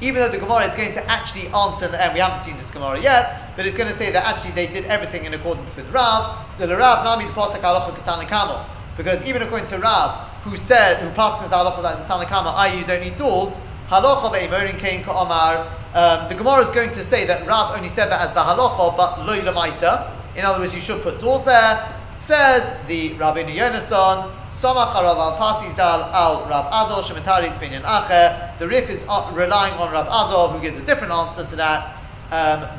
Even 0.00 0.22
though 0.22 0.28
the 0.28 0.38
Gemara 0.38 0.68
is 0.68 0.76
going 0.76 0.92
to 0.92 1.10
actually 1.10 1.48
answer 1.48 1.86
in 1.86 1.92
the 1.92 2.04
end, 2.04 2.12
we 2.12 2.20
haven't 2.20 2.40
seen 2.42 2.58
this 2.58 2.70
Gemara 2.70 3.00
yet, 3.00 3.54
but 3.56 3.64
it's 3.64 3.78
going 3.78 3.90
to 3.90 3.96
say 3.96 4.12
that 4.12 4.26
actually 4.26 4.50
they 4.50 4.66
did 4.66 4.84
everything 4.84 5.24
in 5.24 5.32
accordance 5.32 5.74
with 5.74 5.90
Rav. 5.90 6.36
The 6.58 6.76
Rav 6.76 7.02
Nami 7.02 7.24
the 7.24 7.32
Pasuk 7.32 7.62
Halacha 7.62 7.94
Katana 7.94 8.26
Kamel. 8.26 8.77
Because 8.98 9.24
even 9.26 9.42
according 9.42 9.68
to 9.68 9.78
Rav, 9.78 10.26
who 10.42 10.56
said, 10.56 10.98
who 10.98 11.08
passed 11.10 11.40
the 11.40 11.46
Halacha 11.56 11.82
like 11.82 11.98
the 11.98 12.04
Tanakama, 12.04 12.52
i.e., 12.56 12.80
you 12.80 12.84
don't 12.84 13.00
need 13.00 13.16
doors, 13.16 13.56
Halacha 13.88 14.34
ve'imorin 14.34 14.78
kain 14.78 15.04
ka'omar. 15.04 15.70
Um, 15.94 16.28
the 16.28 16.34
Gemara 16.34 16.62
is 16.62 16.70
going 16.70 16.90
to 16.90 17.04
say 17.04 17.24
that 17.24 17.46
Rav 17.46 17.76
only 17.76 17.88
said 17.88 18.10
that 18.10 18.20
as 18.20 18.34
the 18.34 18.40
halacha, 18.40 18.96
but 18.96 19.24
loy 19.24 19.38
lemaisa. 19.38 20.12
In 20.36 20.44
other 20.44 20.60
words, 20.60 20.74
you 20.74 20.80
should 20.80 21.00
put 21.02 21.20
doors 21.20 21.44
there. 21.44 21.94
Says 22.18 22.76
the 22.88 23.10
Rabbeinu 23.10 23.54
Yonason, 23.54 24.30
Samach 24.50 24.92
Rav 24.92 25.16
al 25.16 25.38
Pasi 25.38 25.70
Zal 25.72 26.02
al 26.02 26.44
Rav 26.48 26.66
Adol 26.72 27.02
Shemitari 27.04 27.50
Binyan 27.56 27.84
Acher. 27.84 28.58
The 28.58 28.66
Rif 28.66 28.90
is 28.90 29.04
uh, 29.08 29.30
relying 29.32 29.74
on 29.74 29.92
Rav 29.92 30.08
Adol, 30.08 30.52
who 30.52 30.60
gives 30.60 30.76
a 30.76 30.84
different 30.84 31.12
answer 31.12 31.44
to 31.46 31.56
that. 31.56 31.94
Um. 32.30 32.76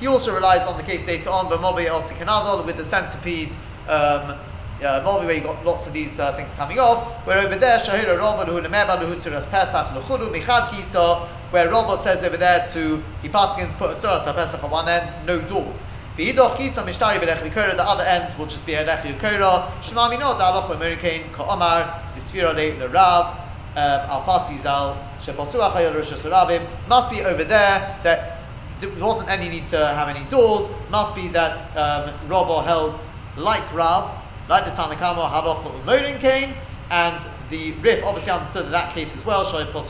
He 0.00 0.06
also 0.08 0.34
relies 0.34 0.62
on 0.62 0.76
the 0.76 0.82
case 0.82 1.06
later 1.06 1.30
on, 1.30 1.46
B'mobi 1.46 1.86
El 1.86 2.02
Sikanadol 2.02 2.64
with 2.66 2.76
the 2.76 2.84
centipede. 2.84 3.54
Um, 3.88 4.36
uh, 4.82 5.18
where 5.24 5.32
you 5.32 5.40
got 5.40 5.64
lots 5.64 5.86
of 5.86 5.92
these 5.92 6.18
uh, 6.18 6.32
things 6.32 6.52
coming 6.54 6.78
off. 6.78 7.26
Where 7.26 7.38
over 7.38 7.56
there, 7.56 7.78
Shahira 7.78 8.18
Rabbah 8.18 8.44
who 8.44 8.60
Lemeba 8.60 8.98
Luhutziras 8.98 9.48
Pesach 9.50 9.86
Luchudu 9.88 10.30
Michad 10.30 10.70
Kisa, 10.70 11.26
where 11.50 11.70
Rabbah 11.70 11.96
says 11.96 12.22
over 12.24 12.36
there 12.36 12.66
to 12.68 13.02
he 13.22 13.28
passes 13.28 13.74
put 13.74 13.92
a 13.92 13.94
Tzuras 13.94 14.24
Pesach 14.34 14.62
on 14.62 14.70
one 14.70 14.88
end, 14.88 15.26
no 15.26 15.40
doors. 15.40 15.84
V'hidoch 16.18 16.56
kisa 16.56 16.82
mishtari 16.82 17.18
b'lech 17.18 17.38
v'kora, 17.38 17.76
the 17.76 17.84
other 17.84 18.04
ends 18.04 18.36
will 18.38 18.46
just 18.46 18.64
be 18.66 18.74
a 18.74 18.84
lech 18.84 19.02
v'kora. 19.02 19.82
Shema 19.82 20.08
minot 20.10 20.38
ha'aloch 20.38 20.70
v'merikein 20.70 21.32
ka'omar, 21.32 22.12
tisfira 22.12 22.54
le 22.54 22.86
l'rav, 22.86 23.34
um, 23.76 24.10
al-fasi 24.10 24.60
zal, 24.62 24.96
sheposuach 25.20 25.72
ha'yol 25.72 26.66
must 26.88 27.10
be 27.10 27.22
over 27.22 27.44
there 27.44 27.98
that 28.02 28.42
there 28.80 28.90
wasn't 28.98 29.28
any 29.30 29.48
need 29.48 29.66
to 29.66 29.78
have 29.78 30.08
any 30.08 30.24
doors, 30.28 30.68
must 30.90 31.14
be 31.14 31.28
that 31.28 31.60
um, 31.76 32.28
Rabba 32.28 32.62
held 32.62 33.00
like 33.36 33.74
Rav, 33.74 34.14
like 34.48 34.64
the 34.64 34.70
Tanakama, 34.70 35.30
haloch 35.30 35.64
u'morin 35.64 36.20
kain, 36.20 36.54
and 36.90 37.26
the 37.50 37.72
Rif 37.72 38.04
obviously 38.04 38.32
understood 38.32 38.66
in 38.66 38.72
that 38.72 38.94
case 38.94 39.14
as 39.14 39.24
well, 39.24 39.44
posuach 39.44 39.66
because 39.70 39.88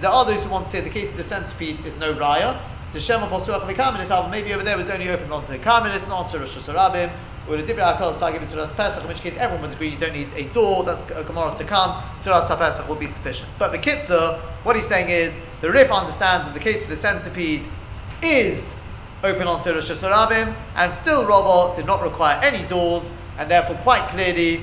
there 0.00 0.10
are 0.10 0.24
those 0.24 0.44
who 0.44 0.50
want 0.50 0.64
to 0.64 0.70
say 0.70 0.80
the 0.80 0.90
case 0.90 1.10
of 1.10 1.18
the 1.18 1.24
centipede 1.24 1.84
is 1.84 1.96
no 1.96 2.14
Raya, 2.14 2.58
to 2.92 3.00
Shem 3.00 3.20
Aposuach 3.20 3.66
the 3.66 3.74
Karmelis 3.74 4.10
album, 4.10 4.30
maybe 4.30 4.54
over 4.54 4.62
there 4.62 4.76
was 4.76 4.88
only 4.88 5.10
opened 5.10 5.32
onto 5.32 5.52
the 5.52 5.58
Karmelis, 5.58 6.08
not 6.08 6.28
to 6.28 6.38
Rosh 6.38 6.56
Hashanah, 6.56 7.12
or 7.46 7.56
the 7.56 7.62
Dibra 7.62 7.96
Akal 7.96 8.76
Pesach, 8.76 9.02
in 9.02 9.08
which 9.08 9.20
case 9.20 9.36
everyone 9.36 9.62
would 9.62 9.72
agree 9.72 9.90
you 9.90 9.98
don't 9.98 10.14
need 10.14 10.32
a 10.34 10.44
door, 10.54 10.84
that's 10.84 11.02
a 11.10 11.22
Gemara 11.22 11.54
to 11.56 11.64
come, 11.64 12.02
Suras 12.18 12.48
Pesach 12.58 12.88
will 12.88 12.96
be 12.96 13.06
sufficient. 13.06 13.50
But 13.58 13.72
the 13.72 13.78
Kitzur, 13.78 14.40
what 14.62 14.76
he's 14.76 14.86
saying 14.86 15.10
is, 15.10 15.38
the 15.60 15.70
Rif 15.70 15.90
understands 15.90 16.46
in 16.46 16.54
the 16.54 16.60
case 16.60 16.84
of 16.84 16.88
the 16.88 16.96
centipede 16.96 17.66
is 18.22 18.74
open 19.24 19.46
onto 19.46 19.72
Rosh 19.72 19.90
Hashanah, 19.90 20.54
and 20.76 20.96
still 20.96 21.26
Rabbah 21.26 21.76
did 21.76 21.86
not 21.86 22.02
require 22.02 22.40
any 22.42 22.66
doors, 22.68 23.12
and 23.38 23.50
therefore 23.50 23.76
quite 23.76 24.08
clearly, 24.10 24.60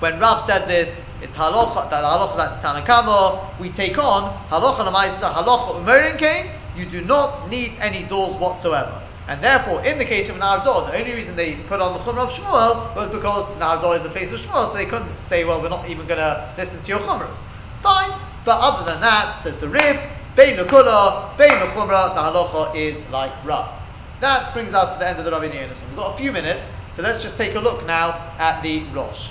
when 0.00 0.18
Rab 0.18 0.42
said 0.42 0.66
this, 0.66 1.04
it's 1.22 1.36
halacha, 1.36 1.88
that 1.90 2.02
halacha 2.04 2.36
like 2.36 2.60
the 2.60 2.66
Tanakama, 2.66 3.58
we 3.58 3.70
take 3.70 3.98
on 3.98 4.48
halacha 4.48 4.84
lamaisa, 4.84 5.32
halacha 5.32 5.82
umerin 5.82 6.18
came, 6.18 6.50
you 6.76 6.86
do 6.86 7.00
not 7.02 7.48
need 7.48 7.76
any 7.80 8.02
doors 8.04 8.36
whatsoever. 8.36 9.00
And 9.28 9.42
therefore, 9.42 9.84
in 9.84 9.98
the 9.98 10.04
case 10.04 10.28
of 10.28 10.36
Nehardea, 10.36 10.90
the 10.90 10.98
only 10.98 11.12
reason 11.12 11.36
they 11.36 11.54
put 11.54 11.80
on 11.80 11.92
the 11.92 12.00
Chumrah 12.00 12.24
of 12.24 12.32
Shmuel 12.32 12.96
was 12.96 13.10
because 13.12 13.52
Nehardea 13.52 13.96
is 13.96 14.02
the 14.02 14.10
place 14.10 14.32
of 14.32 14.40
Shmuel, 14.40 14.72
so 14.72 14.74
they 14.74 14.84
couldn't 14.84 15.14
say, 15.14 15.44
well, 15.44 15.62
we're 15.62 15.68
not 15.68 15.88
even 15.88 16.06
going 16.06 16.18
to 16.18 16.52
listen 16.58 16.82
to 16.82 16.88
your 16.88 16.98
Chumras. 16.98 17.44
Fine, 17.80 18.10
but 18.44 18.58
other 18.60 18.90
than 18.90 19.00
that, 19.00 19.30
says 19.30 19.58
the 19.58 19.68
Rif, 19.68 20.02
Bein 20.34 20.56
Nukula, 20.56 21.36
Bein 21.36 21.50
Nuchumra, 21.58 22.14
the 22.14 22.20
halacha 22.22 22.74
is 22.74 23.06
like 23.10 23.32
Rav. 23.44 23.78
That 24.20 24.54
brings 24.54 24.72
us 24.72 24.94
to 24.94 24.98
the 24.98 25.06
end 25.06 25.18
of 25.18 25.26
the 25.26 25.30
Rabbi 25.30 25.50
Yonason. 25.50 25.86
We've 25.88 25.96
got 25.96 26.14
a 26.14 26.16
few 26.16 26.32
minutes, 26.32 26.70
so 26.90 27.02
let's 27.02 27.22
just 27.22 27.36
take 27.36 27.54
a 27.54 27.60
look 27.60 27.86
now 27.86 28.32
at 28.38 28.62
the 28.62 28.82
Rosh. 28.94 29.30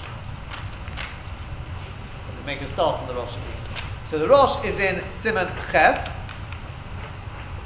We'll 2.35 2.45
make 2.45 2.61
a 2.61 2.67
start 2.67 3.01
on 3.01 3.07
the 3.07 3.15
Rosh 3.15 3.35
at 3.35 3.39
least. 3.55 3.67
So 4.05 4.19
the 4.19 4.27
Rosh 4.27 4.63
is 4.63 4.77
in 4.77 5.01
Simon 5.09 5.47
Ches. 5.71 6.15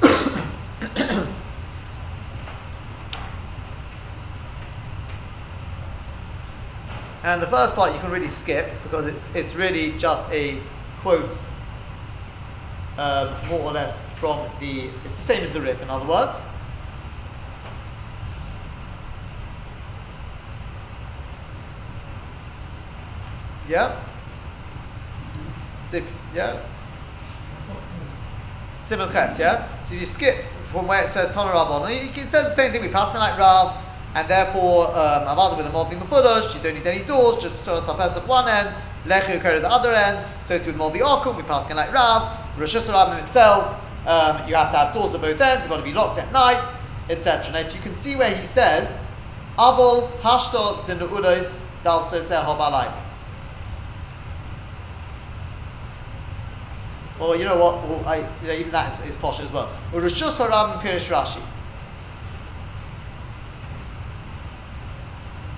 and 7.22 7.42
the 7.42 7.48
first 7.48 7.74
part 7.74 7.92
you 7.92 8.00
can 8.00 8.10
really 8.10 8.28
skip 8.28 8.70
because 8.82 9.04
it's, 9.06 9.30
it's 9.34 9.54
really 9.54 9.92
just 9.98 10.22
a 10.32 10.58
quote 11.02 11.38
um, 12.98 13.34
more 13.48 13.60
or 13.60 13.72
less 13.72 14.00
from 14.16 14.38
the 14.60 14.90
it's 15.04 15.16
the 15.16 15.22
same 15.22 15.44
as 15.44 15.52
the 15.52 15.60
Rif 15.60 15.82
in 15.82 15.90
other 15.90 16.06
words 16.06 16.40
Yeah? 23.68 24.00
Sif, 25.86 26.08
yeah? 26.34 26.56
Simon 28.78 29.08
Ches, 29.10 29.38
yeah? 29.38 29.66
So 29.82 29.94
you 29.94 30.06
skip 30.06 30.44
from 30.62 30.86
where 30.86 31.02
it 31.02 31.08
says 31.08 31.34
Tana 31.34 31.50
Rabban, 31.50 31.90
it 31.90 32.14
says 32.28 32.44
the 32.44 32.54
same 32.54 32.70
thing, 32.70 32.82
we 32.82 32.88
pass 32.88 33.12
the 33.12 33.18
night 33.18 33.38
Rav, 33.38 33.76
and 34.14 34.28
therefore, 34.28 34.88
um, 34.90 35.26
Avada 35.26 35.56
with 35.56 35.66
a 35.66 35.70
Movi 35.70 35.98
Mefudosh, 35.98 36.54
you 36.54 36.62
don't 36.62 36.74
need 36.74 36.86
any 36.86 37.04
doors, 37.04 37.42
just 37.42 37.66
Shara 37.66 37.80
Sapes 37.80 38.16
at 38.16 38.26
one 38.26 38.48
end, 38.48 38.74
Lechu 39.06 39.40
Kor 39.40 39.52
at 39.52 39.62
the 39.62 39.70
other 39.70 39.92
end, 39.92 40.24
so 40.40 40.58
to 40.58 40.66
with 40.66 40.76
Movi 40.76 41.00
Okum, 41.00 41.36
we 41.36 41.42
pass 41.42 41.68
like 41.70 41.92
Rav, 41.92 42.58
Rosh 42.58 42.76
Hashanah 42.76 43.20
itself, 43.20 43.82
um, 44.06 44.48
you 44.48 44.54
have 44.54 44.70
to 44.70 44.76
have 44.76 44.94
doors 44.94 45.14
at 45.14 45.20
both 45.20 45.40
ends, 45.40 45.64
it's 45.64 45.68
got 45.68 45.78
to 45.78 45.82
be 45.82 45.92
locked 45.92 46.18
at 46.18 46.32
night, 46.32 46.76
etc. 47.08 47.52
Now, 47.52 47.58
if 47.60 47.74
you 47.74 47.80
can 47.80 47.96
see 47.96 48.16
where 48.16 48.34
he 48.34 48.44
says, 48.44 49.00
Avol 49.58 50.10
Hashto 50.20 50.84
Dinu'ulos 50.84 51.64
Dal 51.82 52.02
Soseh 52.02 52.44
Hobalayim. 52.44 52.92
Or 57.18 57.36
you 57.36 57.44
know 57.44 57.56
what? 57.56 57.88
Well, 57.88 58.06
I, 58.06 58.18
you 58.42 58.48
know, 58.48 58.54
even 58.54 58.72
that 58.72 58.92
is, 58.92 59.10
is 59.10 59.16
posh 59.16 59.40
as 59.40 59.50
well. 59.50 59.74
Rishus 59.92 60.38
Haram 60.38 60.78
Pirish 60.80 61.08
Rashi. 61.10 61.40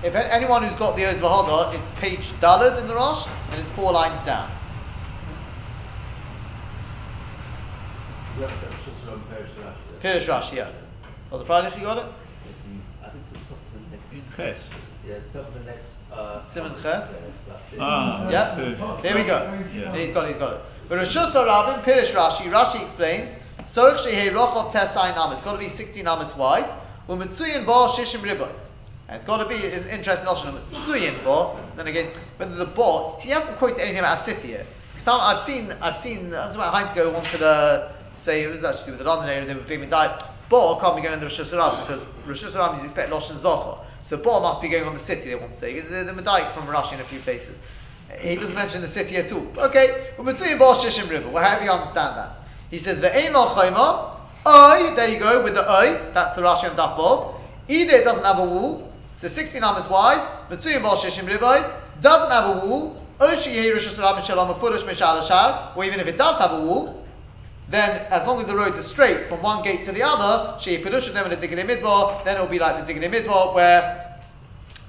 If 0.01 0.15
anyone 0.15 0.63
who's 0.63 0.79
got 0.79 0.95
the 0.95 1.05
Oz 1.05 1.17
Vehadar, 1.17 1.75
it's 1.75 1.91
page 1.91 2.31
Dalad 2.39 2.79
in 2.79 2.87
the 2.87 2.95
Rosh, 2.95 3.27
and 3.51 3.59
it's 3.59 3.69
four 3.69 3.91
lines 3.91 4.23
down. 4.23 4.49
Pirish 10.01 10.27
Rashi, 10.27 10.55
yeah. 10.55 10.69
Oh, 11.31 11.37
the 11.37 11.43
Friday 11.43 11.77
you 11.77 11.83
got 11.83 11.97
it? 11.97 12.05
I 13.03 13.09
think 13.09 13.23
it's 13.29 13.33
the 13.33 13.39
top 13.49 13.57
of 13.59 13.73
the 13.73 13.97
next. 13.97 14.37
Ches. 14.37 14.57
Yeah, 15.05 15.15
it's 15.15 15.33
top 15.33 15.47
of 15.49 15.53
the 15.53 15.59
next. 15.69 15.89
Uh, 16.13 16.39
Simon 16.39 16.71
Ches. 16.81 17.11
Ah, 17.77 18.29
yeah. 18.29 18.55
There 19.01 19.15
we 19.15 19.23
go. 19.23 19.65
Yeah. 19.75 19.95
He's 19.97 20.13
got 20.13 20.25
it. 20.25 20.29
He's 20.29 20.37
got 20.37 20.53
it. 20.53 20.61
But 20.87 20.99
Rishus 20.99 21.35
Rabin 21.35 21.81
Pirish 21.83 22.13
Rashi. 22.13 22.49
Rashi 22.49 22.81
explains. 22.81 23.37
Sorich 23.63 23.97
Shehei 23.97 24.31
Rochov 24.31 24.71
Tesai 24.71 25.13
Nam. 25.13 25.33
It's 25.33 25.41
got 25.41 25.51
to 25.51 25.57
be 25.57 25.67
sixteen 25.67 26.07
amas 26.07 26.37
wide. 26.37 26.71
Umitzuyin 27.09 27.65
Bo 27.65 27.89
Shishim 27.89 28.21
Riboy. 28.21 28.49
And 29.09 29.15
it's 29.15 29.25
got 29.25 29.37
to 29.37 29.49
be 29.49 29.55
an 29.65 29.87
interesting 29.89 30.27
option. 30.27 30.51
Mitzuyin 30.51 31.23
Bo. 31.23 31.59
Then 31.75 31.87
again, 31.87 32.11
whether 32.37 32.55
the 32.55 32.65
Bo, 32.65 33.17
he 33.19 33.31
hasn't 33.31 33.57
quoted 33.57 33.79
anything 33.79 33.97
about 33.97 34.19
a 34.19 34.21
city 34.21 34.49
yet. 34.49 34.67
Some 34.97 35.19
I've 35.19 35.41
seen. 35.41 35.73
I've 35.81 35.97
seen. 35.97 36.27
I'm 36.27 36.53
talking 36.53 36.55
about 36.55 36.73
Heinz 36.75 36.93
go 36.93 37.09
wanted 37.09 37.39
to 37.39 37.91
say 38.13 38.43
it 38.43 38.51
was 38.51 38.63
actually 38.63 38.91
with 38.91 38.99
the 38.99 39.05
London 39.05 39.29
area. 39.29 39.47
They 39.47 39.55
were 39.55 39.61
being 39.61 39.89
died. 39.89 40.23
Bo 40.47 40.75
can't 40.79 40.95
be 40.95 41.01
going 41.01 41.15
in 41.15 41.19
the 41.19 41.25
Rosh 41.25 41.39
Hashanah 41.39 41.87
because 41.87 42.05
Rosh 42.27 42.43
Hashanah 42.43 42.77
you 42.77 42.83
expect 42.83 43.09
Losh 43.11 43.31
and 43.31 43.39
Zocha. 43.39 43.79
So 44.01 44.17
Bo 44.17 44.41
must 44.41 44.61
be 44.61 44.69
going 44.69 44.83
on 44.83 44.93
the 44.93 44.99
city, 44.99 45.29
they 45.29 45.35
want 45.35 45.51
to 45.51 45.57
say. 45.57 45.79
The, 45.79 46.03
the 46.03 46.11
Medaik 46.11 46.51
from 46.51 46.67
Rashi 46.67 46.93
in 46.93 46.99
a 46.99 47.03
few 47.03 47.19
places. 47.19 47.59
He 48.19 48.35
doesn't 48.35 48.53
mention 48.53 48.81
the 48.81 48.87
city 48.87 49.17
at 49.17 49.31
all. 49.31 49.47
Okay, 49.57 50.11
but 50.17 50.25
between 50.25 50.57
Bo 50.59 50.73
Shishim 50.73 51.09
River, 51.09 51.29
well, 51.29 51.43
however 51.43 51.65
you 51.65 51.71
understand 51.71 52.17
that. 52.17 52.39
He 52.69 52.77
says, 52.77 53.01
Ve'ein 53.01 53.33
lo 53.33 53.47
chayma, 53.55 54.17
Oi, 54.47 54.95
there 54.95 55.09
you 55.09 55.19
go, 55.19 55.43
with 55.43 55.55
the 55.55 55.71
Oi, 55.71 55.99
that's 56.13 56.35
the 56.35 56.41
Rashi 56.41 56.69
on 56.69 56.75
Daf 56.75 57.35
Either 57.67 57.95
it 57.95 58.03
doesn't 58.03 58.23
have 58.23 58.39
a 58.39 58.45
wall, 58.45 58.88
so 59.19 59.27
16 59.27 59.61
amas 59.61 59.89
wide, 59.89 60.25
Mitzuyim 60.49 60.81
Bo 60.81 60.95
Shishim 60.95 61.27
River, 61.27 61.75
doesn't 61.99 62.31
have 62.31 62.55
a 62.55 62.59
wall, 62.65 63.05
or 63.19 63.27
even 65.83 65.99
if 65.99 66.07
it 66.07 66.17
does 66.17 66.39
have 66.39 66.53
a 66.53 66.61
wall, 66.61 67.05
then 67.67 68.07
as 68.11 68.25
long 68.25 68.39
as 68.39 68.47
the 68.47 68.55
road 68.55 68.73
is 68.75 68.87
straight 68.87 69.25
from 69.25 69.41
one 69.41 69.61
gate 69.61 69.83
to 69.83 69.91
the 69.91 70.01
other, 70.01 70.57
then 70.63 72.37
it 72.37 72.39
will 72.39 72.47
be 72.47 72.59
like 72.59 72.85
the 72.85 72.93
Diglei 72.93 73.11
Midbar, 73.11 73.53
where 73.53 74.21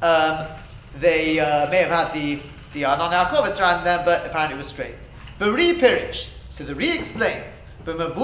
um, 0.01 0.47
they 1.01 1.41
uh, 1.41 1.69
may 1.69 1.79
have 1.79 1.91
had 1.91 2.13
the 2.15 2.41
the 2.73 2.85
Anan 2.85 3.11
Yaakovitz 3.11 3.59
around 3.61 3.83
them, 3.83 4.05
but 4.05 4.25
apparently 4.25 4.55
it 4.55 4.59
was 4.59 4.69
straight. 4.69 5.09
The 5.41 5.51
Re 5.51 5.73
so 6.51 6.63
the 6.63 6.77
Re 6.77 6.97
explains, 6.97 7.65
but 7.85 7.99
Gimel 7.99 8.17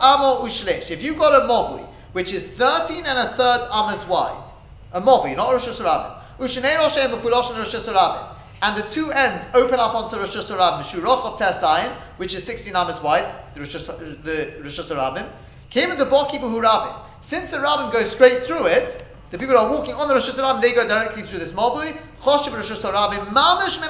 Amo. 0.00 0.46
If 0.46 1.02
you've 1.02 1.18
got 1.18 1.42
a 1.42 1.46
Mavui, 1.48 1.85
which 2.16 2.32
is 2.32 2.48
13 2.48 3.04
and 3.04 3.18
a 3.18 3.28
third 3.28 3.68
Amos 3.70 4.08
wide, 4.08 4.50
a 4.94 5.00
Mavui, 5.02 5.36
not 5.36 5.52
Rosh 5.52 5.68
Hashanah, 5.68 6.18
Ushnei 6.38 6.78
Rosh 6.78 6.96
Hashanah. 6.96 8.36
And 8.62 8.74
the 8.74 8.88
two 8.88 9.12
ends 9.12 9.46
open 9.52 9.78
up 9.78 9.94
onto 9.94 10.16
Rosh 10.16 10.34
Hashanah, 10.34 10.80
Mishurach 10.80 11.26
of 11.26 11.38
Tesayin, 11.38 11.94
which 12.16 12.34
is 12.34 12.42
16 12.42 12.74
amas 12.74 13.02
wide, 13.02 13.30
the 13.52 13.60
Rosh 13.60 13.76
Hashanah, 13.76 15.28
came 15.68 15.90
in 15.90 15.98
the 15.98 16.06
Boki 16.06 16.40
Buhu 16.40 16.62
Rabin. 16.62 16.94
Since 17.20 17.50
the 17.50 17.60
Rabbin 17.60 17.92
goes 17.92 18.10
straight 18.12 18.42
through 18.44 18.64
it, 18.64 19.04
the 19.30 19.38
people 19.38 19.56
who 19.56 19.60
are 19.60 19.70
walking 19.70 19.94
on 19.94 20.06
the 20.06 20.14
Rosh 20.14 20.28
Hashanah, 20.28 20.62
they 20.62 20.72
go 20.72 20.86
directly 20.86 21.22
through 21.22 21.40
this 21.40 21.52
Mobui. 21.52 21.96
Choshev 22.20 22.54
Rosh 22.54 22.70
Hashanah, 22.70 23.26
Mamish 23.28 23.80
Min 23.80 23.88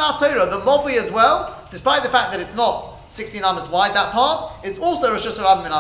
the 0.50 0.60
Mobui 0.64 0.96
as 0.96 1.10
well, 1.12 1.62
despite 1.70 2.02
the 2.02 2.08
fact 2.08 2.32
that 2.32 2.40
it's 2.40 2.54
not 2.54 2.88
16 3.10 3.44
amas 3.44 3.68
wide, 3.68 3.94
that 3.94 4.12
part, 4.12 4.52
it's 4.64 4.78
also 4.78 5.12
Rosh 5.12 5.26
Hashanah 5.26 5.62
Min 5.62 5.72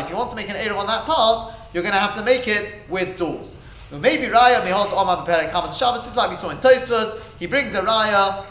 If 0.00 0.10
you 0.10 0.16
want 0.16 0.30
to 0.30 0.36
make 0.36 0.48
an 0.48 0.56
Eruv 0.56 0.78
on 0.78 0.86
that 0.88 1.04
part, 1.04 1.54
you're 1.72 1.82
going 1.82 1.94
to 1.94 2.00
have 2.00 2.16
to 2.16 2.22
make 2.22 2.48
it 2.48 2.74
with 2.88 3.16
doors. 3.16 3.60
Maybe 3.92 4.26
Raya 4.26 4.60
Mihot 4.62 4.92
Omar 4.92 5.24
Beperek 5.24 5.52
Hamat 5.52 5.78
Shabbos 5.78 6.06
is 6.08 6.16
like 6.16 6.30
we 6.30 6.36
saw 6.36 6.50
in 6.50 6.56
Tosfos. 6.56 7.20
He 7.38 7.46
brings 7.46 7.74
a 7.74 7.82
Raya 7.82 8.44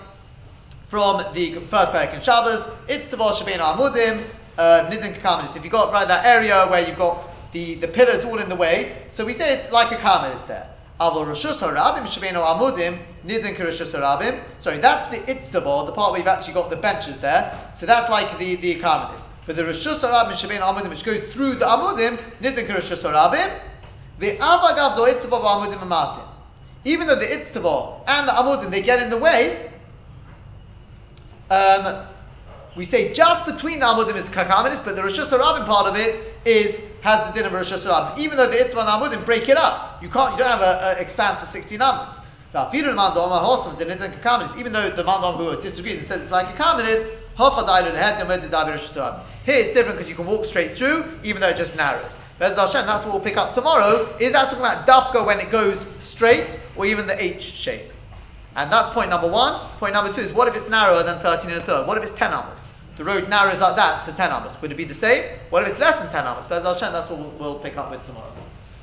from 0.85 1.33
the 1.33 1.53
first 1.55 1.91
Perek 1.91 2.13
in 2.13 2.21
Shabbos. 2.21 2.69
It's 2.87 3.09
the 3.09 3.17
Vol 3.17 3.31
Shabbein 3.31 3.57
Amudim, 3.57 4.23
uh, 4.57 4.89
Nidin 4.89 5.13
Kakamadis. 5.15 5.57
If 5.57 5.65
you 5.65 5.69
got 5.69 5.91
right 5.91 6.07
that 6.07 6.25
area 6.25 6.65
where 6.67 6.87
you've 6.87 6.97
got 6.97 7.27
the, 7.53 7.75
the 7.75 7.87
pillar 7.87 8.11
is 8.11 8.25
all 8.25 8.39
in 8.39 8.49
the 8.49 8.55
way, 8.55 9.03
so 9.07 9.25
we 9.25 9.33
say 9.33 9.53
it's 9.53 9.71
like 9.71 9.91
a 9.91 9.97
there. 10.47 10.67
Nidin 13.25 13.55
Karishus 13.55 13.93
Harabim. 13.93 14.39
Sorry, 14.57 14.77
that's 14.79 15.15
the 15.15 15.23
Itztavol, 15.31 15.85
the 15.85 15.91
part 15.91 16.11
where 16.11 16.19
you've 16.19 16.27
actually 16.27 16.53
got 16.53 16.69
the 16.69 16.75
benches 16.75 17.19
there. 17.19 17.71
So 17.73 17.85
that's 17.85 18.09
like 18.09 18.37
the, 18.37 18.55
the 18.55 18.75
Kamadis. 18.75 19.27
But 19.45 19.55
the 19.55 19.63
Rishus 19.63 20.03
Harabim 20.03 20.33
Shabbein 20.33 20.61
Amudim, 20.61 20.89
which 20.89 21.03
goes 21.03 21.27
through 21.33 21.55
the 21.55 21.65
Amudim, 21.65 22.17
Nidin 22.41 22.65
Karishus 22.67 23.03
Harabim, 23.03 23.51
the 24.19 24.37
avagav 24.37 24.95
amudim. 24.95 26.27
Even 26.85 27.07
though 27.07 27.15
the 27.15 27.25
itztavo 27.25 28.01
and 28.07 28.27
the 28.27 28.31
amudim 28.33 28.69
they 28.69 28.81
get 28.81 29.01
in 29.01 29.09
the 29.09 29.17
way, 29.17 29.71
um, 31.49 32.07
we 32.75 32.85
say 32.85 33.13
just 33.13 33.45
between 33.45 33.79
the 33.79 33.85
amudim 33.85 34.15
is 34.15 34.29
kakaminis, 34.29 34.83
but 34.83 34.95
the 34.95 35.03
Rosh 35.03 35.19
Hashanah 35.19 35.65
part 35.65 35.87
of 35.87 35.95
it 35.95 36.19
is 36.45 36.89
has 37.01 37.27
the 37.27 37.33
din 37.33 37.45
of 37.45 37.53
Rosh 37.53 37.71
Hashanah. 37.71 38.17
Even 38.17 38.37
though 38.37 38.47
the 38.47 38.57
the 38.57 38.63
amudim 38.63 39.23
break 39.25 39.47
it 39.49 39.57
up, 39.57 40.01
you 40.01 40.09
can't 40.09 40.31
you 40.33 40.39
don't 40.39 40.49
have 40.49 40.61
an 40.61 40.97
expanse 41.01 41.41
of 41.41 41.47
sixteen 41.47 41.81
amos. 41.81 42.19
Even 42.73 42.95
though 42.95 43.13
the 43.13 43.19
mandam 45.03 45.37
who 45.37 45.61
disagrees 45.61 45.97
and 45.97 46.07
says 46.07 46.21
it's 46.21 46.31
like 46.31 46.49
a 46.49 46.53
karmelis, 46.61 47.03
here 47.35 47.49
it's 49.55 49.73
different 49.73 49.97
because 49.97 50.07
you 50.07 50.13
can 50.13 50.27
walk 50.27 50.45
straight 50.45 50.75
through, 50.75 51.03
even 51.23 51.41
though 51.41 51.49
it 51.49 51.57
just 51.57 51.75
narrows. 51.75 52.19
That's 52.37 52.55
what 52.57 53.05
we'll 53.07 53.19
pick 53.19 53.37
up 53.37 53.53
tomorrow. 53.53 54.15
Is 54.19 54.33
that 54.33 54.51
talking 54.51 54.59
about 54.59 54.85
dafka 54.85 55.25
when 55.25 55.39
it 55.39 55.49
goes 55.49 55.87
straight, 56.03 56.59
or 56.75 56.85
even 56.85 57.07
the 57.07 57.19
H 57.23 57.41
shape? 57.41 57.91
And 58.55 58.71
that's 58.71 58.93
point 58.93 59.09
number 59.09 59.27
one. 59.27 59.59
Point 59.79 59.93
number 59.93 60.11
two 60.13 60.21
is 60.21 60.31
what 60.31 60.47
if 60.47 60.55
it's 60.55 60.69
narrower 60.69 61.03
than 61.03 61.19
13 61.19 61.51
and 61.51 61.61
a 61.61 61.65
third? 61.65 61.87
What 61.87 61.97
if 61.97 62.03
it's 62.03 62.11
10 62.13 62.31
amos? 62.31 62.71
The 62.97 63.03
road 63.03 63.27
narrows 63.27 63.59
like 63.59 63.75
that 63.75 64.05
to 64.05 64.11
10 64.11 64.31
amos. 64.31 64.61
Would 64.61 64.71
it 64.71 64.75
be 64.75 64.83
the 64.85 64.93
same? 64.93 65.23
What 65.49 65.63
if 65.63 65.69
it's 65.69 65.79
less 65.79 65.99
than 65.99 66.11
10 66.11 66.25
amos? 66.25 66.45
Bez 66.45 66.63
Hashem, 66.63 66.93
that's 66.93 67.09
what 67.09 67.19
we'll 67.39 67.59
pick 67.59 67.77
up 67.77 67.89
with 67.89 68.03
tomorrow. 68.03 68.31